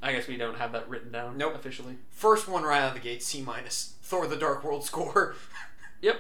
I 0.06 0.12
guess 0.12 0.28
we 0.28 0.38
don't 0.38 0.58
have 0.58 0.72
that 0.74 0.88
written 0.88 1.12
down. 1.12 1.38
Nope. 1.38 1.56
officially. 1.56 1.98
First 2.12 2.48
one 2.48 2.64
right 2.64 2.82
out 2.82 2.90
of 2.90 2.94
the 2.94 3.00
gate, 3.00 3.24
C 3.24 3.42
minus. 3.42 3.96
Thor: 4.04 4.28
The 4.28 4.36
Dark 4.38 4.64
World 4.64 4.84
score. 4.86 5.36
Yep. 6.02 6.18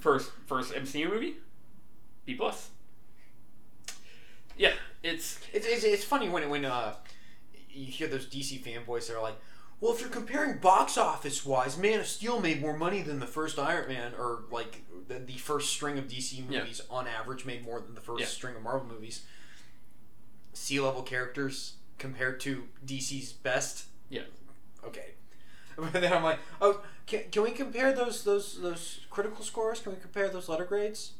First, 0.00 0.32
first 0.46 0.72
MCU 0.72 1.08
movie. 1.08 1.36
B 2.26 2.34
plus. 2.34 2.70
Yeah, 4.56 4.72
it's 5.02 5.38
It's, 5.52 5.66
it's, 5.66 5.84
it's 5.84 6.04
funny 6.04 6.28
when 6.28 6.48
when 6.50 6.64
uh 6.64 6.94
you 7.70 7.86
hear 7.86 8.08
those 8.08 8.26
DC 8.26 8.60
fanboys 8.64 9.06
that 9.06 9.16
are 9.16 9.22
like, 9.22 9.36
well, 9.80 9.92
if 9.92 10.00
you're 10.00 10.08
comparing 10.10 10.58
box 10.58 10.98
office 10.98 11.46
wise, 11.46 11.78
Man 11.78 12.00
of 12.00 12.06
Steel 12.06 12.40
made 12.40 12.60
more 12.60 12.76
money 12.76 13.00
than 13.02 13.20
the 13.20 13.26
first 13.26 13.58
Iron 13.60 13.88
Man, 13.88 14.12
or 14.18 14.44
like 14.50 14.82
the, 15.06 15.20
the 15.20 15.34
first 15.38 15.70
string 15.70 15.96
of 15.98 16.08
DC 16.08 16.42
Yeah. 16.50 16.60
movies 16.60 16.80
on 16.90 17.06
average 17.06 17.44
made 17.46 17.64
more 17.64 17.80
than 17.80 17.94
the 17.94 18.00
first 18.00 18.20
Yeah. 18.22 18.26
string 18.26 18.56
of 18.56 18.62
Marvel 18.62 18.88
movies. 18.88 19.22
Sea 20.52 20.80
level 20.80 21.02
characters 21.02 21.74
compared 22.00 22.40
to 22.40 22.64
DC's 22.84 23.32
best. 23.32 23.84
Yeah. 24.08 24.22
Okay. 24.84 25.10
But 25.76 25.92
then 25.94 26.12
I'm 26.12 26.22
like, 26.24 26.40
oh, 26.60 26.82
can, 27.06 27.22
can 27.30 27.42
we 27.42 27.52
compare 27.52 27.92
those 27.92 28.22
those 28.24 28.60
those 28.60 29.00
critical 29.08 29.42
scores? 29.44 29.80
Can 29.80 29.92
we 29.92 29.98
compare 30.00 30.28
those 30.28 30.46
letter 30.48 30.66
grades? 30.66 31.12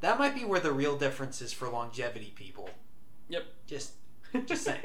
That 0.00 0.18
might 0.18 0.34
be 0.34 0.44
where 0.44 0.58
the 0.60 0.72
real 0.72 0.96
difference 0.96 1.40
is 1.40 1.52
for 1.52 1.68
longevity 1.68 2.32
people. 2.34 2.68
Yep. 3.28 3.44
Just 3.66 3.92
Just 4.46 4.64
saying. 4.64 4.80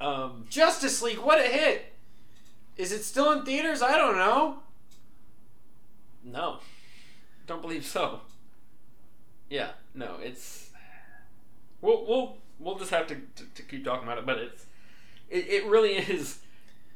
um, 0.00 0.46
Justice 0.48 1.02
League, 1.02 1.18
what 1.18 1.40
a 1.40 1.48
hit! 1.48 1.94
Is 2.76 2.92
it 2.92 3.02
still 3.02 3.32
in 3.32 3.44
theaters? 3.44 3.82
I 3.82 3.96
don't 3.98 4.16
know. 4.16 4.60
no, 6.22 6.58
don't 7.46 7.62
believe 7.62 7.84
so. 7.84 8.20
Yeah, 9.50 9.70
no, 9.94 10.16
it's 10.22 10.70
we'll 11.80 12.06
we'll 12.06 12.36
we'll 12.58 12.78
just 12.78 12.90
have 12.90 13.06
to, 13.08 13.14
to, 13.14 13.44
to 13.54 13.62
keep 13.62 13.84
talking 13.84 14.04
about 14.06 14.18
it, 14.18 14.26
but 14.26 14.38
it's 14.38 14.66
it, 15.30 15.46
it 15.48 15.66
really 15.66 15.92
is. 15.96 16.38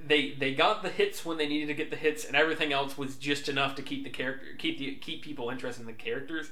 They 0.04 0.32
they 0.32 0.54
got 0.54 0.82
the 0.82 0.88
hits 0.88 1.24
when 1.24 1.38
they 1.38 1.46
needed 1.46 1.66
to 1.66 1.74
get 1.74 1.90
the 1.90 1.96
hits, 1.96 2.24
and 2.24 2.34
everything 2.34 2.72
else 2.72 2.98
was 2.98 3.16
just 3.16 3.48
enough 3.48 3.74
to 3.76 3.82
keep 3.82 4.02
the 4.04 4.10
character 4.10 4.46
keep 4.58 4.78
the 4.78 4.94
keep 4.96 5.22
people 5.22 5.48
interested 5.50 5.80
in 5.82 5.86
the 5.86 5.92
characters. 5.92 6.50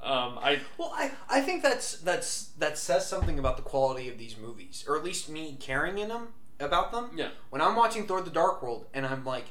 Um, 0.00 0.38
I 0.40 0.60
Well, 0.78 0.92
I, 0.94 1.10
I 1.28 1.40
think 1.42 1.62
that's 1.62 1.98
that's 1.98 2.44
that 2.58 2.78
says 2.78 3.06
something 3.06 3.38
about 3.38 3.56
the 3.56 3.62
quality 3.62 4.08
of 4.08 4.16
these 4.16 4.36
movies, 4.38 4.84
or 4.88 4.96
at 4.96 5.04
least 5.04 5.28
me 5.28 5.56
caring 5.60 5.98
in 5.98 6.08
them 6.08 6.28
about 6.60 6.92
them. 6.92 7.10
Yeah. 7.16 7.30
When 7.50 7.60
I'm 7.60 7.74
watching 7.76 8.06
Thor: 8.06 8.22
The 8.22 8.30
Dark 8.30 8.62
World, 8.62 8.86
and 8.94 9.04
I'm 9.04 9.24
like, 9.24 9.46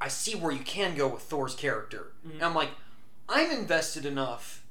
I 0.00 0.08
see 0.08 0.34
where 0.34 0.50
you 0.52 0.60
can 0.64 0.96
go 0.96 1.06
with 1.08 1.22
Thor's 1.22 1.54
character, 1.54 2.12
Mhm. 2.26 2.34
and 2.34 2.42
I'm 2.42 2.54
like, 2.54 2.70
I'm 3.28 3.50
invested 3.50 4.04
enough, 4.04 4.61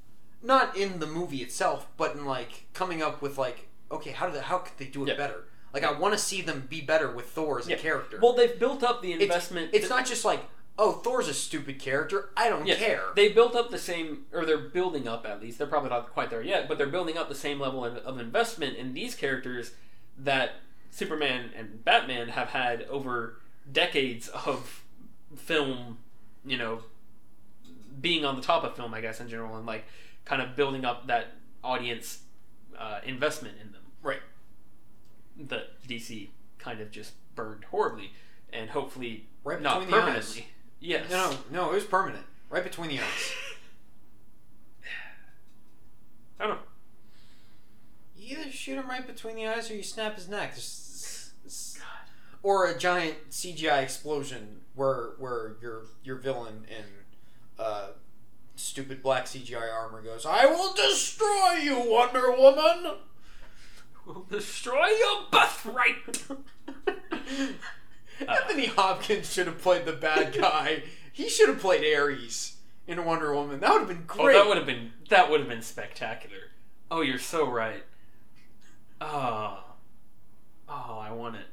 not 0.44 0.76
in 0.76 1.00
the 1.00 1.08
movie 1.08 1.38
itself, 1.42 1.88
but 1.98 2.16
in 2.16 2.26
like 2.26 2.66
coming 2.74 3.02
up 3.02 3.22
with 3.22 3.38
like, 3.38 3.68
okay, 3.92 4.12
how 4.12 4.28
do 4.28 4.34
they, 4.34 4.42
how 4.42 4.58
could 4.60 4.78
they 4.78 4.86
do 4.86 5.04
it 5.04 5.10
Yeah. 5.10 5.16
better? 5.18 5.44
Like, 5.74 5.84
I 5.84 5.92
want 5.98 6.14
to 6.14 6.18
see 6.18 6.42
them 6.42 6.68
be 6.70 6.82
better 6.82 7.10
with 7.12 7.28
Thor 7.28 7.60
as 7.60 7.68
Yeah. 7.68 7.76
a 7.76 7.80
character. 7.80 8.20
well, 8.22 8.34
they've 8.34 8.58
built 8.60 8.84
up 8.84 9.02
the 9.02 9.14
it's, 9.14 9.24
investment. 9.24 9.70
it's 9.74 9.89
not 9.89 10.06
just 10.06 10.26
like, 10.26 10.44
oh, 10.78 10.94
Thor's 10.94 11.28
a 11.28 11.34
stupid 11.34 11.80
character. 11.80 12.30
I 12.36 12.50
don't 12.50 12.66
Yeah, 12.66 12.76
care. 12.76 13.04
They 13.16 13.30
built 13.32 13.56
up 13.56 13.70
the 13.72 13.78
same, 13.78 14.26
or 14.34 14.46
they're 14.46 14.58
building 14.58 15.08
up 15.08 15.26
at 15.26 15.42
least. 15.42 15.58
They're 15.60 15.68
probably 15.68 15.89
not 15.92 16.12
quite 16.12 16.30
there 16.30 16.42
yet, 16.42 16.68
but 16.68 16.78
they're 16.78 16.88
building 16.88 17.18
up 17.18 17.30
the 17.30 17.36
same 17.36 17.60
level 17.60 17.86
of, 17.86 17.98
of 17.98 18.20
investment 18.20 18.78
in 18.78 18.94
these 18.94 19.14
characters 19.16 19.72
that 20.18 20.54
Superman 20.89 21.52
and 21.56 21.84
Batman 21.86 22.30
have 22.30 22.50
had 22.50 22.84
over 22.84 23.39
decades 23.72 24.28
of 24.30 24.84
film. 25.38 26.00
You 26.44 26.58
know, 26.58 26.82
being 28.00 28.26
on 28.26 28.36
the 28.36 28.42
top 28.42 28.64
of 28.64 28.76
film, 28.76 28.94
I 28.94 29.02
guess 29.02 29.20
in 29.22 29.30
general, 29.30 29.56
and 29.58 29.66
like 29.66 29.86
kind 30.26 30.41
of 30.41 30.55
building 30.55 30.86
up 30.86 31.07
that 31.07 31.28
audience 31.63 32.19
uh, 32.78 32.99
investment 33.05 33.55
in 33.61 33.72
them. 33.72 33.82
Right. 34.01 34.22
That 35.38 35.82
DC 35.88 36.30
kind 36.57 36.80
of 36.82 36.91
just 36.91 37.13
burned 37.36 37.65
horribly, 37.65 38.11
and 38.53 38.69
hopefully 38.69 39.28
Right 39.43 39.61
not 39.61 39.86
the 39.86 39.91
permanently. 39.91 40.47
Yes. 40.80 41.09
No, 41.09 41.32
no, 41.32 41.38
no, 41.51 41.72
it 41.72 41.76
was 41.76 41.84
permanent. 41.86 42.26
Right 42.49 42.63
between 42.63 42.89
the 42.89 42.99
eyes. 42.99 43.32
I 46.39 46.47
don't 46.47 46.55
know. 46.57 46.61
You 48.17 48.38
either 48.38 48.51
shoot 48.51 48.78
him 48.78 48.88
right 48.88 49.05
between 49.05 49.36
the 49.36 49.47
eyes 49.47 49.69
or 49.72 49.76
you 49.76 49.84
snap 49.84 50.15
his 50.15 50.28
neck. 50.30 50.51
There's- 50.51 51.32
there's- 51.43 51.78
Or 52.43 52.67
a 52.67 52.78
giant 52.78 53.30
CGI 53.30 53.84
explosion 53.84 54.61
where 54.74 55.11
where 55.19 55.57
your 55.61 55.84
your 56.03 56.15
villain 56.15 56.65
in 56.69 56.86
uh, 57.59 57.89
stupid 58.62 59.01
black 59.03 59.26
CGI 59.26 59.74
armor 59.74 60.01
goes, 60.01 60.26
"I 60.26 60.45
will 60.45 60.74
destroy 60.74 61.53
you, 61.62 61.80
Wonder 61.80 62.32
Woman." 62.32 62.97
will 64.05 64.26
destroy 64.30 64.88
your 64.88 65.26
birthright. 65.32 66.24
Anthony 68.28 68.68
Hopkins 68.68 69.32
should 69.32 69.47
have 69.47 69.62
played 69.62 69.86
the 69.86 69.93
bad 69.93 70.34
guy. 70.34 70.84
he 71.12 71.30
should 71.30 71.49
have 71.49 71.59
played 71.59 71.84
Ares 71.95 72.57
in 72.88 73.03
Wonder 73.05 73.34
Woman. 73.34 73.59
That 73.59 73.72
would 73.72 73.80
have 73.80 73.88
been 73.88 74.05
great. 74.05 74.36
oh, 74.36 74.39
that 74.39 74.47
would 74.47 74.57
have 74.57 74.66
been 74.66 74.91
that 75.09 75.30
would 75.30 75.39
have 75.39 75.49
been 75.49 75.62
spectacular. 75.62 76.49
Oh, 76.89 77.01
you're 77.01 77.20
so 77.20 77.49
right. 77.49 77.84
Oh, 78.99 79.64
oh, 80.70 80.99
I 80.99 81.12
want 81.12 81.36
it. 81.38 81.45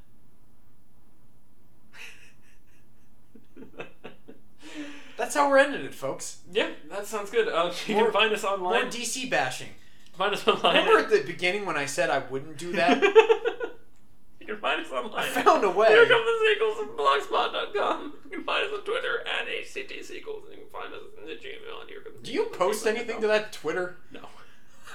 That's 5.19 5.35
how 5.35 5.51
we're 5.51 5.59
ending 5.59 5.85
it, 5.85 5.95
folks. 5.95 6.39
yeah, 6.51 6.71
that 6.91 7.07
sounds 7.07 7.31
good. 7.31 7.49
Uh, 7.49 7.73
you 7.87 7.97
More- 7.97 8.05
can 8.05 8.13
find 8.13 8.33
us 8.33 8.45
online. 8.45 8.61
More 8.61 8.75
online. 8.77 8.91
DC 8.93 9.29
bashing. 9.29 9.69
find 10.17 10.33
us 10.33 10.47
online. 10.49 10.77
Remember 10.77 11.01
at 11.01 11.11
the 11.11 11.23
beginning 11.27 11.67
when 11.67 11.77
I 11.77 11.87
said 11.87 12.09
I 12.09 12.21
wouldn't 12.21 12.57
do 12.57 12.73
that? 12.73 13.03
you 14.41 14.47
can 14.47 14.57
find 14.59 14.81
us 14.81 14.91
online. 14.93 15.29
I 15.29 15.43
found 15.43 15.65
a 15.65 15.71
way. 15.71 15.89
Here 15.89 16.07
come 16.07 16.23
the 16.25 16.55
sequels 16.55 16.79
at 16.89 16.97
blogspot.com. 16.97 18.15
You 18.31 18.37
can 18.39 18.45
find 18.45 18.65
us 18.67 18.73
on 18.79 18.85
Twitter 18.85 19.21
at 19.27 19.49
HCT 19.49 20.05
sequels. 20.05 20.45
And 20.49 20.59
you 20.59 20.65
can 20.65 20.81
find 20.81 20.95
us 20.95 21.01
in 21.21 21.27
the 21.27 21.35
Gmail. 21.35 21.81
And 21.81 21.91
here 21.91 22.03
Do 22.23 22.33
you 22.33 22.45
post 22.47 22.87
anything 22.87 23.21
to 23.21 23.27
that 23.27 23.53
Twitter? 23.53 23.97
No. 24.13 24.21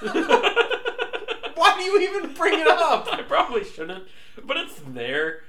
Why 1.54 1.76
do 1.78 1.84
you 1.84 2.00
even 2.00 2.34
bring 2.34 2.58
it 2.58 2.66
up? 2.66 3.08
I 3.12 3.22
probably 3.22 3.64
shouldn't, 3.64 4.04
but 4.44 4.56
it's 4.56 4.80
there. 4.88 5.42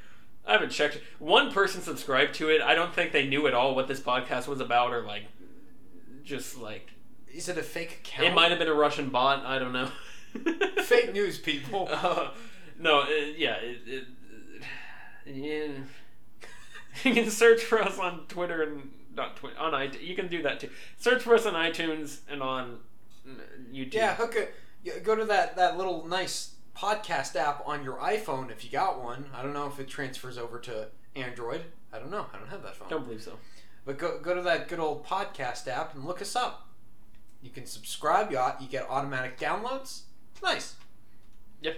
I 0.48 0.54
haven't 0.54 0.70
checked. 0.70 1.00
One 1.20 1.52
person 1.52 1.82
subscribed 1.82 2.36
to 2.36 2.50
it. 2.50 2.62
I 2.62 2.76
don't 2.76 2.93
think 2.93 3.12
they 3.12 3.28
knew 3.28 3.48
at 3.48 3.54
all 3.54 3.74
what 3.76 3.88
this 3.88 4.00
podcast 4.00 4.48
was 4.48 4.60
about, 4.60 4.93
or 4.93 5.02
like, 5.02 5.24
just 6.24 6.58
like 6.58 6.91
Is 7.34 7.50
it 7.50 7.58
a 7.58 7.64
fake 7.64 8.02
account? 8.04 8.28
it 8.28 8.34
might 8.34 8.52
have 8.52 8.60
been 8.60 8.68
a 8.68 8.74
Russian 8.74 9.10
bot. 9.10 9.46
I 9.46 9.60
don't 9.60 9.74
know. 9.74 9.89
Fake 10.84 11.14
news, 11.14 11.38
people. 11.38 11.88
Uh, 11.89 12.30
no, 12.78 13.04
it, 13.08 13.38
yeah, 13.38 13.56
it, 13.56 13.80
it, 13.88 14.04
yeah. 15.26 15.72
you 17.04 17.14
can 17.14 17.30
search 17.30 17.62
for 17.62 17.82
us 17.82 17.98
on 17.98 18.26
Twitter 18.28 18.62
and 18.64 18.91
not 19.16 19.38
Twitter 19.38 19.58
on 19.58 19.72
iTunes. 19.72 20.06
You 20.06 20.16
can 20.16 20.28
do 20.28 20.41
that 20.43 20.60
too. 20.60 20.70
Search 20.98 21.24
for 21.24 21.36
us 21.36 21.46
on 21.46 21.54
iTunes 21.54 22.20
and 22.30 22.43
on 22.43 22.80
uh, 23.28 23.34
YouTube. 23.74 23.93
Yeah, 23.93 24.16
hook 24.16 24.36
it. 24.36 25.04
Go 25.04 25.16
to 25.16 25.26
that 25.26 25.56
that 25.56 25.78
little 25.78 26.06
nice 26.06 26.55
podcast 26.76 27.36
app 27.36 27.63
on 27.65 27.84
your 27.84 27.97
iPhone 27.97 28.51
if 28.51 28.63
you 28.63 28.69
got 28.71 29.01
one. 29.03 29.26
I 29.34 29.41
don't 29.41 29.53
know 29.53 29.67
if 29.67 29.80
it 29.80 29.88
transfers 29.88 30.38
over 30.38 30.59
to 30.59 30.88
Android. 31.15 31.61
I 31.93 31.99
don't 31.99 32.11
know. 32.11 32.26
I 32.34 32.38
don't 32.38 32.49
have 32.49 32.63
that 32.63 32.76
phone. 32.76 32.89
Don't 32.89 33.05
believe 33.05 33.23
so. 33.23 33.34
But 33.86 33.97
go 33.97 34.19
go 34.19 34.34
to 34.36 34.41
that 34.41 34.67
good 34.67 34.80
old 34.80 35.05
podcast 35.05 35.67
app 35.67 35.93
and 35.95 36.05
look 36.05 36.21
us 36.21 36.36
up. 36.36 36.67
You 37.41 37.51
can 37.51 37.65
subscribe. 37.65 38.32
You, 38.32 38.39
you 38.59 38.67
get 38.67 38.89
automatic 38.89 39.39
downloads. 39.39 40.01
Nice. 40.43 40.76
Yep. 41.61 41.76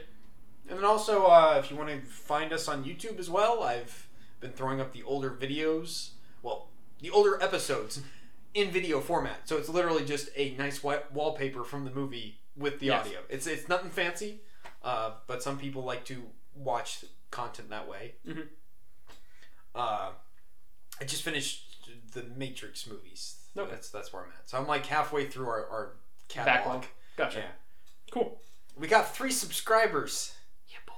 And 0.69 0.79
then 0.79 0.85
also, 0.85 1.25
uh, 1.25 1.61
if 1.63 1.69
you 1.71 1.77
want 1.77 1.89
to 1.89 1.99
find 2.01 2.51
us 2.51 2.67
on 2.67 2.83
YouTube 2.83 3.19
as 3.19 3.29
well, 3.29 3.63
I've 3.63 4.07
been 4.39 4.51
throwing 4.51 4.81
up 4.81 4.93
the 4.93 5.03
older 5.03 5.29
videos. 5.29 6.09
Well, 6.41 6.67
the 7.01 7.09
older 7.09 7.41
episodes 7.41 8.01
in 8.53 8.71
video 8.71 8.99
format. 9.01 9.41
So 9.47 9.57
it's 9.57 9.69
literally 9.69 10.05
just 10.05 10.29
a 10.35 10.55
nice 10.57 10.81
white 10.83 11.11
wallpaper 11.11 11.63
from 11.63 11.85
the 11.85 11.91
movie 11.91 12.39
with 12.55 12.79
the 12.79 12.87
Yes. 12.87 13.05
audio. 13.05 13.19
It's 13.29 13.45
it's 13.47 13.67
nothing 13.69 13.89
fancy, 13.91 14.41
uh, 14.88 15.11
but 15.27 15.43
some 15.43 15.57
people 15.57 15.83
like 15.83 16.05
to 16.05 16.23
watch 16.55 17.03
content 17.29 17.69
that 17.69 17.88
way. 17.89 18.15
Mhm. 18.25 18.47
Uh, 19.75 20.11
I 20.99 21.03
just 21.05 21.23
finished 21.23 21.63
the 22.13 22.23
Matrix 22.35 22.88
movies. 22.88 23.35
Okay. 23.55 23.69
That's 23.69 23.89
that's 23.89 24.13
where 24.13 24.23
I'm 24.23 24.29
at. 24.29 24.49
So 24.49 24.57
I'm 24.57 24.65
like 24.67 24.85
halfway 24.85 25.25
through 25.27 25.47
our, 25.47 25.67
our 25.67 25.93
catalog. 26.29 26.55
Backlog. 26.55 26.85
Gotcha. 27.17 27.39
Yeah. 27.39 27.51
Cool. 28.11 28.39
We 28.77 28.88
got 28.88 29.13
three 29.13 29.31
subscribers. 29.31 30.33
Yeah, 30.69 30.77
boy. 30.85 30.93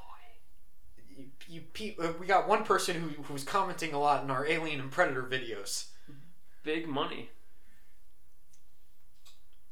You, 1.18 1.26
you, 1.48 1.62
pe- 1.74 1.96
uh, 1.98 2.14
we 2.20 2.28
got 2.28 2.48
one 2.48 2.64
person 2.64 3.02
who, 3.02 3.24
who 3.24 3.34
was 3.34 3.44
commenting 3.44 3.94
a 3.94 4.00
lot 4.00 4.24
in 4.24 4.30
our 4.30 4.46
Alien 4.46 4.80
and 4.82 4.92
Predator 4.92 5.24
videos. 5.24 5.88
Big 6.64 6.88
money. 6.88 7.30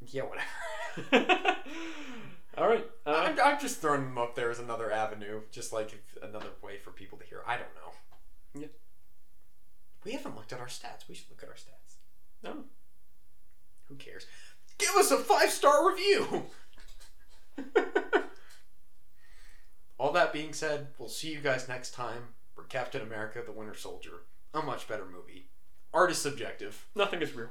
Yeah, 0.02 0.24
whatever. 0.24 1.56
All 2.58 2.68
right. 2.68 2.86
Uh, 3.06 3.12
I'm, 3.12 3.40
I'm 3.40 3.60
just 3.60 3.80
throwing 3.82 4.02
them 4.04 4.18
up 4.18 4.36
there 4.36 4.50
as 4.50 4.60
another 4.60 4.92
avenue, 4.92 5.42
just 5.52 5.72
like 5.72 6.04
another 6.24 6.50
way 6.64 6.78
for 6.80 6.90
people 6.92 7.18
to 7.20 7.26
hear. 7.26 7.42
I 7.46 7.58
don't 7.58 7.76
know. 7.76 8.62
Yeah. 8.62 8.68
We 10.04 10.14
haven't 10.14 10.36
looked 10.36 10.54
at 10.54 10.60
our 10.60 10.68
stats. 10.68 11.08
We 11.08 11.16
should 11.16 11.30
look 11.30 11.44
at 11.44 11.50
our 11.50 11.56
stats. 11.56 11.98
no. 12.44 12.64
Who 13.90 13.96
cares? 13.96 14.26
Give 14.78 14.90
us 14.98 15.12
a 15.12 15.18
five 15.18 15.50
star 15.50 15.90
review. 15.90 16.44
All 20.00 20.12
that 20.12 20.34
being 20.34 20.54
said, 20.54 20.88
we'll 21.00 21.08
see 21.10 21.32
you 21.32 21.40
guys 21.40 21.68
next 21.70 21.92
time 21.92 22.24
for 22.54 22.64
Captain 22.64 23.02
America: 23.02 23.42
The 23.46 23.54
Winter 23.54 23.76
Soldier, 23.76 24.24
a 24.54 24.62
much 24.62 24.88
better 24.88 25.06
movie. 25.06 25.50
Art 25.94 26.12
is 26.12 26.18
subjective. 26.18 26.86
Nothing 26.96 27.22
is 27.22 27.34
real. 27.34 27.50